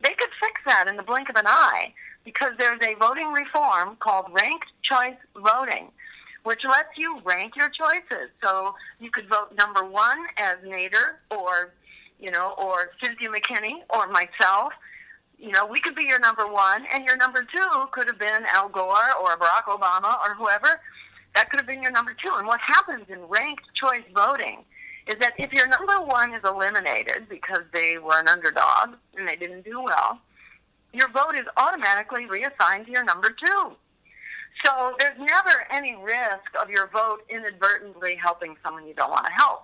[0.03, 1.93] they could fix that in the blink of an eye
[2.25, 5.89] because there's a voting reform called ranked choice voting,
[6.45, 8.31] which lets you rank your choices.
[8.43, 11.73] So you could vote number one as Nader or,
[12.19, 14.73] you know, or Cynthia McKinney or myself.
[15.39, 18.45] You know, we could be your number one, and your number two could have been
[18.53, 20.81] Al Gore or Barack Obama or whoever.
[21.35, 22.33] That could have been your number two.
[22.35, 24.65] And what happens in ranked choice voting
[25.09, 29.37] is that if your number one is eliminated because they were an underdog and they
[29.37, 30.21] didn't do well,
[30.93, 33.73] your vote is automatically reassigned to your number two.
[34.65, 39.33] So there's never any risk of your vote inadvertently helping someone you don't want to
[39.33, 39.63] help.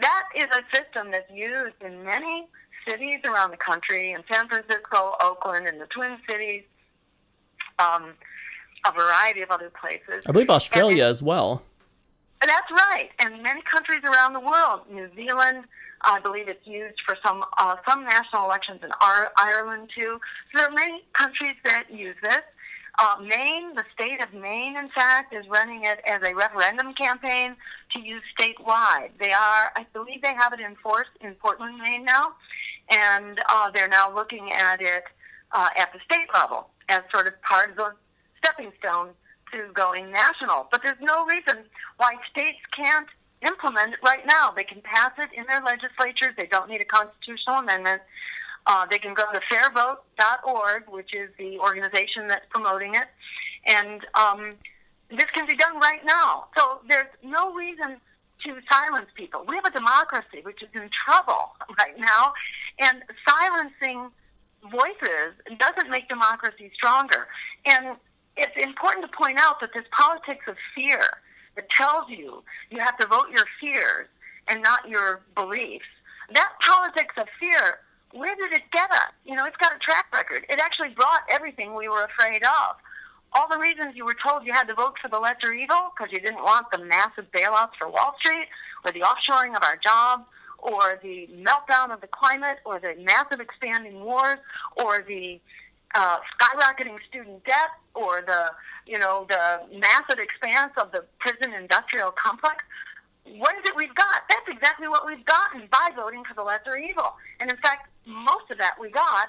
[0.00, 2.48] That is a system that's used in many
[2.86, 6.62] cities around the country, in San Francisco, Oakland, and the Twin Cities,
[7.78, 8.14] um,
[8.86, 10.24] a variety of other places.
[10.26, 11.62] I believe Australia as well.
[12.40, 15.64] That's right, and many countries around the world, New Zealand,
[16.02, 18.90] I believe it's used for some uh, some national elections in
[19.36, 20.18] Ireland too.
[20.50, 22.40] So there are many countries that use this.
[23.02, 27.56] Uh, Maine, the state of Maine, in fact, is running it as a referendum campaign
[27.92, 29.08] to use statewide.
[29.18, 32.34] They are, I believe, they have it in force in Portland, Maine now,
[32.90, 35.04] and uh, they're now looking at it
[35.52, 37.92] uh, at the state level as sort of part of the
[38.36, 39.08] stepping stone
[39.50, 40.68] to going national.
[40.70, 41.64] But there's no reason
[41.96, 43.08] why states can't
[43.40, 44.52] implement it right now.
[44.54, 46.34] They can pass it in their legislatures.
[46.36, 48.02] They don't need a constitutional amendment.
[48.70, 53.08] Uh, they can go to fairvote.org, which is the organization that's promoting it,
[53.66, 54.52] and um,
[55.10, 56.44] this can be done right now.
[56.56, 57.96] So there's no reason
[58.44, 59.44] to silence people.
[59.48, 62.32] We have a democracy which is in trouble right now,
[62.78, 64.08] and silencing
[64.62, 67.26] voices doesn't make democracy stronger.
[67.66, 67.96] And
[68.36, 71.10] it's important to point out that this politics of fear
[71.56, 74.06] that tells you you have to vote your fears
[74.46, 75.90] and not your beliefs,
[76.32, 77.80] that politics of fear
[78.12, 79.12] where did it get us?
[79.24, 80.44] You know, it's got a track record.
[80.48, 82.76] It actually brought everything we were afraid of.
[83.32, 86.12] All the reasons you were told you had to vote for the lesser evil because
[86.12, 88.48] you didn't want the massive bailouts for Wall Street
[88.84, 90.24] or the offshoring of our jobs
[90.58, 94.38] or the meltdown of the climate or the massive expanding wars
[94.76, 95.40] or the
[95.94, 98.46] uh, skyrocketing student debt or the,
[98.86, 102.56] you know, the massive expanse of the prison industrial complex.
[103.24, 104.22] What is it we've got?
[104.28, 107.14] That's exactly what we've gotten by voting for the lesser evil.
[107.38, 109.28] And in fact, most of that we got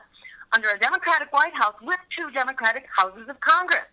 [0.53, 3.87] under a Democratic White House with two Democratic houses of Congress,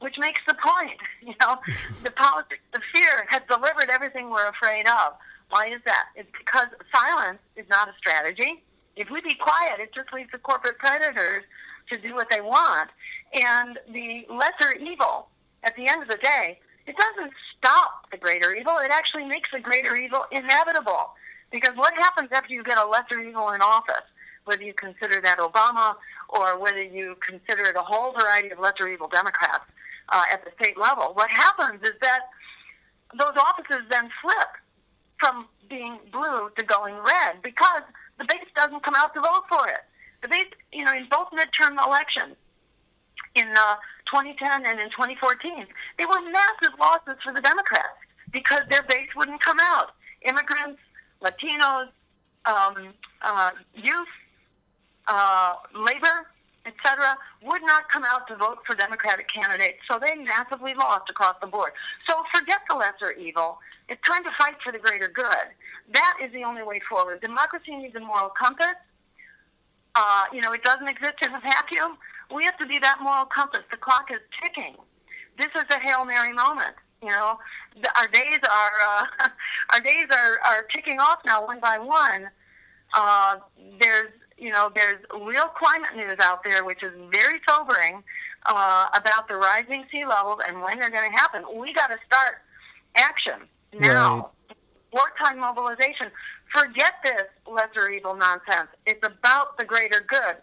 [0.00, 0.98] which makes the point.
[1.22, 1.56] You know,
[2.02, 5.14] the politics, the fear has delivered everything we're afraid of.
[5.50, 6.06] Why is that?
[6.16, 8.64] It's because silence is not a strategy.
[8.96, 11.44] If we be quiet, it just leaves the corporate predators
[11.90, 12.90] to do what they want.
[13.32, 15.28] And the lesser evil,
[15.62, 18.78] at the end of the day, it doesn't stop the greater evil.
[18.78, 21.10] It actually makes the greater evil inevitable.
[21.50, 24.06] Because what happens after you get a lesser evil in office,
[24.44, 25.94] whether you consider that Obama
[26.28, 29.64] or whether you consider it a whole variety of lesser evil Democrats
[30.08, 32.20] uh, at the state level, what happens is that
[33.16, 34.48] those offices then flip
[35.18, 37.82] from being blue to going red because
[38.18, 39.84] the base doesn't come out to vote for it.
[40.22, 42.36] The base, you know, in both midterm elections,
[43.34, 43.76] in uh,
[44.10, 45.66] 2010 and in 2014,
[45.98, 47.96] they were massive losses for the Democrats
[48.32, 49.92] because their base wouldn't come out.
[50.22, 50.80] Immigrants,
[51.22, 51.88] Latinos,
[52.44, 54.08] um, uh, youth,
[55.08, 56.28] uh, labor,
[56.66, 61.34] etc., would not come out to vote for Democratic candidates, so they massively lost across
[61.40, 61.72] the board.
[62.08, 63.58] So forget the lesser evil.
[63.88, 65.50] It's time to fight for the greater good.
[65.92, 67.20] That is the only way forward.
[67.20, 68.78] Democracy needs a moral compass.
[69.94, 71.98] Uh, you know, it doesn't exist in a vacuum.
[72.32, 73.62] We have to be that moral compass.
[73.70, 74.76] The clock is ticking.
[75.38, 76.74] This is a hail mary moment.
[77.02, 77.38] You know,
[77.96, 79.28] our days are uh,
[79.72, 82.28] our days are, are ticking off now one by one.
[82.94, 83.36] Uh,
[83.80, 88.02] there's you know there's real climate news out there, which is very sobering
[88.46, 91.44] uh, about the rising sea levels and when they're going to happen.
[91.56, 92.42] We got to start
[92.96, 94.16] action now.
[94.16, 94.56] Right.
[94.92, 96.08] Wartime mobilization.
[96.54, 98.68] Forget this lesser evil nonsense.
[98.84, 100.36] It's about the greater good.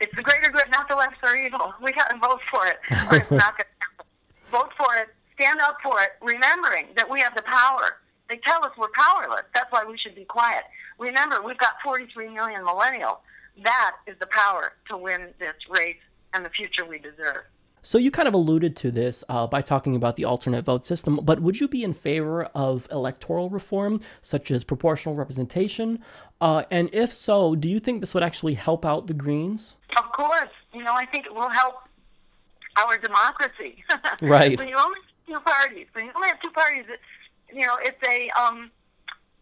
[0.00, 1.74] It's the greater good, not the lesser evil.
[1.82, 2.78] We got to vote for it,
[3.10, 4.06] or it's not going to happen.
[4.50, 5.08] Vote for it.
[5.34, 7.98] Stand up for it, remembering that we have the power.
[8.28, 9.44] They tell us we're powerless.
[9.54, 10.64] That's why we should be quiet.
[10.98, 13.18] Remember, we've got 43 million millennials.
[13.62, 15.96] That is the power to win this race
[16.32, 17.44] and the future we deserve.
[17.86, 21.20] So you kind of alluded to this uh, by talking about the alternate vote system,
[21.22, 26.02] but would you be in favor of electoral reform, such as proportional representation?
[26.40, 29.76] Uh, and if so, do you think this would actually help out the Greens?
[29.96, 30.50] Of course.
[30.74, 31.76] You know, I think it will help
[32.76, 33.82] our democracy.
[34.20, 34.58] right.
[34.58, 37.00] when you only have two parties, when you only have two parties, it,
[37.54, 38.70] you know, it's a, um,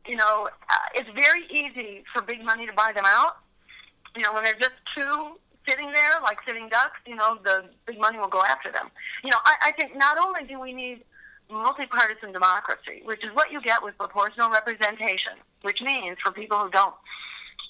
[0.06, 3.38] you know, uh, it's very easy for big money to buy them out.
[4.14, 7.98] You know, when there's just two sitting there like sitting ducks, you know, the big
[7.98, 8.90] money will go after them.
[9.24, 11.02] You know, I, I think not only do we need
[11.50, 16.70] multi-partisan democracy, which is what you get with proportional representation, which means for people who
[16.70, 16.94] don't,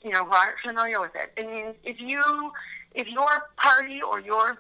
[0.03, 2.53] you know, who aren't familiar with it, it means if you,
[2.95, 4.59] if your party or your,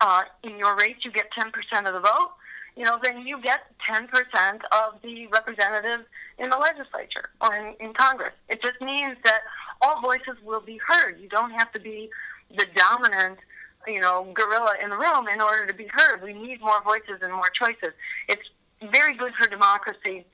[0.00, 1.52] uh, in your race you get 10%
[1.86, 2.32] of the vote,
[2.76, 4.06] you know, then you get 10%
[4.72, 6.04] of the representatives
[6.38, 8.32] in the legislature or in, in Congress.
[8.48, 9.40] It just means that
[9.82, 11.20] all voices will be heard.
[11.20, 12.10] You don't have to be
[12.56, 13.38] the dominant,
[13.86, 16.22] you know, gorilla in the room in order to be heard.
[16.22, 17.92] We need more voices and more choices.
[18.28, 18.42] It's
[18.90, 20.26] very good for democracy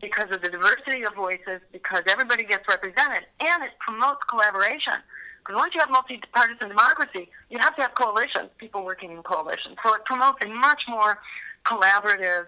[0.00, 4.94] because of the diversity of voices, because everybody gets represented, and it promotes collaboration.
[5.38, 9.76] Because once you have multi-partisan democracy, you have to have coalitions, people working in coalitions.
[9.84, 11.18] So it promotes a much more
[11.64, 12.46] collaborative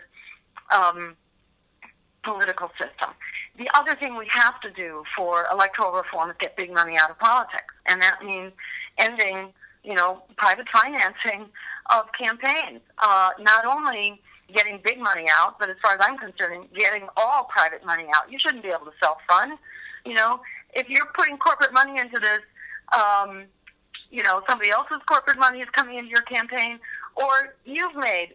[0.71, 1.17] um,
[2.23, 3.11] political system.
[3.59, 7.11] The other thing we have to do for electoral reform is get big money out
[7.11, 8.53] of politics, and that means
[8.99, 9.53] ending,
[9.85, 11.47] you know, private financing
[11.91, 12.81] of campaigns.
[13.03, 14.21] Uh, not only
[14.55, 18.31] getting big money out, but as far as I'm concerned, getting all private money out.
[18.31, 19.59] You shouldn't be able to self-fund.
[20.05, 20.41] You know,
[20.75, 22.41] if you're putting corporate money into this,
[22.97, 23.45] um,
[24.11, 26.79] you know, somebody else's corporate money is coming into your campaign,
[27.17, 28.35] or you've made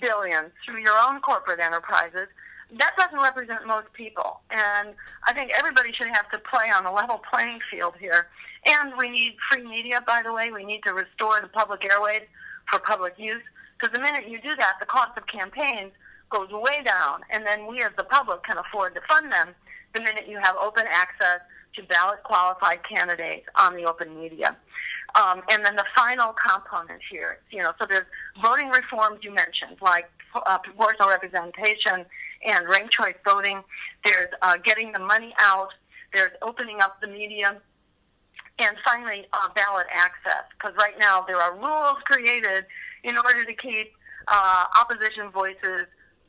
[0.00, 2.28] billions through your own corporate enterprises
[2.78, 4.40] that doesn't represent most people.
[4.50, 4.94] And
[5.26, 8.28] I think everybody should have to play on a level playing field here.
[8.64, 10.50] And we need free media, by the way.
[10.52, 12.22] We need to restore the public airways
[12.70, 13.42] for public use.
[13.78, 15.92] Because the minute you do that, the cost of campaigns
[16.30, 17.20] goes way down.
[17.30, 19.48] And then we as the public can afford to fund them
[19.94, 21.40] the minute you have open access
[21.74, 24.56] to ballot qualified candidates on the open media.
[25.14, 28.06] Um, and then the final component here, you know, so there's
[28.40, 32.06] voting reforms you mentioned, like uh, proportional representation
[32.46, 33.62] and ranked choice voting.
[34.04, 35.68] There's uh, getting the money out.
[36.12, 37.60] There's opening up the media.
[38.62, 42.64] And finally, uh, ballot access, because right now there are rules created
[43.02, 43.92] in order to keep
[44.28, 45.86] uh, opposition voices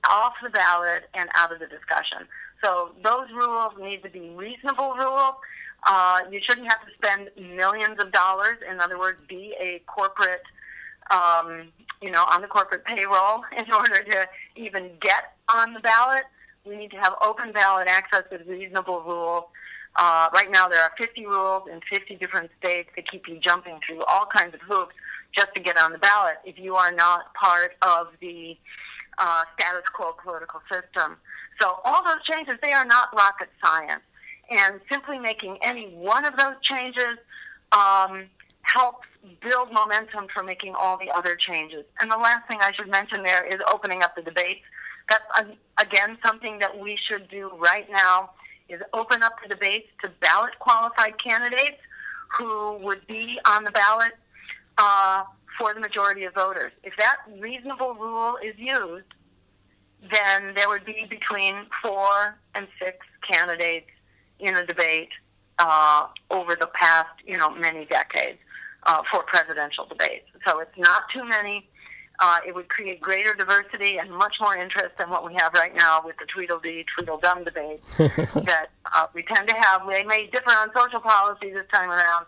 [0.10, 2.28] off the ballot and out of the discussion.
[2.64, 5.36] So those rules need to be reasonable rules.
[5.86, 8.58] Uh, you shouldn't have to spend millions of dollars.
[8.68, 10.42] In other words, be a corporate,
[11.12, 11.68] um,
[12.02, 16.24] you know, on the corporate payroll in order to even get on the ballot.
[16.66, 19.44] We need to have open ballot access with reasonable rules.
[19.96, 23.80] Uh, right now, there are 50 rules in 50 different states that keep you jumping
[23.86, 24.96] through all kinds of hoops
[25.36, 28.58] just to get on the ballot if you are not part of the
[29.18, 31.18] uh, status quo political system.
[31.62, 34.02] So all those changes, they are not rocket science.
[34.50, 37.18] And simply making any one of those changes
[37.72, 38.26] um,
[38.62, 39.08] helps
[39.42, 41.86] build momentum for making all the other changes.
[42.00, 44.62] And the last thing I should mention there is opening up the debates.
[45.10, 45.44] That's, uh,
[45.80, 48.32] again, something that we should do right now
[48.70, 51.78] is open up the debates to ballot qualified candidates
[52.38, 54.14] who would be on the ballot
[54.78, 55.24] uh,
[55.58, 56.72] for the majority of voters.
[56.84, 59.06] If that reasonable rule is used,
[60.12, 62.98] then there would be between four and six
[63.30, 63.90] candidates
[64.40, 65.10] in a debate
[65.60, 68.40] uh, over the past, you know, many decades
[68.86, 70.28] uh, for presidential debates.
[70.46, 71.70] So it's not too many.
[72.20, 75.76] Uh, it would create greater diversity and much more interest than what we have right
[75.76, 79.82] now with the Tweedledee, Tweedledum debates that uh, we tend to have.
[79.88, 82.26] They may differ on social policy this time around,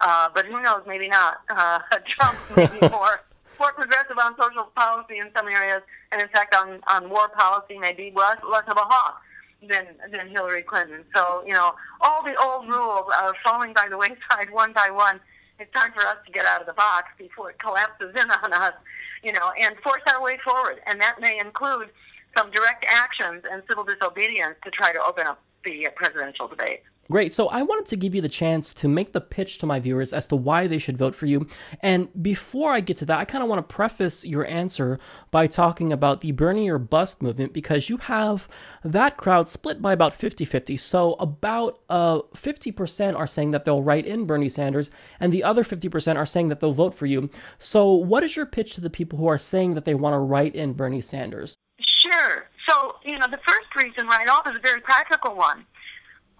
[0.00, 0.82] uh, but who knows?
[0.86, 1.40] Maybe not.
[1.50, 3.20] Uh, Trump may be more
[3.58, 5.82] more progressive on social policy in some areas,
[6.12, 9.20] and in fact, on on war policy, maybe less less of a hawk
[9.68, 11.04] than than Hillary Clinton.
[11.14, 15.20] So you know, all the old rules are falling by the wayside one by one.
[15.58, 18.52] It's time for us to get out of the box before it collapses in on
[18.52, 18.74] us,
[19.22, 20.80] you know, and force our way forward.
[20.86, 21.88] And that may include
[22.36, 26.82] some direct actions and civil disobedience to try to open up the presidential debate.
[27.10, 27.32] Great.
[27.32, 30.12] So I wanted to give you the chance to make the pitch to my viewers
[30.12, 31.46] as to why they should vote for you.
[31.80, 34.98] And before I get to that, I kind of want to preface your answer
[35.30, 38.48] by talking about the Bernie or Bust movement because you have
[38.84, 40.76] that crowd split by about 50 50.
[40.76, 45.62] So about uh, 50% are saying that they'll write in Bernie Sanders, and the other
[45.62, 47.30] 50% are saying that they'll vote for you.
[47.58, 50.18] So, what is your pitch to the people who are saying that they want to
[50.18, 51.56] write in Bernie Sanders?
[51.80, 52.48] Sure.
[52.68, 55.66] So, you know, the first reason right off is a very practical one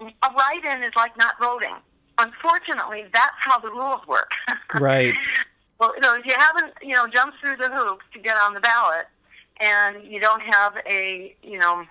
[0.01, 1.75] a write-in is like not voting.
[2.19, 4.31] Unfortunately, that's how the rules work.
[4.81, 5.15] right.
[5.79, 8.55] Well, you know, if you haven't, you know, jumped through the hoops to get on
[8.55, 9.07] the ballot,
[9.61, 11.85] and you don't have a, you know,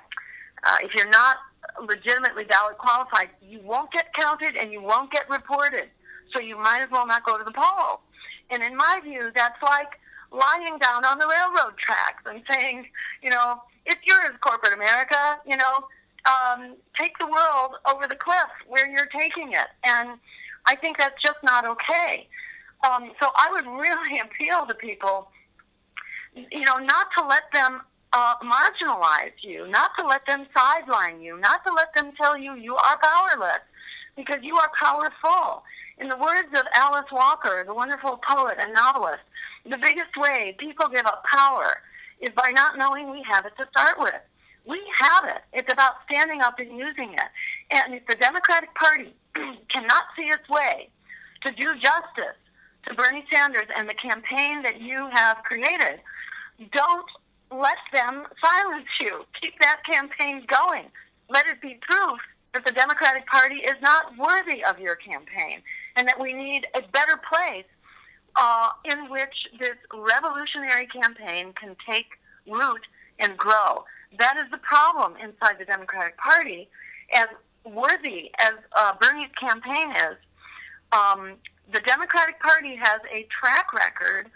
[0.64, 1.38] uh, if you're not
[1.82, 5.90] legitimately ballot qualified, you won't get counted and you won't get reported.
[6.34, 8.02] So you might as well not go to the poll.
[8.50, 10.00] And in my view, that's like
[10.32, 12.88] lying down on the railroad tracks and saying,
[13.22, 15.38] you know, it's yours, corporate America.
[15.48, 15.88] You know,
[16.26, 19.68] um, take the world over the cliff where you're taking it.
[19.84, 20.18] And
[20.66, 22.28] I think that's just not okay.
[22.84, 25.30] Um, so I would really appeal to people,
[26.36, 27.82] you know, not to let them
[28.14, 32.56] uh, marginalize you, not to let them sideline you, not to let them tell you
[32.56, 33.62] you are powerless,
[34.16, 35.64] because you are powerful.
[35.98, 39.24] In the words of Alice Walker, the wonderful poet and novelist,
[39.64, 41.82] the biggest way people give up power
[42.22, 44.14] is by not knowing we have it to start with.
[44.66, 45.44] We have it.
[45.54, 47.30] It's about standing up and using it.
[47.72, 49.14] And if the Democratic Party
[49.72, 50.90] cannot see its way
[51.44, 52.38] to do justice
[52.88, 56.02] to Bernie Sanders and the campaign that you have created,
[56.72, 57.08] don't
[57.52, 59.26] let them silence you.
[59.42, 60.86] Keep that campaign going.
[61.30, 62.20] Let it be proof
[62.54, 65.62] that the Democratic Party is not worthy of your campaign
[65.96, 67.66] and that we need a better place
[68.36, 72.08] uh, in which this revolutionary campaign can take
[72.48, 72.82] root
[73.20, 73.86] and grow.
[74.18, 76.70] That is the problem inside the Democratic Party.
[77.14, 77.28] As
[77.64, 80.18] worthy as uh, Bernie's campaign is,
[80.92, 81.34] um,
[81.72, 84.30] the Democratic Party has a track record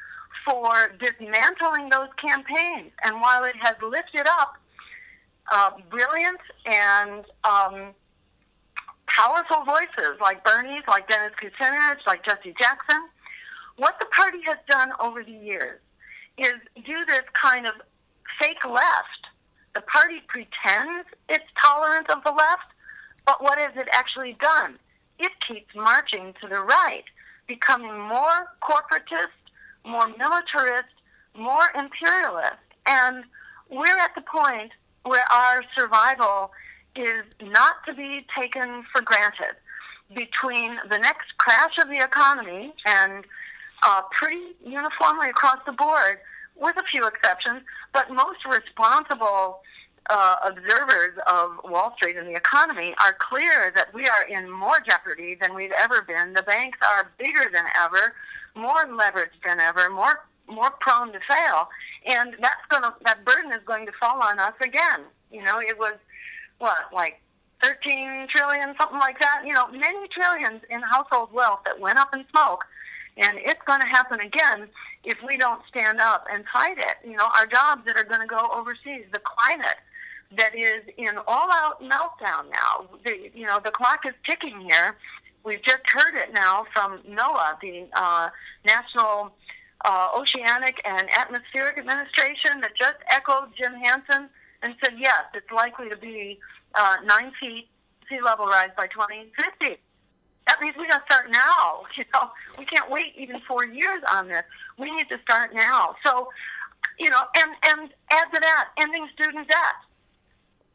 [0.45, 2.91] for dismantling those campaigns.
[3.03, 4.55] And while it has lifted up
[5.51, 7.93] uh, brilliant and um,
[9.07, 13.09] powerful voices like Bernie's, like Dennis Kucinich, like Jesse Jackson,
[13.77, 15.79] what the party has done over the years
[16.37, 17.73] is do this kind of
[18.39, 19.28] fake left
[19.73, 22.71] the party pretends it's tolerant of the left,
[23.25, 24.79] but what has it actually done?
[25.19, 27.03] It keeps marching to the right,
[27.47, 29.35] becoming more corporatist,
[29.85, 30.89] more militarist,
[31.37, 32.57] more imperialist.
[32.85, 33.23] And
[33.69, 34.71] we're at the point
[35.03, 36.51] where our survival
[36.95, 39.55] is not to be taken for granted.
[40.15, 43.25] Between the next crash of the economy and
[43.83, 46.17] uh, pretty uniformly across the board,
[46.59, 47.61] with a few exceptions,
[47.93, 49.61] but most responsible
[50.09, 54.79] uh, observers of Wall Street and the economy are clear that we are in more
[54.79, 56.33] jeopardy than we've ever been.
[56.33, 58.15] The banks are bigger than ever,
[58.55, 61.69] more leveraged than ever, more more prone to fail,
[62.07, 65.01] and that's going that burden is going to fall on us again.
[65.31, 65.93] You know, it was
[66.57, 67.21] what like
[67.61, 69.43] 13 trillion, something like that.
[69.45, 72.65] You know, many trillions in household wealth that went up in smoke,
[73.17, 74.69] and it's going to happen again
[75.03, 76.97] if we don't stand up and fight it.
[77.07, 79.77] You know, our jobs that are going to go overseas, the climate
[80.37, 82.87] that is in all-out meltdown now.
[83.03, 84.95] The, you know, the clock is ticking here.
[85.43, 88.29] We've just heard it now from NOAA, the uh,
[88.65, 89.31] National
[89.85, 94.29] uh, Oceanic and Atmospheric Administration, that just echoed Jim Hansen
[94.61, 96.39] and said, yes, it's likely to be
[96.75, 97.67] uh, nine feet
[98.09, 99.77] sea level rise by 2050.
[100.49, 101.85] That means we got to start now.
[101.95, 104.43] You know, we can't wait even four years on this.
[104.79, 105.95] We need to start now.
[106.03, 106.29] So,
[106.97, 109.77] you know, and and add to that, ending student debt.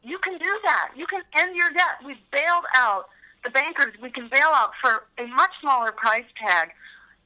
[0.02, 0.90] You can do that.
[0.94, 2.04] You can end your debt.
[2.06, 3.08] We've bailed out
[3.42, 3.94] the bankers.
[4.00, 6.70] We can bail out for a much smaller price tag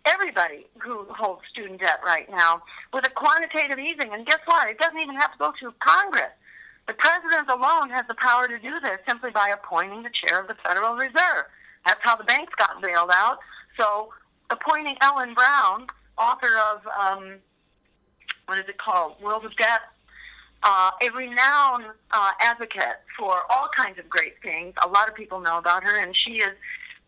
[0.07, 2.63] everybody who holds student debt right now
[2.95, 4.15] with a quantitative easing.
[4.15, 4.71] And guess what?
[4.71, 6.33] It doesn't even have to go through Congress.
[6.87, 10.49] The president alone has the power to do this simply by appointing the chair of
[10.49, 11.45] the Federal Reserve.
[11.89, 13.39] That's how the banks got bailed out.
[13.79, 14.11] So
[14.51, 15.87] appointing Ellen Brown,
[16.19, 17.37] author of, um,
[18.45, 19.81] what is it called, World of Debt,
[20.63, 24.75] uh, a renowned uh, advocate for all kinds of great things.
[24.85, 26.53] A lot of people know about her, and she is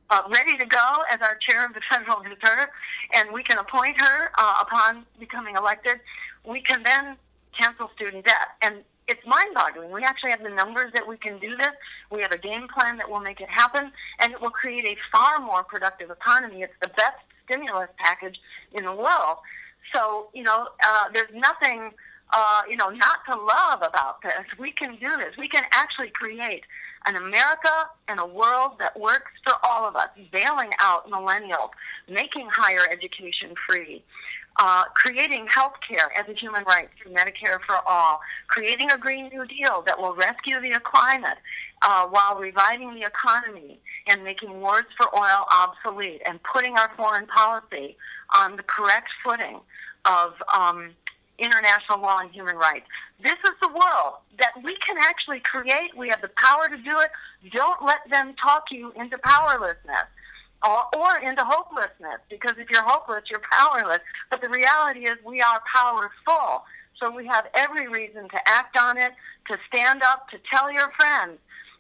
[0.09, 2.71] uh, ready to go as our chair of the Federal Reserve,
[3.13, 6.01] and we can appoint her uh, upon becoming elected.
[6.47, 7.17] We can then
[7.53, 8.49] cancel student debt.
[8.63, 8.77] And
[9.11, 9.91] it's mind-boggling.
[9.91, 11.73] We actually have the numbers that we can do this.
[12.11, 14.97] We have a game plan that will make it happen, and it will create a
[15.13, 16.63] far more productive economy.
[16.63, 18.39] It's the best stimulus package
[18.73, 19.39] in the world.
[19.93, 21.91] So, you know, uh, there's nothing,
[22.33, 24.47] uh, you know, not to love about this.
[24.59, 25.37] We can do this.
[25.37, 26.63] We can actually create
[27.07, 31.71] an America and a world that works for all of us, bailing out millennials,
[32.09, 34.05] making higher education free,
[34.59, 39.29] uh, creating health care as a human right through Medicare for all, creating a Green
[39.29, 41.39] New Deal that will rescue the climate
[41.83, 47.27] uh, while reviving the economy and making wars for oil obsolete and putting our foreign
[47.27, 47.97] policy
[48.35, 49.61] on the correct footing
[50.05, 50.91] of um,
[51.39, 52.87] international law and human rights.
[53.23, 55.97] This is the world that we can actually create.
[55.97, 57.11] We have the power to do it.
[57.53, 60.09] Don't let them talk you into powerlessness
[60.63, 64.01] or, into hopelessness because if you're hopeless, you're powerless.
[64.31, 66.65] But the reality is we are powerful.
[66.99, 69.13] So we have every reason to act on it,
[69.51, 71.39] to stand up, to tell your friends.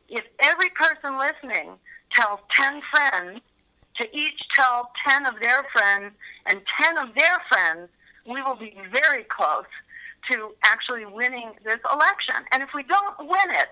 [0.08, 1.72] If every person listening
[2.14, 3.40] tells 10 friends,
[3.96, 6.14] to each tell 10 of their friends
[6.46, 7.88] and 10 of their friends,
[8.26, 9.66] we will be very close
[10.30, 12.36] to actually winning this election.
[12.52, 13.68] And if we don't win it,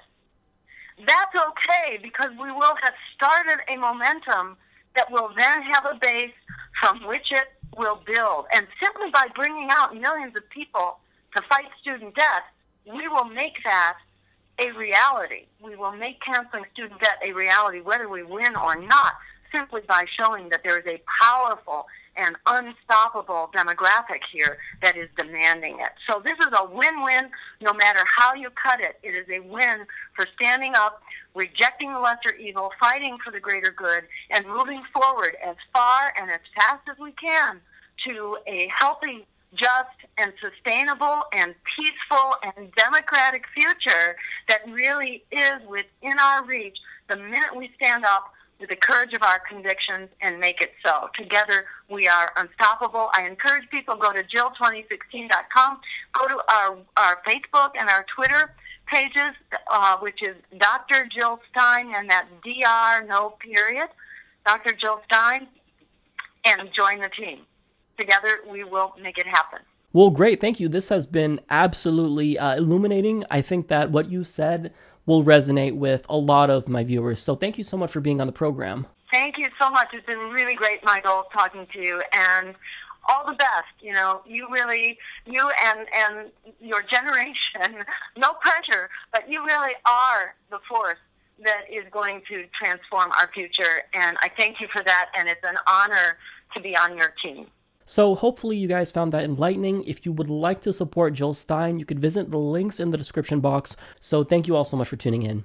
[1.07, 4.57] that's okay because we will have started a momentum
[4.95, 6.33] that will then have a base
[6.81, 8.47] from which it will build.
[8.53, 10.99] And simply by bringing out millions of people
[11.37, 12.45] to fight student debt,
[12.87, 13.97] we will make that
[14.59, 15.47] a reality.
[15.61, 19.15] We will make canceling student debt a reality, whether we win or not,
[19.53, 21.87] simply by showing that there is a powerful
[22.19, 25.91] and unstoppable demographic here that is demanding it.
[26.09, 27.31] So this is a win-win
[27.61, 28.99] no matter how you cut it.
[29.03, 31.01] It is a win for standing up,
[31.35, 36.31] rejecting the lesser evil, fighting for the greater good, and moving forward as far and
[36.31, 37.61] as fast as we can
[38.07, 44.17] to a healthy, just, and sustainable, and peaceful, and democratic future
[44.49, 46.77] that really is within our reach
[47.09, 51.09] the minute we stand up the courage of our convictions and make it so.
[51.17, 53.09] Together, we are unstoppable.
[53.15, 55.81] I encourage people go to jill2016.com,
[56.13, 58.55] go to our, our Facebook and our Twitter
[58.87, 59.35] pages,
[59.71, 61.07] uh, which is Dr.
[61.15, 63.89] Jill Stein, and that's DR, no period,
[64.45, 64.73] Dr.
[64.73, 65.47] Jill Stein,
[66.45, 67.41] and join the team.
[67.99, 69.61] Together, we will make it happen.
[69.93, 70.41] Well, great.
[70.41, 70.69] Thank you.
[70.69, 73.25] This has been absolutely uh, illuminating.
[73.31, 74.73] I think that what you said
[75.09, 77.19] will resonate with a lot of my viewers.
[77.19, 78.87] So thank you so much for being on the program.
[79.11, 79.89] Thank you so much.
[79.95, 82.03] It's been really great, Michael, talking to you.
[82.13, 82.55] And
[83.09, 83.73] all the best.
[83.81, 86.31] You know, you really, you and and
[86.61, 87.85] your generation.
[88.17, 90.99] No pressure, but you really are the force
[91.45, 93.83] that is going to transform our future.
[93.95, 95.11] And I thank you for that.
[95.17, 96.19] And it's an honor
[96.55, 97.47] to be on your team.
[97.89, 99.83] So hopefully you guys found that enlightening.
[99.85, 102.99] If you would like to support Jill Stein, you could visit the links in the
[102.99, 103.77] description box.
[103.99, 105.43] So thank you all so much for tuning in.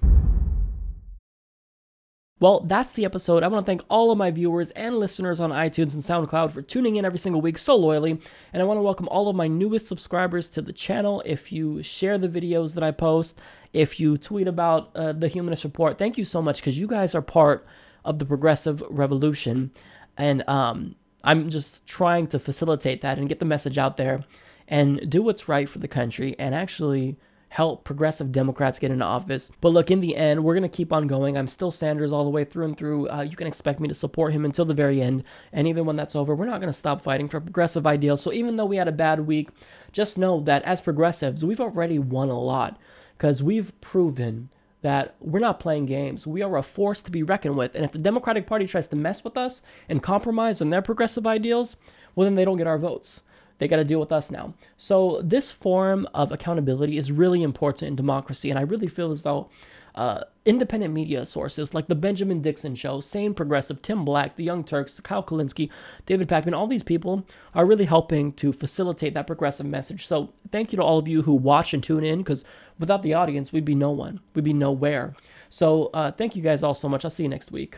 [2.42, 3.44] Well, that's the episode.
[3.44, 6.62] I want to thank all of my viewers and listeners on iTunes and SoundCloud for
[6.62, 8.20] tuning in every single week so loyally.
[8.52, 11.24] And I want to welcome all of my newest subscribers to the channel.
[11.26, 13.40] If you share the videos that I post,
[13.72, 17.16] if you tweet about uh, the Humanist Report, thank you so much because you guys
[17.16, 17.66] are part
[18.04, 19.72] of the progressive revolution.
[20.18, 24.24] And um, I'm just trying to facilitate that and get the message out there
[24.68, 27.18] and do what's right for the country and actually
[27.54, 29.52] help progressive Democrats get into office.
[29.62, 31.38] But look, in the end, we're going to keep on going.
[31.38, 33.08] I'm still Sanders all the way through and through.
[33.10, 35.24] Uh, you can expect me to support him until the very end.
[35.52, 38.22] And even when that's over, we're not going to stop fighting for progressive ideals.
[38.22, 39.50] So even though we had a bad week,
[39.92, 42.80] just know that as progressives, we've already won a lot
[43.18, 44.50] because we've proven
[44.84, 46.28] that we're not playing games.
[46.28, 47.74] We are a force to be reckoned with.
[47.74, 51.26] And if the Democratic Party tries to mess with us and compromise on their progressive
[51.26, 51.78] ideals,
[52.16, 53.24] well, then they don't get our votes.
[53.58, 54.56] They got to deal with us now.
[54.76, 58.50] So, this form of accountability is really important in democracy.
[58.50, 59.50] And I really feel as though
[59.96, 64.64] uh, independent media sources like the Benjamin Dixon Show, Sane Progressive, Tim Black, The Young
[64.64, 65.70] Turks, Kyle Kulinski,
[66.06, 70.06] David Pakman, all these people are really helping to facilitate that progressive message.
[70.06, 72.44] So, thank you to all of you who watch and tune in because
[72.80, 75.16] without the audience, we'd be no one, we'd be nowhere.
[75.50, 77.06] So, uh, thank you guys all so much.
[77.06, 77.78] I'll see you next week.